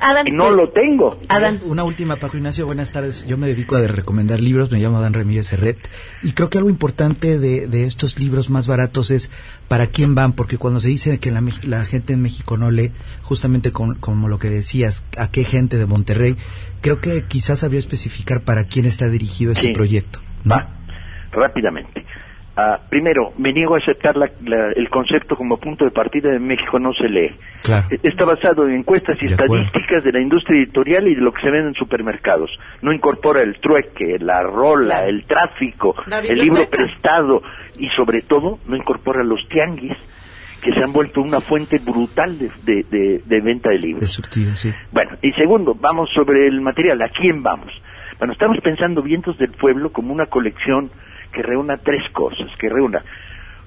Adán, 0.00 0.26
y 0.28 0.30
no 0.30 0.50
lo 0.50 0.70
tengo. 0.70 1.18
Adán. 1.28 1.60
Una 1.64 1.84
última, 1.84 2.16
Paco 2.16 2.36
Ignacio, 2.36 2.66
buenas 2.66 2.92
tardes. 2.92 3.26
Yo 3.26 3.36
me 3.36 3.46
dedico 3.46 3.76
a 3.76 3.82
recomendar 3.86 4.40
libros, 4.40 4.70
me 4.70 4.78
llamo 4.78 4.98
Adán 4.98 5.14
Ramírez 5.14 5.48
Serret, 5.48 5.78
y 6.22 6.32
creo 6.32 6.48
que 6.50 6.58
algo 6.58 6.70
importante 6.70 7.38
de, 7.38 7.66
de 7.66 7.84
estos 7.84 8.18
libros 8.18 8.48
más 8.50 8.68
baratos 8.68 9.10
es 9.10 9.30
para 9.68 9.88
quién 9.88 10.14
van, 10.14 10.32
porque 10.32 10.58
cuando 10.58 10.80
se 10.80 10.88
dice 10.88 11.18
que 11.18 11.30
la, 11.30 11.42
la 11.62 11.84
gente 11.84 12.12
en 12.12 12.22
México 12.22 12.56
no 12.56 12.70
lee, 12.70 12.92
justamente 13.22 13.72
con- 13.72 13.96
como 13.96 14.28
lo 14.28 14.38
que 14.38 14.48
decías, 14.48 15.04
a 15.18 15.30
qué 15.30 15.44
gente 15.44 15.76
de 15.76 15.86
Monterrey, 15.86 16.36
creo 16.82 17.00
que 17.00 17.24
quizás 17.28 17.64
habría 17.64 17.80
especificar 17.80 18.42
para 18.44 18.64
quién 18.64 18.86
está 18.86 19.08
dirigido 19.08 19.52
este 19.52 19.66
Sí. 19.68 19.72
proyecto. 19.72 20.20
Va, 20.50 20.68
rápidamente. 21.32 22.04
Ah, 22.58 22.80
primero, 22.88 23.32
me 23.36 23.52
niego 23.52 23.74
a 23.74 23.78
aceptar 23.78 24.16
la- 24.16 24.30
la- 24.46 24.72
el 24.74 24.88
concepto 24.88 25.36
como 25.36 25.58
punto 25.58 25.84
de 25.84 25.90
partida 25.90 26.30
de 26.30 26.38
México 26.38 26.78
no 26.78 26.90
se 26.94 27.06
lee. 27.06 27.36
Claro. 27.62 27.86
E- 27.90 28.00
Está 28.02 28.24
basado 28.24 28.66
en 28.66 28.76
encuestas 28.76 29.18
y 29.22 29.26
De 29.28 29.34
acuerdo. 29.34 29.56
estadísticas 29.66 30.02
de 30.04 30.12
la 30.12 30.20
industria 30.22 30.62
editorial 30.62 31.06
y 31.06 31.16
de 31.16 31.20
lo 31.20 31.32
que 31.32 31.42
se 31.42 31.50
vende 31.50 31.68
en 31.68 31.74
supermercados. 31.74 32.50
No 32.80 32.94
incorpora 32.94 33.42
el 33.42 33.60
trueque, 33.60 34.16
la 34.20 34.42
rola, 34.42 35.00
Claro. 35.00 35.08
el 35.08 35.24
tráfico, 35.26 35.96
La 36.06 36.20
el 36.20 36.38
libro 36.38 36.66
prestado 36.70 37.42
y 37.78 37.88
sobre 37.90 38.22
todo 38.22 38.58
no 38.66 38.74
incorpora 38.76 39.22
los 39.22 39.46
tianguis 39.50 39.92
que 40.62 40.72
se 40.72 40.80
han 40.82 40.92
vuelto 40.92 41.20
una 41.20 41.40
fuente 41.40 41.78
brutal 41.78 42.38
de, 42.38 42.50
de- 42.62 42.82
de- 42.90 43.22
de 43.24 43.40
venta 43.40 43.70
de 43.70 43.78
libros. 43.78 44.10
Surtido, 44.10 44.54
sí. 44.56 44.72
Bueno, 44.92 45.12
y 45.22 45.32
segundo, 45.32 45.74
vamos 45.78 46.08
sobre 46.14 46.46
el 46.48 46.60
material. 46.60 47.00
¿A 47.02 47.08
quién 47.08 47.42
vamos? 47.42 47.72
Bueno, 48.18 48.32
estamos 48.32 48.58
pensando 48.62 49.02
Vientos 49.02 49.36
del 49.38 49.52
Pueblo 49.52 49.92
como 49.92 50.12
una 50.12 50.26
colección 50.26 50.90
que 51.32 51.42
reúna 51.42 51.76
tres 51.76 52.02
cosas, 52.12 52.48
que 52.58 52.68
reúna 52.68 53.02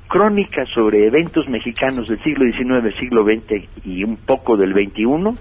crónicas 0.07 0.67
sobre 0.73 1.05
eventos 1.05 1.47
mexicanos 1.47 2.07
del 2.07 2.21
siglo 2.23 2.43
XIX, 2.51 2.95
siglo 2.99 3.23
XX 3.23 3.85
y 3.85 4.03
un 4.03 4.17
poco 4.17 4.57
del 4.57 4.73
XXI, 4.73 5.37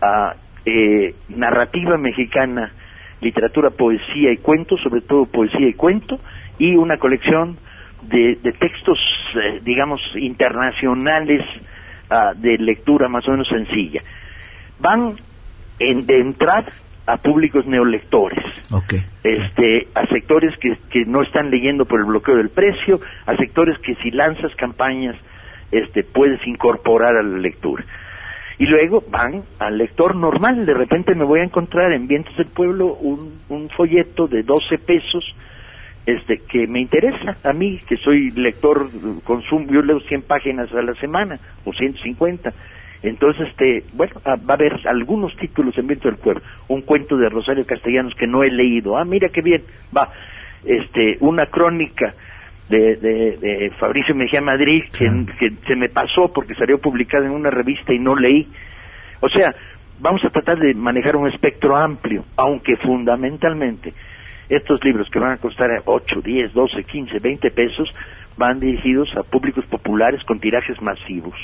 a, 0.00 0.36
eh, 0.64 1.14
narrativa 1.30 1.96
mexicana, 1.98 2.72
literatura, 3.20 3.70
poesía 3.70 4.30
y 4.32 4.36
cuento, 4.36 4.76
sobre 4.78 5.00
todo 5.00 5.26
poesía 5.26 5.68
y 5.68 5.72
cuento, 5.74 6.18
y 6.58 6.76
una 6.76 6.98
colección 6.98 7.56
de, 8.08 8.38
de 8.42 8.52
textos, 8.52 8.98
eh, 9.34 9.60
digamos, 9.62 10.00
internacionales 10.16 11.42
ah, 12.10 12.32
de 12.36 12.58
lectura 12.58 13.08
más 13.08 13.26
o 13.28 13.32
menos 13.32 13.48
sencilla. 13.48 14.02
Van 14.78 15.14
en, 15.78 16.06
de 16.06 16.20
entrar 16.20 16.64
a 17.06 17.18
públicos 17.18 17.66
neolectores, 17.66 18.44
este, 19.22 19.88
a 19.94 20.06
sectores 20.06 20.52
que, 20.58 20.76
que 20.90 21.04
no 21.06 21.22
están 21.22 21.50
leyendo 21.50 21.84
por 21.84 22.00
el 22.00 22.06
bloqueo 22.06 22.36
del 22.36 22.50
precio, 22.50 23.00
a 23.26 23.36
sectores 23.36 23.78
que 23.78 23.94
si 23.96 24.10
lanzas 24.10 24.54
campañas 24.56 25.16
este, 25.70 26.02
puedes 26.02 26.44
incorporar 26.46 27.16
a 27.16 27.22
la 27.22 27.38
lectura. 27.38 27.84
Y 28.58 28.66
luego 28.66 29.04
van 29.08 29.44
al 29.58 29.78
lector 29.78 30.16
normal. 30.16 30.64
De 30.64 30.74
repente 30.74 31.14
me 31.14 31.24
voy 31.24 31.40
a 31.40 31.44
encontrar 31.44 31.92
en 31.92 32.08
Vientos 32.08 32.36
del 32.36 32.46
Pueblo 32.46 32.94
un, 32.94 33.40
un 33.50 33.68
folleto 33.70 34.26
de 34.26 34.42
12 34.42 34.78
pesos 34.78 35.24
este, 36.06 36.38
que 36.48 36.68
me 36.68 36.80
interesa 36.80 37.36
a 37.42 37.52
mí, 37.52 37.80
que 37.86 37.96
soy 37.96 38.30
lector, 38.30 38.88
consumo, 39.24 39.66
yo 39.72 39.82
leo 39.82 39.98
100 40.00 40.22
páginas 40.22 40.72
a 40.72 40.80
la 40.80 40.94
semana 40.94 41.38
o 41.64 41.72
150. 41.72 42.52
Entonces, 43.02 43.48
este, 43.48 43.82
bueno, 43.92 44.14
ah, 44.24 44.36
va 44.36 44.54
a 44.54 44.56
haber 44.56 44.74
algunos 44.86 45.36
títulos 45.36 45.76
en 45.76 45.88
Viento 45.88 46.08
del 46.08 46.18
Pueblo. 46.18 46.42
Un 46.68 46.82
cuento 46.82 47.16
de 47.16 47.28
Rosario 47.28 47.66
Castellanos 47.66 48.14
que 48.14 48.26
no 48.26 48.42
he 48.42 48.50
leído. 48.50 48.96
Ah, 48.96 49.04
mira 49.04 49.28
qué 49.28 49.42
bien. 49.42 49.62
Va. 49.96 50.10
Este, 50.64 51.16
una 51.20 51.46
crónica 51.46 52.14
de, 52.68 52.96
de, 52.96 53.36
de 53.36 53.70
Fabricio 53.78 54.14
Mejía 54.14 54.40
Madrid 54.40 54.84
que, 54.96 55.06
que 55.38 55.54
se 55.66 55.76
me 55.76 55.88
pasó 55.88 56.32
porque 56.32 56.54
salió 56.54 56.78
publicada 56.78 57.26
en 57.26 57.32
una 57.32 57.50
revista 57.50 57.92
y 57.92 57.98
no 57.98 58.14
leí. 58.14 58.46
O 59.20 59.28
sea, 59.28 59.54
vamos 60.00 60.24
a 60.24 60.30
tratar 60.30 60.58
de 60.58 60.74
manejar 60.74 61.16
un 61.16 61.28
espectro 61.28 61.76
amplio, 61.76 62.22
aunque 62.36 62.76
fundamentalmente 62.76 63.92
estos 64.48 64.82
libros 64.84 65.08
que 65.10 65.18
van 65.18 65.32
a 65.32 65.36
costar 65.38 65.68
8, 65.84 66.20
10, 66.24 66.52
12, 66.52 66.84
15, 66.84 67.18
20 67.18 67.50
pesos 67.50 67.88
van 68.36 68.60
dirigidos 68.60 69.08
a 69.16 69.22
públicos 69.22 69.64
populares 69.66 70.22
con 70.24 70.40
tirajes 70.40 70.80
masivos. 70.80 71.34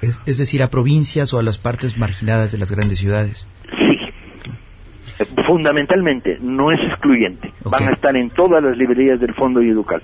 Es, 0.00 0.20
es 0.26 0.38
decir, 0.38 0.62
a 0.62 0.68
provincias 0.68 1.34
o 1.34 1.38
a 1.38 1.42
las 1.42 1.58
partes 1.58 1.98
marginadas 1.98 2.52
de 2.52 2.58
las 2.58 2.70
grandes 2.70 2.98
ciudades. 2.98 3.48
Sí. 3.70 5.24
Fundamentalmente, 5.46 6.38
no 6.40 6.70
es 6.70 6.78
excluyente. 6.92 7.52
Van 7.64 7.88
a 7.88 7.92
estar 7.92 8.16
en 8.16 8.30
todas 8.30 8.62
las 8.62 8.76
librerías 8.76 9.20
del 9.20 9.34
Fondo 9.34 9.60
y 9.62 9.70
Educal. 9.70 10.02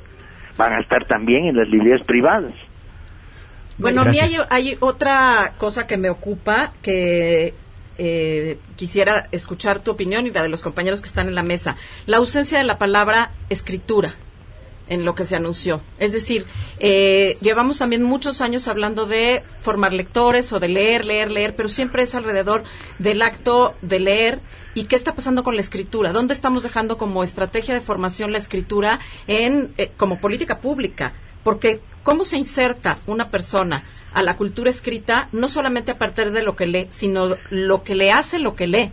Van 0.57 0.72
a 0.72 0.80
estar 0.80 1.07
también 1.07 1.46
en 1.46 1.57
las 1.57 1.68
librerías 1.68 2.05
privadas. 2.07 2.52
Bueno, 3.78 4.02
a 4.02 4.05
mí 4.05 4.16
hay, 4.20 4.36
hay, 4.50 4.76
otra 4.80 5.55
cosa 5.59 5.86
que 5.86 5.96
me 5.96 6.09
ocupa 6.09 6.72
que 6.82 7.55
eh, 7.99 8.59
quisiera 8.76 9.28
escuchar 9.32 9.82
tu 9.82 9.90
opinión 9.90 10.26
y 10.26 10.30
la 10.30 10.42
de 10.42 10.49
los 10.49 10.62
compañeros 10.62 11.01
que 11.01 11.09
están 11.09 11.28
en 11.28 11.34
la 11.34 11.42
mesa. 11.42 11.76
La 12.07 12.18
ausencia 12.18 12.59
de 12.59 12.64
la 12.64 12.78
palabra 12.78 13.32
escritura 13.51 14.14
en 14.88 15.05
lo 15.05 15.14
que 15.14 15.24
se 15.24 15.36
anunció. 15.36 15.80
Es 15.99 16.12
decir, 16.12 16.45
eh, 16.78 17.38
llevamos 17.40 17.78
también 17.78 18.03
muchos 18.03 18.40
años 18.40 18.68
hablando 18.68 19.07
de 19.07 19.42
formar 19.61 19.92
lectores 19.92 20.53
o 20.53 20.61
de 20.61 20.68
leer, 20.68 21.05
leer, 21.05 21.30
leer, 21.30 21.57
pero 21.57 21.68
siempre 21.68 22.03
es 22.03 22.14
alrededor 22.14 22.64
del 22.99 23.22
acto 23.22 23.74
de 23.82 24.01
leer. 24.01 24.40
¿Y 24.74 24.84
qué 24.84 24.97
está 24.97 25.14
pasando 25.14 25.42
con 25.42 25.55
la 25.55 25.62
escritura? 25.62 26.12
¿Dónde 26.12 26.34
estamos 26.34 26.62
dejando 26.62 26.99
como 26.99 27.22
estrategia 27.22 27.74
de 27.74 27.80
formación 27.80 28.32
la 28.32 28.38
escritura 28.38 29.01
en, 29.26 29.72
eh, 29.78 29.92
como 29.97 30.20
política 30.20 30.59
pública? 30.59 31.14
Porque 31.42 31.80
cómo 32.03 32.24
se 32.24 32.36
inserta 32.36 32.99
una 33.07 33.30
persona 33.30 33.84
a 34.14 34.22
la 34.22 34.36
cultura 34.36 34.70
escrita, 34.70 35.28
no 35.32 35.48
solamente 35.48 35.90
a 35.92 35.98
partir 35.98 36.30
de 36.30 36.42
lo 36.42 36.56
que 36.56 36.66
lee, 36.66 36.86
sino 36.90 37.36
lo 37.50 37.82
que 37.82 37.94
le 37.94 38.12
hace 38.12 38.38
lo 38.38 38.54
que 38.54 38.66
lee. 38.66 38.90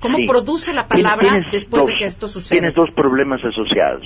¿Cómo 0.00 0.18
Sí. 0.18 0.26
produce 0.26 0.74
la 0.74 0.88
palabra 0.88 1.28
Tienes 1.28 1.50
después 1.52 1.86
de 1.86 1.94
que 1.94 2.04
esto 2.06 2.26
sucede? 2.26 2.58
Tienes 2.58 2.74
dos 2.74 2.90
problemas 2.92 3.40
asociados. 3.44 4.02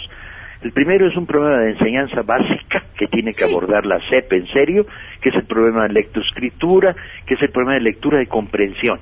El 0.62 0.72
primero 0.72 1.08
es 1.08 1.16
un 1.16 1.26
problema 1.26 1.58
de 1.62 1.70
enseñanza 1.72 2.22
básica 2.22 2.84
que 2.98 3.06
tiene 3.06 3.30
que 3.32 3.44
abordar 3.44 3.86
la 3.86 3.98
CEP 4.10 4.32
en 4.32 4.46
serio, 4.48 4.86
que 5.22 5.28
es 5.30 5.34
el 5.36 5.44
problema 5.44 5.84
de 5.84 5.94
lectoescritura, 5.94 6.94
que 7.26 7.34
es 7.34 7.42
el 7.42 7.50
problema 7.50 7.74
de 7.74 7.80
lectura 7.80 8.18
de 8.18 8.26
comprensión, 8.26 8.98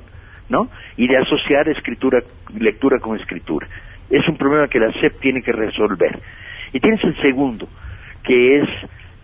¿no? 0.49 0.69
Y 0.97 1.09
de 1.09 1.17
asociar 1.17 1.69
escritura, 1.69 2.21
lectura 2.59 2.99
con 3.01 3.19
escritura. 3.19 3.67
Es 4.11 4.29
un 4.29 4.37
problema 4.37 4.67
que 4.67 4.79
la 4.79 4.93
CEP 5.01 5.19
tiene 5.21 5.43
que 5.43 5.53
resolver. 5.53 6.19
Y 6.73 6.81
tienes 6.81 7.03
el 7.05 7.17
segundo, 7.23 7.67
que 8.23 8.57
es, 8.59 8.69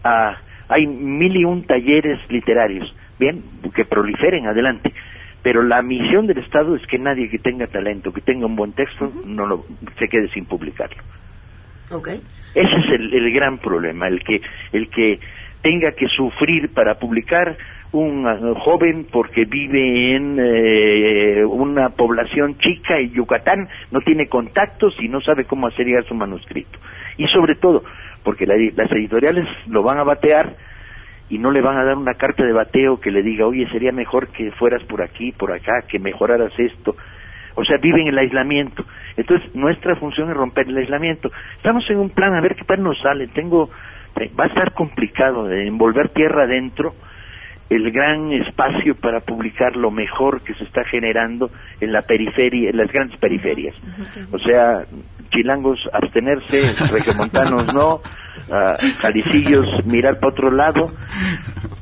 ah, 0.05 0.37
hay 0.71 0.87
mil 0.87 1.37
y 1.37 1.45
un 1.45 1.65
talleres 1.65 2.19
literarios, 2.31 2.95
bien, 3.19 3.43
que 3.75 3.85
proliferen 3.85 4.47
adelante. 4.47 4.93
Pero 5.43 5.63
la 5.63 5.83
misión 5.83 6.27
del 6.27 6.39
Estado 6.39 6.77
es 6.77 6.87
que 6.87 6.99
nadie 6.99 7.29
que 7.29 7.39
tenga 7.39 7.67
talento, 7.67 8.13
que 8.13 8.21
tenga 8.21 8.47
un 8.47 8.57
buen 8.57 8.73
texto, 8.73 9.13
no 9.27 9.47
lo, 9.47 9.67
se 9.99 10.07
quede 10.09 10.29
sin 10.29 10.45
publicarlo. 10.45 11.03
Okay. 11.91 12.21
Ese 12.55 12.69
es 12.69 12.95
el, 12.95 13.13
el 13.13 13.33
gran 13.33 13.59
problema, 13.59 14.07
el 14.07 14.23
que, 14.23 14.41
el 14.73 14.89
que 14.91 15.19
tenga 15.63 15.93
que 15.93 16.07
sufrir 16.09 16.73
para 16.73 16.99
publicar 16.99 17.57
un 17.93 18.27
ah, 18.27 18.39
joven 18.61 19.07
porque 19.11 19.45
vive 19.45 20.15
en 20.15 20.39
eh, 20.39 21.45
una 21.45 21.91
población 21.91 22.57
chica 22.59 22.99
en 22.99 23.13
Yucatán, 23.13 23.69
no 23.91 24.01
tiene 24.01 24.29
contactos 24.29 24.95
y 25.01 25.09
no 25.09 25.21
sabe 25.21 25.45
cómo 25.45 25.67
hacer 25.67 25.87
llegar 25.87 26.05
su 26.07 26.15
manuscrito. 26.15 26.79
Y 27.17 27.27
sobre 27.29 27.57
todo, 27.57 27.83
porque 28.25 28.47
la- 28.47 28.57
las 28.75 28.91
editoriales 28.93 29.47
lo 29.67 29.83
van 29.83 29.99
a 29.99 30.05
batear 30.05 30.57
y 31.29 31.39
no 31.39 31.51
le 31.51 31.61
van 31.61 31.77
a 31.79 31.85
dar 31.85 31.97
una 31.97 32.15
carta 32.15 32.45
de 32.45 32.53
bateo 32.53 32.99
que 33.01 33.11
le 33.11 33.23
diga, 33.23 33.47
oye, 33.47 33.69
sería 33.71 33.93
mejor 33.93 34.29
que 34.29 34.51
fueras 34.53 34.83
por 34.85 35.03
aquí, 35.03 35.33
por 35.33 35.53
acá, 35.53 35.83
que 35.89 35.99
mejoraras 35.99 36.53
esto. 36.59 36.97
O 37.55 37.65
sea, 37.65 37.79
viven 37.79 38.09
el 38.09 38.19
aislamiento. 38.19 38.85
Entonces, 39.17 39.55
nuestra 39.55 39.97
función 39.97 40.31
es 40.31 40.37
romper 40.37 40.69
el 40.69 40.77
aislamiento. 40.79 41.31
Estamos 41.57 41.89
en 41.91 41.99
un 41.99 42.11
plan, 42.11 42.35
a 42.35 42.41
ver 42.41 42.57
qué 42.57 42.65
tal 42.65 42.83
nos 42.83 42.99
sale. 43.01 43.29
Tengo, 43.29 43.71
eh, 44.19 44.31
va 44.39 44.45
a 44.45 44.49
estar 44.49 44.73
complicado 44.73 45.47
de 45.47 45.67
envolver 45.67 46.09
tierra 46.11 46.45
adentro 46.45 46.95
el 47.69 47.93
gran 47.93 48.33
espacio 48.33 48.97
para 48.97 49.21
publicar 49.21 49.77
lo 49.77 49.93
mejor 49.93 50.43
que 50.43 50.55
se 50.55 50.65
está 50.65 50.83
generando 50.85 51.53
en 51.81 51.93
la 51.93 52.03
periferia, 52.03 52.71
en 52.71 52.77
las 52.77 52.91
grandes 52.91 53.17
periferias. 53.21 53.77
O 54.33 54.39
sea, 54.41 54.85
chilangos 55.31 55.79
abstenerse, 55.93 56.75
regiomontanos 56.93 57.73
no, 57.73 58.01
ah, 58.53 58.75
jalicillos 58.99 59.65
mirar 59.87 60.19
para 60.21 60.29
otro 60.33 60.51
lado, 60.51 60.93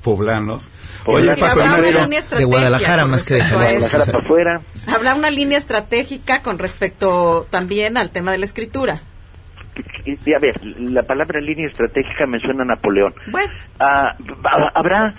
poblanos. 0.02 0.70
Oye, 1.06 1.34
Sí, 1.34 1.42
habrá 1.42 1.64
una 1.64 1.78
línea 1.78 2.18
estratégica 2.18 2.36
de 2.38 2.44
Guadalajara 2.44 3.02
con 3.02 3.10
más 3.12 3.24
que 3.24 3.34
de 3.34 3.40
respecto 3.40 3.56
a 3.64 3.68
Jalisco. 3.88 3.96
esto. 3.96 4.12
para 4.12 4.18
afuera. 4.18 4.60
Habrá 4.94 5.14
una 5.14 5.30
línea 5.30 5.56
estratégica 5.58 6.42
con 6.42 6.58
respecto 6.58 7.46
también 7.50 7.96
al 7.96 8.10
tema 8.10 8.32
de 8.32 8.38
la 8.38 8.44
escritura. 8.44 9.00
A 9.76 10.40
ver, 10.40 10.60
la 10.64 11.02
palabra 11.04 11.40
línea 11.40 11.66
estratégica 11.68 12.26
me 12.26 12.40
suena 12.40 12.62
a 12.62 12.66
Napoleón. 12.66 13.14
Bueno, 13.30 13.52
Ah, 13.78 14.14
ha- 14.18 14.72
habrá 14.74 15.14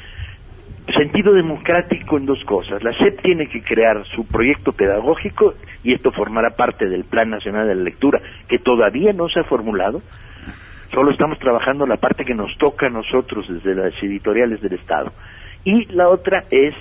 sentido 0.94 1.34
democrático 1.34 2.18
en 2.18 2.26
dos 2.26 2.44
cosas. 2.46 2.84
La 2.84 2.94
SEP 2.94 3.22
tiene 3.22 3.48
que 3.48 3.62
crear 3.62 4.04
su 4.16 4.26
proyecto 4.26 4.72
pedagógico 4.72 5.54
y 5.84 5.94
esto 5.94 6.12
formará 6.12 6.52
parte 6.52 6.88
del 6.88 7.04
Plan 7.04 7.30
Nacional 7.30 7.68
de 7.68 7.76
la 7.76 7.84
Lectura, 7.84 8.22
que 8.48 8.60
todavía 8.60 9.14
no 9.14 9.28
se 9.30 9.40
ha 9.40 9.44
formulado. 9.44 10.02
Solo 10.94 11.12
estamos 11.12 11.38
trabajando 11.40 11.86
la 11.86 11.98
parte 11.98 12.26
que 12.26 12.34
nos 12.34 12.56
toca 12.58 12.88
a 12.88 12.90
nosotros 12.90 13.48
desde 13.48 13.76
las 13.76 13.94
editoriales 14.02 14.62
del 14.62 14.74
Estado. 14.74 15.12
Y 15.64 15.86
la 15.94 16.10
otra 16.10 16.44
es 16.50 16.74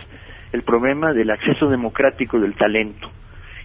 el 0.52 0.62
problema 0.62 1.12
del 1.12 1.30
acceso 1.30 1.66
democrático 1.68 2.38
del 2.38 2.54
talento. 2.54 3.10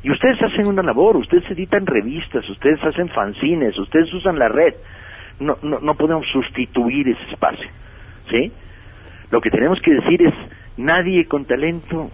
Y 0.04 0.12
ustedes 0.12 0.42
hacen 0.42 0.68
una 0.68 0.84
labor, 0.84 1.16
ustedes 1.16 1.50
editan 1.52 1.86
revistas, 1.86 2.48
ustedes 2.50 2.84
hacen 2.84 3.08
fanzines, 3.10 3.78
ustedes 3.78 4.14
usan 4.14 4.38
la 4.38 4.50
red. 4.50 4.74
No, 5.40 5.56
no, 5.62 5.80
no 5.80 5.94
podemos 5.96 6.28
sustituir 6.28 7.08
ese 7.08 7.32
espacio. 7.32 7.70
¿Sí? 8.30 8.52
Lo 9.34 9.42
que 9.42 9.50
tenemos 9.50 9.82
que 9.82 9.96
decir 9.96 10.22
es, 10.22 10.34
nadie 10.78 11.26
con 11.26 11.46
talento 11.46 12.12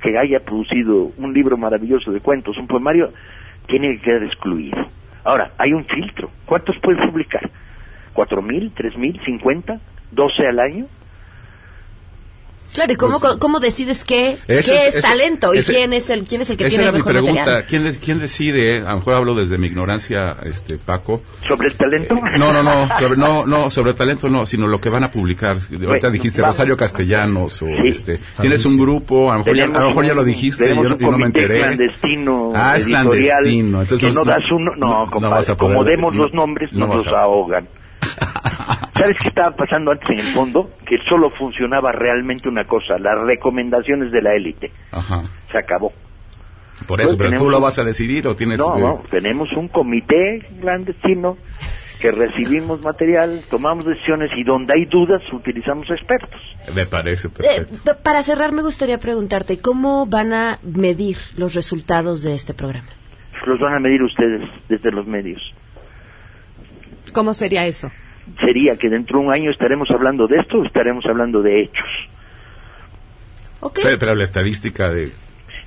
que 0.00 0.16
haya 0.16 0.40
producido 0.40 1.10
un 1.18 1.34
libro 1.34 1.58
maravilloso 1.58 2.10
de 2.10 2.20
cuentos, 2.20 2.56
un 2.56 2.66
poemario, 2.66 3.12
tiene 3.66 3.94
que 3.98 4.00
quedar 4.00 4.22
excluido. 4.22 4.78
Ahora, 5.22 5.50
hay 5.58 5.74
un 5.74 5.84
filtro. 5.84 6.30
¿Cuántos 6.46 6.74
puedes 6.78 6.98
publicar? 7.10 7.50
¿Cuatro 8.14 8.40
mil? 8.40 8.72
¿Tres 8.74 8.96
mil? 8.96 9.20
¿Cincuenta? 9.22 9.80
¿Doce 10.12 10.46
al 10.46 10.60
año? 10.60 10.86
Claro, 12.74 12.92
¿y 12.92 12.96
cómo, 12.96 13.20
Pues- 13.20 13.36
cómo 13.38 13.60
decides 13.60 14.02
qué, 14.04 14.38
qué 14.46 14.58
es, 14.58 14.68
ese- 14.70 15.02
talento 15.02 15.52
y 15.54 15.60
quién 15.60 15.92
es 15.92 16.08
el 16.10 16.24
quién 16.24 16.40
es 16.40 16.50
el 16.50 16.56
que 16.56 16.64
Esa 16.64 16.70
tiene 16.70 16.84
era 16.84 16.90
el 16.90 16.94
mi 16.94 16.98
mejor 17.00 17.12
pregunta. 17.12 17.40
material? 17.44 17.64
¿Quién, 17.68 17.92
¿Quién 18.02 18.18
decide? 18.18 18.78
A 18.78 18.90
lo 18.92 18.96
mejor 18.96 19.14
hablo 19.14 19.34
desde 19.34 19.58
mi 19.58 19.66
ignorancia, 19.66 20.36
este 20.44 20.78
Paco. 20.78 21.22
¿Sobre 21.46 21.68
el 21.68 21.74
talento? 21.76 22.14
No, 22.38 22.52
no, 22.52 22.62
no, 22.62 22.88
sobre, 22.98 23.16
no, 23.16 23.46
no, 23.46 23.70
sobre 23.70 23.92
talento 23.94 24.28
no, 24.28 24.46
sino 24.46 24.66
lo 24.66 24.80
que 24.80 24.88
van 24.88 25.04
a 25.04 25.10
publicar. 25.10 25.56
Ahorita 25.56 25.86
Bueno, 25.86 26.10
dijiste 26.10 26.40
vamos. 26.40 26.56
Rosario 26.56 26.76
Castellanos 26.76 27.62
o 27.62 27.66
Sí. 27.66 27.72
este. 27.84 28.20
Tienes 28.40 28.64
un 28.64 28.78
grupo, 28.78 29.30
a 29.30 29.34
lo 29.34 29.44
mejor, 29.44 29.56
ya, 29.56 29.64
a 29.64 29.80
lo 29.82 29.88
mejor 29.88 30.06
ya 30.06 30.14
lo 30.14 30.24
dijiste, 30.24 30.68
yo, 30.74 30.80
un 30.80 30.98
yo 30.98 31.10
no 31.10 31.18
me 31.18 31.26
enteré. 31.26 31.58
clandestino 31.58 32.52
Ah, 32.54 32.76
es 32.76 32.86
clandestino. 32.86 33.82
Entonces 33.82 34.08
que 34.08 34.14
no, 34.14 34.24
das 34.24 34.38
uno, 34.50 34.72
no, 34.76 35.10
compadre, 35.10 35.34
vas 35.36 35.48
a 35.50 35.56
poder- 35.56 35.74
como 35.76 35.84
demos 35.84 36.14
no- 36.14 36.22
los 36.22 36.32
nombres, 36.32 36.72
no 36.72 36.86
nos 36.86 37.06
ahogan. 37.06 37.68
¿Sabes 38.94 39.16
qué 39.22 39.28
estaba 39.28 39.54
pasando 39.56 39.90
antes 39.92 40.10
en 40.10 40.18
el 40.18 40.32
fondo? 40.34 40.70
Que 40.86 40.96
solo 41.08 41.30
funcionaba 41.30 41.92
realmente 41.92 42.48
una 42.48 42.64
cosa, 42.66 42.98
las 42.98 43.14
recomendaciones 43.26 44.10
de 44.12 44.22
la 44.22 44.34
élite. 44.34 44.72
Ajá. 44.90 45.22
Se 45.50 45.58
acabó. 45.58 45.92
Por 46.86 47.00
eso, 47.00 47.16
pero 47.16 47.32
tú 47.38 47.48
lo 47.48 47.60
vas 47.60 47.78
a 47.78 47.84
decidir 47.84 48.26
o 48.26 48.34
tienes. 48.34 48.58
No, 48.58 48.76
eh, 48.76 48.80
no, 48.80 49.02
tenemos 49.10 49.52
un 49.52 49.68
comité 49.68 50.44
clandestino 50.60 51.36
que 52.00 52.10
recibimos 52.10 52.80
material, 52.82 53.42
tomamos 53.48 53.84
decisiones 53.84 54.30
y 54.36 54.42
donde 54.42 54.74
hay 54.76 54.86
dudas 54.86 55.22
utilizamos 55.32 55.88
expertos. 55.90 56.40
Me 56.74 56.84
parece 56.86 57.28
Eh, 57.28 57.30
perfecto. 57.30 57.80
p- 57.84 58.02
para 58.02 58.24
cerrar, 58.24 58.50
me 58.50 58.62
gustaría 58.62 58.98
preguntarte, 58.98 59.60
¿cómo 59.60 60.06
van 60.06 60.32
a 60.32 60.58
medir 60.64 61.16
los 61.36 61.54
resultados 61.54 62.22
de 62.24 62.34
este 62.34 62.54
programa? 62.54 62.88
Los 63.46 63.60
van 63.60 63.74
a 63.74 63.78
medir 63.78 64.02
ustedes 64.02 64.42
desde 64.68 64.90
los 64.90 65.06
medios. 65.06 65.40
¿Cómo 67.12 67.34
sería 67.34 67.66
eso? 67.66 67.90
Sería 68.40 68.76
que 68.76 68.88
dentro 68.88 69.18
de 69.20 69.26
un 69.26 69.32
año 69.34 69.50
estaremos 69.50 69.88
hablando 69.90 70.26
de 70.26 70.38
esto 70.38 70.58
o 70.58 70.64
estaremos 70.64 71.04
hablando 71.06 71.42
de 71.42 71.62
hechos. 71.62 71.88
Pero, 73.82 73.98
pero 73.98 74.14
la 74.14 74.24
estadística 74.24 74.90
de 74.90 75.08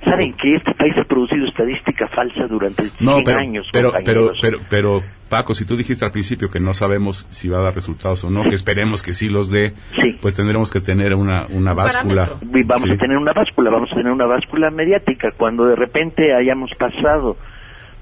Saben 0.04 0.34
que 0.34 0.54
este 0.54 0.72
país 0.74 0.94
ha 0.98 1.04
producido 1.04 1.46
estadística 1.46 2.06
falsa 2.08 2.46
durante 2.46 2.82
100 2.82 2.92
no, 3.04 3.18
pero, 3.24 3.38
años. 3.38 3.66
pero, 3.72 3.90
pero, 4.04 4.30
pero, 4.40 4.58
pero, 4.68 5.02
Paco, 5.28 5.54
si 5.54 5.64
tú 5.66 5.76
dijiste 5.76 6.04
al 6.04 6.12
principio 6.12 6.48
que 6.50 6.60
no 6.60 6.74
sabemos 6.74 7.26
si 7.30 7.48
va 7.48 7.58
a 7.58 7.62
dar 7.62 7.74
resultados 7.74 8.22
o 8.22 8.30
no, 8.30 8.44
que 8.44 8.54
esperemos 8.54 9.02
que 9.02 9.14
sí 9.14 9.28
los 9.28 9.50
dé, 9.50 9.72
pues 10.20 10.36
tendremos 10.36 10.70
que 10.70 10.80
tener 10.80 11.14
una, 11.14 11.46
una 11.48 11.72
báscula. 11.74 12.28
Y 12.54 12.62
vamos 12.62 12.84
Sí. 12.88 12.92
a 12.92 12.98
tener 12.98 13.16
una 13.16 13.32
báscula, 13.32 13.70
vamos 13.70 13.90
a 13.90 13.96
tener 13.96 14.12
una 14.12 14.26
báscula 14.26 14.70
mediática. 14.70 15.30
Cuando 15.36 15.64
de 15.64 15.74
repente 15.74 16.34
hayamos 16.34 16.70
pasado 16.78 17.36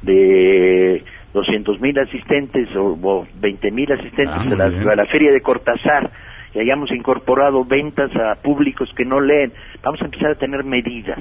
de 0.03 1.03
200 1.35 1.81
mil 1.81 1.99
asistentes 1.99 2.75
o, 2.77 2.97
o 3.03 3.27
20 3.41 3.71
mil 3.73 3.93
asistentes 3.93 4.59
Ah, 4.59 4.91
a, 4.91 4.97
la 4.97 5.07
feria 5.07 5.33
de 5.33 5.41
Cortázar 5.41 6.11
y 6.55 6.61
hayamos 6.61 6.91
incorporado 6.93 7.65
ventas 7.65 8.11
a 8.15 8.37
públicos 8.37 8.89
que 8.97 9.05
no 9.05 9.21
leen, 9.21 9.53
vamos 9.83 10.01
a 10.01 10.05
empezar 10.05 10.31
a 10.31 10.35
tener 10.37 10.63
medidas. 10.65 11.19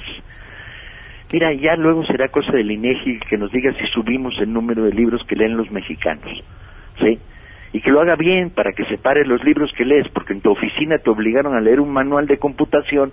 Mira, 1.32 1.52
ya 1.54 1.76
luego 1.76 2.06
será 2.06 2.28
cosa 2.28 2.52
del 2.52 2.70
INEGI 2.70 3.20
que 3.28 3.38
nos 3.38 3.52
diga 3.52 3.74
si 3.74 3.88
subimos 3.88 4.36
el 4.40 4.54
número 4.54 4.84
de 4.84 4.94
libros 4.94 5.24
que 5.28 5.36
leen 5.36 5.58
los 5.58 5.72
mexicanos, 5.72 6.30
¿sí? 7.00 7.18
Y 7.74 7.82
que 7.82 7.90
lo 7.90 8.02
haga 8.02 8.16
bien 8.16 8.52
para 8.52 8.72
que 8.74 8.86
separe 8.86 9.26
los 9.26 9.44
libros 9.44 9.72
que 9.76 9.84
lees, 9.84 10.08
porque 10.10 10.34
en 10.34 10.42
tu 10.42 10.52
oficina 10.52 11.00
te 11.00 11.10
obligaron 11.10 11.56
a 11.56 11.60
leer 11.60 11.80
un 11.80 11.92
manual 11.92 12.28
de 12.28 12.38
computación 12.38 13.12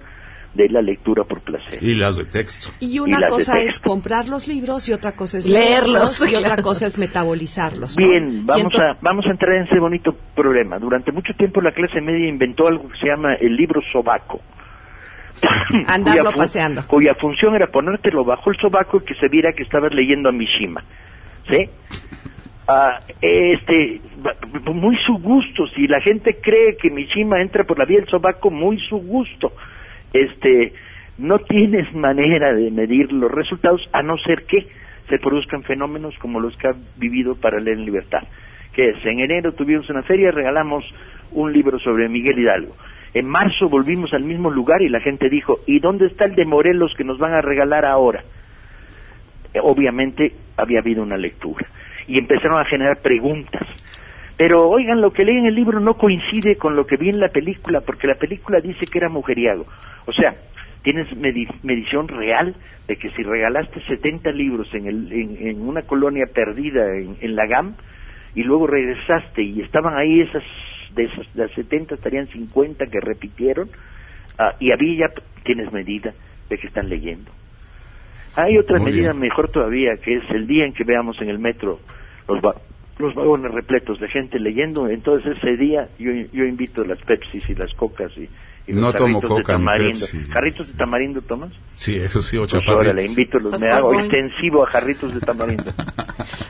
de 0.55 0.69
la 0.69 0.83
lectura 0.83 1.25
por 1.25 1.43
placer. 1.43 1.83
Y 1.83 1.95
las 1.95 2.17
de 2.17 2.25
texto. 2.25 2.71
Y 2.81 2.99
una 2.99 3.21
cosa 3.29 3.61
es 3.61 3.79
comprar 3.79 4.29
los 4.29 4.49
libros 4.49 4.89
y 4.89 4.93
otra 4.93 5.13
cosa 5.13 5.39
es 5.39 5.47
Leerlos, 5.47 6.21
leerlos, 6.21 6.33
y 6.33 6.35
otra 6.37 6.63
cosa 6.63 6.87
es 6.87 6.99
metabolizarlos. 6.99 7.97
¿no? 7.99 8.07
Bien, 8.07 8.45
vamos 8.47 8.75
a, 8.77 8.99
vamos 9.01 9.27
a 9.27 9.31
entrar 9.31 9.57
en 9.57 9.63
ese 9.65 9.79
bonito 9.79 10.13
problema. 10.35 10.79
Durante 10.79 11.13
mucho 11.13 11.33
tiempo 11.35 11.61
la 11.61 11.73
clase 11.73 12.01
media 12.01 12.29
inventó 12.29 12.67
algo 12.67 12.89
que 12.89 12.99
se 12.99 13.07
llama 13.07 13.35
el 13.35 13.55
libro 13.57 13.81
sobaco. 13.93 14.41
Andarlo 15.87 16.25
Cuya 16.25 16.37
paseando. 16.37 16.83
Cuya 16.87 17.15
función 17.15 17.55
era 17.55 17.69
ponértelo 17.69 18.25
bajo 18.25 18.51
el 18.51 18.57
sobaco 18.57 18.99
y 18.99 19.05
que 19.05 19.15
se 19.15 19.29
viera 19.29 19.53
que 19.53 19.63
estabas 19.63 19.95
leyendo 19.95 20.29
a 20.29 20.33
Mishima. 20.33 20.83
¿Sí? 21.49 21.69
Ah, 22.67 23.01
este, 23.21 24.01
muy 24.65 24.97
su 25.07 25.15
gusto. 25.15 25.67
Si 25.75 25.87
la 25.87 26.01
gente 26.01 26.39
cree 26.41 26.77
que 26.77 26.91
Mishima 26.91 27.41
entra 27.41 27.65
por 27.65 27.79
la 27.79 27.85
vía 27.85 27.99
del 27.99 28.09
sobaco, 28.09 28.51
muy 28.51 28.79
su 28.89 28.97
gusto. 28.99 29.53
Este, 30.13 30.73
no 31.19 31.39
tienes 31.39 31.93
manera 31.95 32.53
de 32.55 32.71
medir 32.71 33.13
los 33.13 33.31
resultados 33.31 33.83
a 33.93 34.03
no 34.03 34.17
ser 34.19 34.45
que 34.45 34.67
se 35.09 35.19
produzcan 35.19 35.63
fenómenos 35.63 36.17
como 36.19 36.41
los 36.41 36.57
que 36.57 36.69
ha 36.69 36.75
vivido 36.97 37.35
para 37.35 37.61
leer 37.61 37.79
en 37.79 37.85
libertad. 37.85 38.23
Que 38.73 38.91
es, 38.91 39.05
en 39.05 39.21
enero 39.21 39.53
tuvimos 39.53 39.91
una 39.91 40.03
feria, 40.03 40.31
regalamos 40.31 40.85
un 41.33 41.53
libro 41.53 41.79
sobre 41.79 42.09
Miguel 42.09 42.39
Hidalgo. 42.39 42.77
En 43.13 43.27
marzo 43.27 43.69
volvimos 43.69 44.15
al 44.15 44.23
mismo 44.23 44.51
lugar 44.51 44.83
y 44.83 44.89
la 44.89 45.01
gente 45.01 45.29
dijo, 45.29 45.59
¿y 45.67 45.81
dónde 45.81 46.07
está 46.07 46.27
el 46.27 46.37
de 46.37 46.45
Morelos 46.45 46.95
que 46.97 47.05
nos 47.05 47.19
van 47.19 47.33
a 47.33 47.41
regalar 47.41 47.85
ahora? 47.85 48.23
Obviamente 49.63 50.33
había 50.57 50.79
habido 50.79 51.03
una 51.03 51.17
lectura 51.17 51.67
y 52.07 52.19
empezaron 52.19 52.61
a 52.61 52.65
generar 52.65 52.99
preguntas. 53.03 53.67
Pero 54.41 54.71
oigan, 54.71 55.03
lo 55.03 55.13
que 55.13 55.23
leen 55.23 55.41
en 55.41 55.47
el 55.49 55.55
libro 55.55 55.81
no 55.81 55.99
coincide 55.99 56.57
con 56.57 56.75
lo 56.75 56.87
que 56.87 56.97
vi 56.97 57.11
en 57.11 57.21
la 57.21 57.29
película, 57.29 57.83
porque 57.83 58.07
la 58.07 58.15
película 58.15 58.59
dice 58.63 58.87
que 58.87 58.97
era 58.97 59.11
mujeriago. 59.11 59.67
O 60.07 60.13
sea, 60.15 60.35
tienes 60.83 61.15
medi- 61.15 61.47
medición 61.63 62.09
real 62.09 62.55
de 62.89 62.97
que 62.97 63.11
si 63.11 63.23
regalaste 63.23 63.83
70 63.83 64.33
libros 64.33 64.73
en, 64.75 64.87
el, 64.87 65.13
en, 65.13 65.47
en 65.47 65.61
una 65.61 65.83
colonia 65.83 66.25
perdida 66.35 66.97
en, 66.97 67.19
en 67.21 67.37
la 67.37 67.45
GAM 67.47 67.75
y 68.35 68.43
luego 68.43 68.67
regresaste 68.67 69.43
y 69.43 69.61
estaban 69.61 69.99
ahí 69.99 70.23
esas, 70.23 70.43
de 70.95 71.05
esas 71.05 71.27
las 71.35 71.51
70 71.51 71.97
estarían 71.97 72.27
50 72.29 72.87
que 72.87 72.99
repitieron 72.99 73.69
ah, 74.39 74.55
y 74.59 74.73
había 74.73 75.09
ya, 75.09 75.23
tienes 75.45 75.71
medida 75.71 76.15
de 76.49 76.57
que 76.57 76.67
están 76.67 76.89
leyendo. 76.89 77.31
Hay 78.37 78.57
otra 78.57 78.79
Muy 78.79 78.91
medida 78.91 79.11
bien. 79.11 79.21
mejor 79.21 79.51
todavía, 79.51 79.99
que 80.03 80.15
es 80.15 80.31
el 80.31 80.47
día 80.47 80.65
en 80.65 80.73
que 80.73 80.85
veamos 80.85 81.21
en 81.21 81.29
el 81.29 81.39
metro 81.39 81.79
los, 82.27 82.41
los 83.01 83.15
vagones 83.15 83.53
repletos 83.53 83.99
de 84.01 84.09
gente 84.09 84.39
leyendo. 84.39 84.89
Entonces 84.89 85.37
ese 85.39 85.57
día 85.57 85.89
yo, 85.99 86.11
yo 86.33 86.45
invito 86.45 86.85
las 86.85 86.99
Pepsis 86.99 87.43
y 87.49 87.55
las 87.55 87.73
Cocas 87.75 88.13
y, 88.17 88.29
y 88.67 88.73
los 88.73 88.81
No 88.83 88.93
tomo 88.93 89.21
de 89.21 89.27
coca 89.27 89.57
ni 89.59 89.65
tamarindo. 89.65 90.01
Pepsi. 90.01 90.25
¿Jarritos 90.31 90.69
de 90.69 90.75
tamarindo 90.75 91.23
tomas? 91.23 91.53
Sí, 91.77 91.97
eso 91.97 92.23
sí, 92.23 92.37
o 92.37 92.43
Pues 92.43 92.63
ahora 92.69 92.93
le 92.93 93.07
invito, 93.07 93.39
los, 93.39 93.53
Los 93.53 93.63
me 93.63 93.71
hago 93.71 93.99
extensivo 93.99 94.63
a 94.65 94.67
jarritos 94.71 95.15
de 95.15 95.21
tamarindo. 95.21 95.65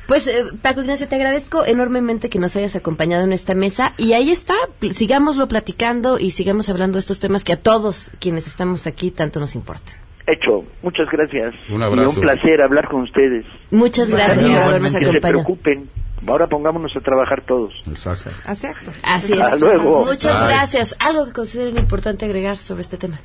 Pues, 0.06 0.26
eh, 0.26 0.42
Paco 0.60 0.80
Ignacio, 0.80 1.06
te 1.06 1.14
agradezco 1.14 1.64
enormemente 1.64 2.28
que 2.28 2.40
nos 2.40 2.56
hayas 2.56 2.74
acompañado 2.74 3.22
en 3.22 3.32
esta 3.32 3.54
mesa. 3.54 3.92
Y 3.96 4.12
ahí 4.14 4.32
está, 4.32 4.54
sigámoslo 4.90 5.46
platicando 5.46 6.18
y 6.18 6.32
sigamos 6.32 6.68
hablando 6.68 6.96
de 6.96 7.00
estos 7.00 7.20
temas 7.20 7.44
que 7.44 7.52
a 7.52 7.56
todos 7.62 8.10
quienes 8.18 8.48
estamos 8.48 8.88
aquí 8.88 9.12
tanto 9.12 9.38
nos 9.38 9.54
importan. 9.54 9.94
Hecho, 10.26 10.64
muchas 10.82 11.06
gracias. 11.12 11.54
Un 11.70 11.84
abrazo. 11.84 12.12
Y 12.12 12.14
un 12.16 12.22
placer 12.22 12.60
hablar 12.60 12.88
con 12.88 13.02
ustedes. 13.02 13.46
Muchas 13.70 14.10
gracias 14.10 14.48
por 14.48 14.56
habernos 14.56 14.92
Que 14.94 14.98
se 14.98 15.06
acompañado. 15.06 15.44
preocupen. 15.44 15.88
Ahora 16.26 16.46
pongámonos 16.46 16.92
a 16.96 17.00
trabajar 17.00 17.44
todos. 17.46 17.72
Exacto. 17.86 18.30
Exacto. 18.46 18.92
Así 19.02 19.32
es. 19.32 19.40
Hasta 19.40 19.56
luego. 19.56 20.04
Muchas 20.04 20.38
Bye. 20.38 20.48
gracias. 20.48 20.96
Algo 20.98 21.26
que 21.26 21.32
consideren 21.32 21.78
importante 21.78 22.24
agregar 22.24 22.58
sobre 22.58 22.82
este 22.82 22.96
tema. 22.96 23.20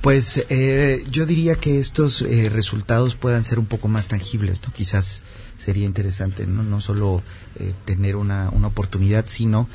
Pues 0.00 0.44
eh, 0.48 1.04
yo 1.10 1.26
diría 1.26 1.56
que 1.56 1.80
estos 1.80 2.22
eh, 2.22 2.48
resultados 2.48 3.16
puedan 3.16 3.42
ser 3.42 3.58
un 3.58 3.66
poco 3.66 3.88
más 3.88 4.08
tangibles, 4.08 4.62
¿no? 4.64 4.72
Quizás 4.72 5.24
sería 5.58 5.84
interesante, 5.84 6.46
¿no? 6.46 6.62
No 6.62 6.80
solo 6.80 7.22
eh, 7.58 7.74
tener 7.84 8.14
una, 8.16 8.50
una 8.50 8.68
oportunidad, 8.68 9.24
sino 9.26 9.68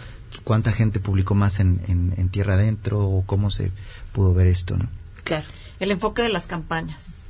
cuánta 0.44 0.72
gente 0.72 1.00
publicó 1.00 1.36
más 1.36 1.60
en, 1.60 1.82
en, 1.88 2.14
en 2.16 2.30
tierra 2.30 2.54
adentro 2.54 3.00
o 3.00 3.24
cómo 3.26 3.50
se 3.50 3.72
pudo 4.14 4.34
ver 4.34 4.48
esto, 4.48 4.78
¿no? 4.78 4.88
Claro. 5.24 5.46
El 5.80 5.92
enfoque 5.92 6.22
de 6.22 6.30
las 6.30 6.48
campañas. 6.48 7.21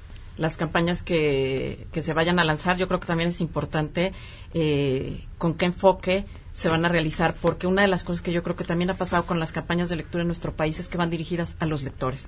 Las 0.41 0.57
campañas 0.57 1.03
que, 1.03 1.85
que 1.93 2.01
se 2.01 2.13
vayan 2.13 2.39
a 2.39 2.43
lanzar, 2.43 2.75
yo 2.75 2.87
creo 2.87 2.99
que 2.99 3.05
también 3.05 3.29
es 3.29 3.41
importante 3.41 4.11
eh, 4.55 5.23
con 5.37 5.53
qué 5.53 5.65
enfoque 5.65 6.25
se 6.55 6.67
van 6.67 6.83
a 6.83 6.89
realizar, 6.89 7.35
porque 7.39 7.67
una 7.67 7.83
de 7.83 7.87
las 7.87 8.03
cosas 8.03 8.23
que 8.23 8.31
yo 8.31 8.41
creo 8.41 8.55
que 8.55 8.63
también 8.63 8.89
ha 8.89 8.95
pasado 8.95 9.23
con 9.25 9.39
las 9.39 9.51
campañas 9.51 9.89
de 9.89 9.97
lectura 9.97 10.23
en 10.23 10.27
nuestro 10.27 10.51
país 10.53 10.79
es 10.79 10.89
que 10.89 10.97
van 10.97 11.11
dirigidas 11.11 11.55
a 11.59 11.67
los 11.67 11.83
lectores 11.83 12.25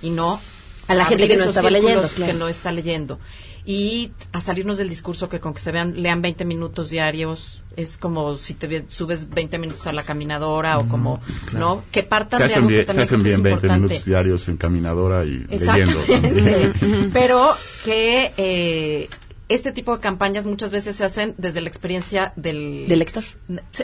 y 0.00 0.08
no 0.08 0.40
A 0.88 0.94
la 0.94 1.04
gente 1.04 1.28
que 1.28 1.36
no 1.36 1.44
estaba 1.44 1.68
leyendo, 1.68 2.08
claro. 2.08 2.32
que 2.32 2.38
no 2.38 2.48
está 2.48 2.72
leyendo 2.72 3.20
y 3.64 4.12
a 4.32 4.40
salirnos 4.40 4.78
del 4.78 4.88
discurso 4.88 5.28
que 5.28 5.38
con 5.40 5.54
que 5.54 5.60
se 5.60 5.70
vean 5.72 6.02
lean 6.02 6.20
20 6.20 6.44
minutos 6.44 6.90
diarios 6.90 7.62
es 7.76 7.96
como 7.96 8.36
si 8.36 8.54
te 8.54 8.84
subes 8.88 9.30
20 9.30 9.58
minutos 9.58 9.86
a 9.86 9.92
la 9.92 10.02
caminadora 10.02 10.78
o 10.78 10.88
como 10.88 11.20
no 11.52 11.84
que 11.90 12.02
partan 12.02 12.38
Te 12.38 12.44
de 12.44 12.50
hacen 12.50 12.58
algo 12.58 12.68
que 12.68 12.74
bien, 12.74 12.86
te 12.86 12.86
también 12.86 13.04
hacen 13.06 13.22
que 13.22 13.28
es 13.28 13.34
bien 13.36 13.42
20 13.42 13.50
importante. 13.66 13.80
minutos 13.80 14.04
diarios 14.04 14.48
en 14.48 14.56
caminadora 14.56 15.24
y 15.24 15.46
leyendo. 15.48 16.00
Exactamente. 16.00 16.72
Pero 17.12 17.50
que 17.84 18.32
eh, 18.36 19.08
este 19.54 19.72
tipo 19.72 19.94
de 19.94 20.00
campañas 20.00 20.46
muchas 20.46 20.70
veces 20.72 20.96
se 20.96 21.04
hacen 21.04 21.34
desde 21.38 21.60
la 21.60 21.68
experiencia 21.68 22.32
del... 22.36 22.86
Del 22.88 22.98
lector. 22.98 23.24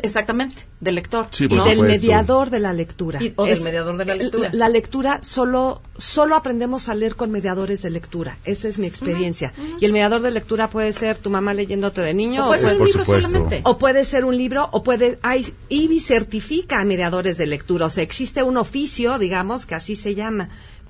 Exactamente, 0.02 0.64
del 0.80 0.94
lector. 0.96 1.26
Sí, 1.30 1.46
y 1.48 1.58
del 1.68 1.82
mediador 1.82 2.50
de 2.50 2.58
la 2.60 2.72
lectura. 2.72 3.22
Y- 3.22 3.32
o 3.36 3.46
del 3.46 3.60
mediador 3.62 3.96
de 3.96 4.04
la 4.04 4.14
lectura. 4.14 4.50
La 4.52 4.68
lectura 4.68 5.22
solo 5.22 5.82
solo 5.96 6.36
aprendemos 6.36 6.88
a 6.88 6.94
leer 6.94 7.16
con 7.16 7.30
mediadores 7.32 7.82
de 7.82 7.90
lectura. 7.90 8.38
Esa 8.44 8.68
es 8.68 8.78
mi 8.78 8.86
experiencia. 8.86 9.52
Y 9.80 9.84
el 9.84 9.92
mediador 9.92 10.22
de 10.22 10.30
lectura 10.30 10.68
puede 10.68 10.92
ser 10.92 11.16
tu 11.16 11.28
mamá 11.30 11.54
leyéndote 11.54 12.00
de 12.02 12.14
niño 12.14 12.44
O 12.44 12.48
puede 12.48 12.60
ser 12.62 12.76
un 12.80 12.86
libro 12.86 13.04
supuesto. 13.04 13.28
solamente. 13.30 13.60
o 13.64 13.78
puede 13.78 14.04
ser 14.04 14.24
un 14.24 14.36
libro 14.36 14.68
o 14.72 14.82
puede 14.82 15.18
hay 15.22 15.52
IBI 15.68 15.98
certifica 16.00 16.80
a 16.80 16.84
mediadores 16.84 17.36
de 17.38 17.46
lectura, 17.46 17.86
o 17.86 17.90
sea, 17.90 18.04
existe 18.04 18.42
un 18.42 18.56
oficio, 18.56 19.18
digamos, 19.18 19.66
que 19.66 19.74
así 19.74 19.96
se 19.96 20.14
llama. 20.14 20.48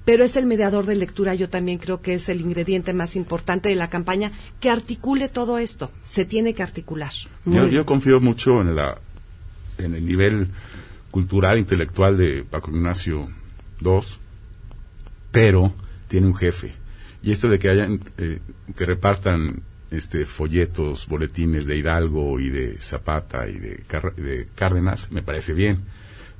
Pero 0.09 0.25
es 0.25 0.37
el 0.37 0.47
mediador 0.47 0.87
de 0.87 0.97
lectura, 0.97 1.35
yo 1.35 1.51
también 1.51 1.77
creo 1.77 2.01
que 2.01 2.15
es 2.15 2.31
el 2.31 2.41
ingrediente 2.41 2.95
más 2.95 3.15
importante 3.15 3.69
de 3.69 3.75
la 3.77 3.91
campaña 3.91 4.33
que 4.59 4.71
articule 4.71 5.29
todo 5.29 5.59
esto. 5.59 5.91
Se 6.03 6.25
tiene 6.25 6.55
que 6.55 6.63
articular. 6.63 7.13
Yo, 7.45 7.67
yo 7.69 7.85
confío 7.85 8.19
mucho 8.19 8.63
en 8.63 8.75
la 8.75 8.99
en 9.77 9.95
el 9.95 10.07
nivel 10.07 10.49
cultural 11.11 11.59
intelectual 11.59 12.17
de 12.17 12.43
Paco 12.43 12.71
Ignacio 12.71 13.29
II, 13.83 14.01
pero 15.31 15.75
tiene 16.09 16.27
un 16.27 16.35
jefe 16.35 16.73
y 17.23 17.33
esto 17.33 17.49
de 17.51 17.59
que 17.59 17.69
hayan 17.69 18.01
eh, 18.17 18.39
que 18.77 18.85
repartan 18.87 19.63
este 19.91 20.25
folletos, 20.27 21.07
boletines 21.07 21.67
de 21.67 21.77
Hidalgo 21.77 22.41
y 22.41 22.49
de 22.51 22.79
Zapata 22.81 23.47
y 23.49 23.59
de, 23.59 23.85
Car- 23.87 24.15
de 24.17 24.49
Cárdenas 24.55 25.11
me 25.13 25.23
parece 25.23 25.53
bien, 25.53 25.83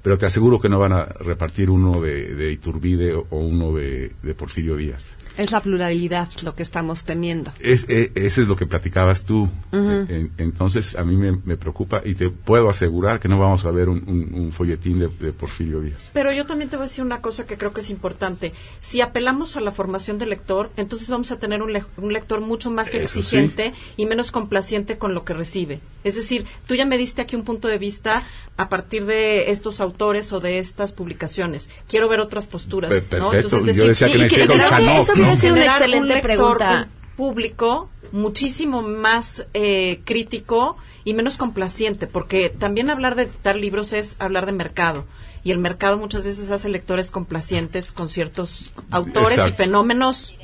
pero 0.03 0.19
te 0.19 0.27
aseguro 0.27 0.61
que 0.61 0.69
no 0.69 0.79
van 0.79 0.93
a 0.93 1.05
repartir 1.05 1.71
uno 1.71 2.01
de, 2.01 2.35
de 2.35 2.53
Iturbide 2.53 3.15
o 3.15 3.27
uno 3.31 3.73
de, 3.75 4.13
de 4.23 4.35
Porfirio 4.35 4.77
Díaz. 4.77 5.17
Es 5.37 5.53
la 5.53 5.61
pluralidad 5.63 6.29
lo 6.43 6.57
que 6.57 6.65
estamos 6.65 7.05
temiendo. 7.05 7.53
Es, 7.61 7.85
e- 7.89 8.11
ese 8.17 8.43
es 8.43 8.49
lo 8.49 8.57
que 8.57 8.67
platicabas 8.67 9.25
tú. 9.25 9.49
En- 9.71 10.33
entonces, 10.39 10.97
a 10.97 11.05
mí 11.05 11.15
me, 11.17 11.31
me 11.45 11.57
preocupa 11.57 12.03
y 12.05 12.15
te 12.17 12.29
puedo 12.31 12.69
asegurar 12.69 13.21
que 13.21 13.29
no 13.29 13.39
vamos 13.39 13.65
a 13.65 13.71
ver 13.71 13.89
un, 13.89 14.03
un- 14.09 14.35
un 14.35 14.53
folletín 14.53 14.99
de, 14.99 15.07
de 15.09 15.33
Porfirio 15.33 15.81
Díaz. 15.81 16.11
Pero 16.13 16.33
yo 16.33 16.45
también 16.45 16.71
te 16.71 16.77
voy 16.77 16.85
a 16.85 16.89
decir 16.89 17.05
una 17.05 17.21
cosa 17.21 17.47
que 17.47 17.57
creo 17.57 17.73
que 17.73 17.81
es 17.83 17.91
importante. 17.91 18.53
Si 18.81 19.01
apelamos 19.01 19.57
a 19.57 19.61
la 19.61 19.71
formación 19.71 20.19
del 20.19 20.31
lector, 20.31 20.71
entonces 20.77 21.09
vamos 21.09 21.31
a 21.31 21.39
tener 21.39 21.63
un, 21.63 21.73
le- 21.73 21.85
un 21.99 22.13
lector 22.13 22.41
mucho 22.41 22.71
más 22.73 22.89
Eso 22.93 22.99
sí. 23.07 23.19
exigente 23.21 23.73
y 23.97 24.07
menos 24.07 24.33
complaciente 24.33 24.99
con 24.99 25.15
lo 25.15 25.25
que 25.25 25.35
recibe. 25.35 25.79
Es 26.09 26.17
decir, 26.17 26.47
tú 26.67 26.75
ya 26.75 26.85
me 26.85 26.99
diste 26.99 27.23
aquí 27.23 27.37
un 27.37 27.45
punto 27.45 27.69
de 27.69 27.79
vista 27.79 28.23
a 28.57 28.69
partir 28.69 29.05
de 29.07 29.51
estos 29.51 29.81
autores 29.81 30.33
o 30.33 30.41
de 30.41 30.59
estas 30.59 30.93
publicaciones. 30.93 31.71
Quiero 31.89 32.09
ver 32.09 32.21
otras 32.21 32.49
posturas. 32.49 32.91
Perfecto. 32.91 33.33
Entonces, 33.35 33.77
Yo 33.77 33.87
decía 33.87 34.09
que 34.09 34.19
necesito 34.19 34.53
un 34.53 34.59
creo 34.59 34.69
que 34.69 34.75
Chanok, 34.75 35.03
eso 35.03 35.13
¿no? 35.15 35.23
viene 35.23 35.37
siendo 35.37 35.61
una 35.61 35.73
Generar 35.73 35.77
un 35.77 35.95
excelente 35.95 36.15
lector, 36.15 36.57
pregunta. 36.59 36.89
público 37.17 37.89
muchísimo 38.13 38.83
más 38.83 39.47
eh, 39.55 40.01
crítico 40.05 40.77
y 41.05 41.15
menos 41.15 41.37
complaciente, 41.37 42.07
porque 42.07 42.49
también 42.51 42.91
hablar 42.91 43.15
de 43.15 43.25
editar 43.25 43.57
libros 43.57 43.93
es 43.93 44.17
hablar 44.19 44.47
de 44.47 44.53
mercado. 44.53 45.05
Y 45.45 45.53
el 45.53 45.59
mercado 45.59 45.99
muchas 45.99 46.25
veces 46.25 46.51
hace 46.51 46.69
lectores 46.69 47.11
complacientes 47.11 47.93
con 47.93 48.09
ciertos 48.09 48.73
autores 48.91 49.39
y 49.49 49.53
fenómenos 49.53 50.35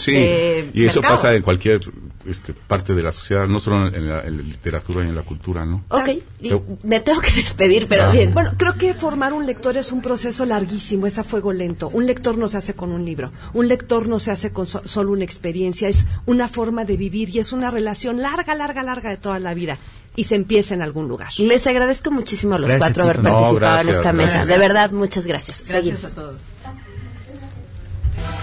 Sí, 0.00 0.12
de 0.12 0.70
y 0.74 0.84
eso 0.86 1.00
mercado. 1.00 1.14
pasa 1.22 1.34
en 1.34 1.42
cualquier 1.42 1.80
este, 2.26 2.52
parte 2.52 2.94
de 2.94 3.02
la 3.02 3.12
sociedad, 3.12 3.46
no 3.46 3.60
solo 3.60 3.88
en 3.88 4.08
la, 4.08 4.22
en 4.22 4.36
la 4.36 4.42
literatura 4.42 5.04
y 5.04 5.08
en 5.08 5.14
la 5.14 5.22
cultura, 5.22 5.64
¿no? 5.64 5.84
Ok, 5.88 6.10
Pero- 6.40 6.64
me 6.82 7.00
tengo 7.00 7.20
que 7.20 7.32
despedir, 7.32 7.86
pero 7.86 8.04
Ah. 8.04 8.10
bien. 8.10 8.32
Bueno, 8.34 8.52
creo 8.56 8.74
que 8.74 8.92
formar 8.94 9.32
un 9.32 9.46
lector 9.46 9.76
es 9.76 9.92
un 9.92 10.02
proceso 10.02 10.44
larguísimo, 10.46 11.06
es 11.06 11.18
a 11.18 11.24
fuego 11.24 11.52
lento. 11.52 11.88
Un 11.88 12.06
lector 12.06 12.36
no 12.38 12.48
se 12.48 12.58
hace 12.58 12.74
con 12.74 12.92
un 12.92 13.04
libro, 13.04 13.30
un 13.54 13.68
lector 13.68 14.08
no 14.08 14.18
se 14.18 14.30
hace 14.30 14.52
con 14.52 14.66
so- 14.66 14.82
solo 14.84 15.12
una 15.12 15.24
experiencia, 15.24 15.88
es 15.88 16.06
una 16.26 16.48
forma 16.48 16.84
de 16.84 16.96
vivir 16.96 17.30
y 17.30 17.38
es 17.38 17.52
una 17.52 17.70
relación 17.70 18.20
larga, 18.20 18.54
larga, 18.54 18.82
larga 18.82 19.10
de 19.10 19.16
toda 19.16 19.38
la 19.38 19.54
vida. 19.54 19.78
Y 20.16 20.24
se 20.24 20.34
empieza 20.34 20.74
en 20.74 20.82
algún 20.82 21.06
lugar. 21.08 21.28
Les 21.38 21.66
agradezco 21.68 22.10
muchísimo 22.10 22.54
a 22.56 22.58
los 22.58 22.68
Gracias, 22.68 22.88
cuatro 22.88 23.04
haber. 23.04 23.18
No, 23.18 23.30
participado 23.30 23.54
gracias, 23.54 23.86
en 23.86 23.94
esta 23.94 24.12
mesa. 24.12 24.32
gracias. 24.34 24.48
De 24.48 24.58
verdad, 24.58 24.90
muchas 24.90 25.26
gracias. 25.26 25.62
Gracias 25.66 26.00
Seguimos. 26.00 26.04
a 26.04 26.14
todos. 26.14 26.36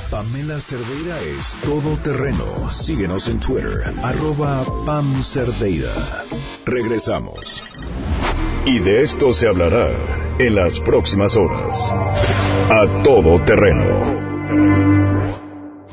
Pamela 0.09 0.61
Cerdeira 0.61 1.19
es 1.19 1.55
todoterreno. 1.65 2.69
Síguenos 2.69 3.27
en 3.27 3.41
Twitter, 3.41 3.93
arroba 4.01 4.63
Pam 4.85 5.21
Cerdeira. 5.21 5.91
Regresamos. 6.65 7.61
Y 8.65 8.79
de 8.79 9.01
esto 9.01 9.33
se 9.33 9.49
hablará 9.49 9.89
en 10.39 10.55
las 10.55 10.79
próximas 10.79 11.35
horas. 11.35 11.93
A 12.69 12.85
todo 13.03 13.43
terreno. 13.43 13.83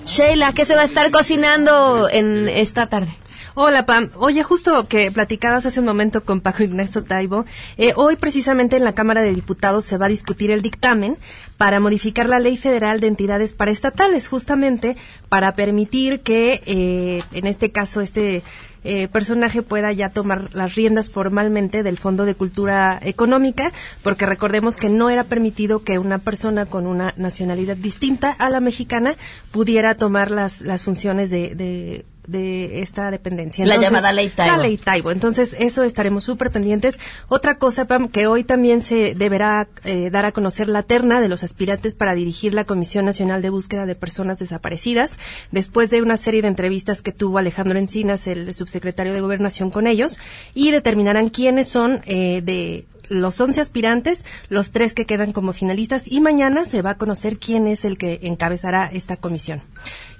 Sheila, 0.05 0.53
¿qué 0.53 0.65
se 0.65 0.77
va 0.77 0.83
a 0.83 0.85
estar 0.85 1.11
cocinando 1.11 2.09
en 2.09 2.49
esta 2.49 2.89
tarde? 2.89 3.17
Hola 3.57 3.87
Pam, 3.87 4.11
oye 4.17 4.43
justo 4.43 4.89
que 4.89 5.13
platicabas 5.13 5.65
hace 5.65 5.79
un 5.79 5.87
momento 5.87 6.25
con 6.25 6.41
Paco 6.41 6.65
Ignacio 6.65 7.05
Taibo, 7.05 7.45
eh, 7.77 7.93
hoy 7.95 8.17
precisamente 8.17 8.75
en 8.75 8.83
la 8.83 8.97
Cámara 8.97 9.23
de 9.23 9.33
Diputados 9.33 9.85
se 9.85 9.97
va 9.97 10.07
a 10.07 10.09
discutir 10.09 10.51
el 10.51 10.61
dictamen 10.61 11.17
para 11.57 11.79
modificar 11.79 12.29
la 12.29 12.41
Ley 12.41 12.57
Federal 12.57 12.99
de 12.99 13.07
Entidades 13.07 13.53
Paraestatales, 13.53 14.27
justamente 14.27 14.97
para 15.29 15.55
permitir 15.55 16.19
que, 16.23 16.63
eh, 16.67 17.23
en 17.31 17.47
este 17.47 17.71
caso, 17.71 18.01
este 18.01 18.43
eh, 18.83 19.07
personaje 19.07 19.63
pueda 19.63 19.93
ya 19.93 20.09
tomar 20.09 20.53
las 20.53 20.75
riendas 20.75 21.09
formalmente 21.09 21.85
del 21.85 21.97
Fondo 21.97 22.25
de 22.25 22.35
Cultura 22.35 22.99
Económica, 23.01 23.71
porque 24.03 24.27
recordemos 24.27 24.75
que 24.75 24.89
no 24.89 25.11
era 25.11 25.23
permitido 25.23 25.85
que 25.85 26.01
una 26.01 26.19
persona 26.19 26.67
con 26.67 26.89
una 26.89 27.15
nacionalidad 27.17 27.77
distinta 27.77 28.33
a 28.33 28.51
la 28.51 28.59
mexicana 28.59 29.15
pudiera 29.53 29.95
tomar 29.95 30.33
las, 30.33 30.61
las 30.61 30.83
funciones 30.83 31.31
de, 31.31 31.55
de 31.55 32.05
de 32.27 32.81
esta 32.81 33.11
dependencia. 33.11 33.67
La 33.67 33.77
llamada 33.77 34.13
Ley 34.13 34.31
Taibo. 34.31 34.57
La 34.57 34.63
Ley 34.63 34.77
Taibo. 34.77 35.11
Entonces, 35.11 35.55
eso 35.59 35.83
estaremos 35.83 36.25
súper 36.25 36.51
pendientes. 36.51 36.99
Otra 37.29 37.57
cosa, 37.57 37.87
Pam, 37.87 38.09
que 38.09 38.27
hoy 38.27 38.45
también 38.45 38.83
se 38.83 39.15
deberá 39.15 39.69
eh, 39.85 40.11
dar 40.11 40.25
a 40.27 40.33
conocer 40.33 40.69
la 40.69 40.83
terna 40.83 41.21
de 41.21 41.29
los 41.29 41.45
aspirantes 41.45 41.95
para 41.95 42.15
dirigir 42.15 42.55
la 42.55 42.65
Comisión 42.65 43.05
Nacional 43.05 43.43
de 43.43 43.51
Búsqueda 43.51 43.87
de 43.87 43.95
Personas 43.95 44.39
Desaparecidas, 44.39 45.19
después 45.51 45.91
de 45.91 46.03
una 46.03 46.17
serie 46.17 46.43
de 46.43 46.49
entrevistas 46.49 47.03
que 47.03 47.13
tuvo 47.13 47.39
Alejandro 47.39 47.79
Encinas, 47.79 48.27
el 48.27 48.53
subsecretario 48.55 49.13
de 49.13 49.21
Gobernación, 49.21 49.71
con 49.71 49.87
ellos, 49.87 50.21
y 50.55 50.71
determinarán 50.71 51.29
quiénes 51.29 51.69
son 51.69 52.03
eh, 52.07 52.41
de 52.43 52.87
los 53.09 53.41
11 53.41 53.61
aspirantes, 53.61 54.25
los 54.49 54.71
tres 54.71 54.95
que 54.95 55.07
quedan 55.07 55.33
como 55.33 55.53
finalistas 55.53 56.05
y 56.07 56.21
mañana 56.21 56.65
se 56.65 56.83
va 56.83 56.91
a 56.91 56.99
conocer 56.99 57.39
quién 57.39 57.67
es 57.67 57.85
el 57.85 57.99
que 57.99 58.21
encabezará 58.23 58.87
esta 58.93 59.17
comisión. 59.17 59.63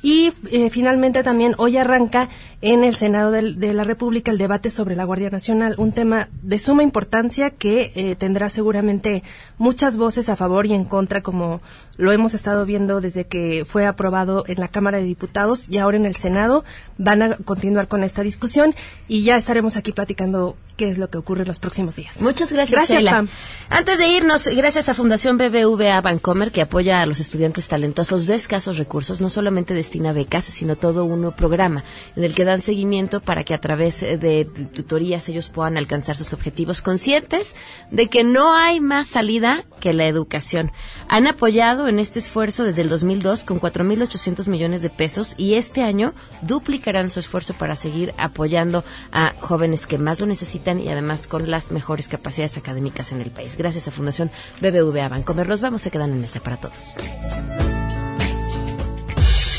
Y 0.05 0.33
eh, 0.51 0.69
finalmente 0.69 1.23
también 1.23 1.55
hoy 1.57 1.79
arranca 1.79 2.29
en 2.61 2.85
el 2.85 2.95
Senado 2.95 3.31
del- 3.31 3.59
de 3.59 3.73
la 3.73 3.85
República 3.85 4.31
el 4.31 4.37
debate 4.37 4.69
sobre 4.71 4.97
la 4.97 5.05
Guardia 5.05 5.31
Nacional, 5.31 5.75
un 5.79 5.93
tema 5.93 6.29
de 6.43 6.59
suma 6.59 6.83
importancia 6.83 7.49
que 7.51 7.91
eh, 7.95 8.15
tendrá 8.15 8.51
seguramente 8.51 9.23
muchas 9.57 9.97
voces 9.97 10.29
a 10.29 10.37
favor 10.37 10.67
y 10.67 10.75
en 10.75 10.85
contra, 10.85 11.23
como 11.23 11.63
lo 11.97 12.13
hemos 12.13 12.35
estado 12.35 12.67
viendo 12.67 13.01
desde 13.01 13.25
que 13.27 13.65
fue 13.67 13.87
aprobado 13.87 14.45
en 14.47 14.61
la 14.61 14.69
Cámara 14.69 14.99
de 14.99 15.05
Diputados 15.05 15.69
y 15.71 15.79
ahora 15.79 15.97
en 15.97 16.05
el 16.07 16.17
Senado. 16.17 16.65
Van 16.99 17.23
a 17.23 17.37
continuar 17.39 17.89
con 17.89 18.05
esta 18.05 18.23
discusión 18.23 18.75
y 19.09 19.25
ya 19.25 19.37
estaremos 19.37 19.77
aquí 19.77 19.93
platicando 19.93 20.57
qué 20.77 20.89
es 20.89 20.99
lo 20.99 21.09
que 21.11 21.19
ocurre 21.19 21.43
en 21.43 21.49
los 21.49 21.59
próximos 21.59 21.97
días. 21.97 22.15
Muchas 22.21 22.53
gracias, 22.53 22.89
Gracias. 22.89 23.05
Pam. 23.13 23.29
Antes 23.71 23.99
de 23.99 24.09
irnos, 24.09 24.47
gracias 24.49 24.89
a 24.89 24.95
Fundación 24.95 25.37
BBVA 25.39 26.01
Bancomer, 26.01 26.53
que 26.53 26.63
apoya 26.63 27.01
a 27.01 27.07
los 27.07 27.21
estudiantes 27.21 27.69
talentosos 27.69 28.27
de 28.27 28.35
escasos 28.37 28.77
recursos, 28.79 29.21
no 29.21 29.29
solamente 29.31 29.75
destina 29.95 30.13
becas, 30.13 30.45
sino 30.45 30.75
todo 30.75 31.05
un 31.05 31.33
programa 31.33 31.85
en 32.17 32.25
el 32.25 32.35
que 32.35 32.45
dan 32.45 32.61
seguimiento 32.61 33.21
para 33.21 33.45
que 33.45 33.55
a 33.55 33.61
través 33.61 34.01
de 34.01 34.45
tutorías 34.75 35.29
ellos 35.29 35.51
puedan 35.51 35.77
alcanzar 35.77 36.17
sus 36.17 36.33
objetivos 36.33 36.83
conscientes 36.83 37.55
de 37.93 38.09
que 38.09 38.25
no 38.25 38.55
hay 38.55 38.81
más 38.81 39.07
salida 39.07 39.65
que 39.79 39.93
la 39.93 40.07
educación. 40.07 40.73
Han 41.09 41.29
apoyado 41.29 41.87
en 41.87 42.01
este 42.01 42.19
esfuerzo 42.19 42.65
desde 42.65 42.83
el 42.83 42.89
2002 42.89 43.45
con 43.45 43.61
4.800 43.61 44.49
millones 44.49 44.83
de 44.83 44.91
pesos 44.91 45.35
y 45.39 45.55
este 45.55 45.85
año 45.85 46.13
duplicarán 46.43 47.11
su 47.11 47.21
esfuerzo 47.21 47.55
para 47.55 47.77
seguir 47.77 48.15
apoyando 48.19 48.83
a 49.13 49.35
jóvenes 49.41 49.87
que 49.87 49.99
más 49.99 50.19
lo 50.19 50.27
necesitan 50.27 50.81
y 50.81 50.89
además 50.89 51.29
con 51.29 51.49
las 51.49 51.71
mejores 51.71 52.09
capacidades 52.09 52.57
académicas 52.57 53.13
en 53.13 53.21
el 53.21 53.31
país. 53.31 53.57
Gracias 53.57 53.87
a 53.87 53.93
Fundación 53.93 54.33
BBVA 54.61 55.09
Bancomer. 55.09 55.47
Los 55.47 55.61
vamos, 55.61 55.83
se 55.83 55.93
quedan 55.93 56.11
en 56.11 56.21
mesa 56.21 56.41
para 56.41 56.57
todos. 56.57 56.95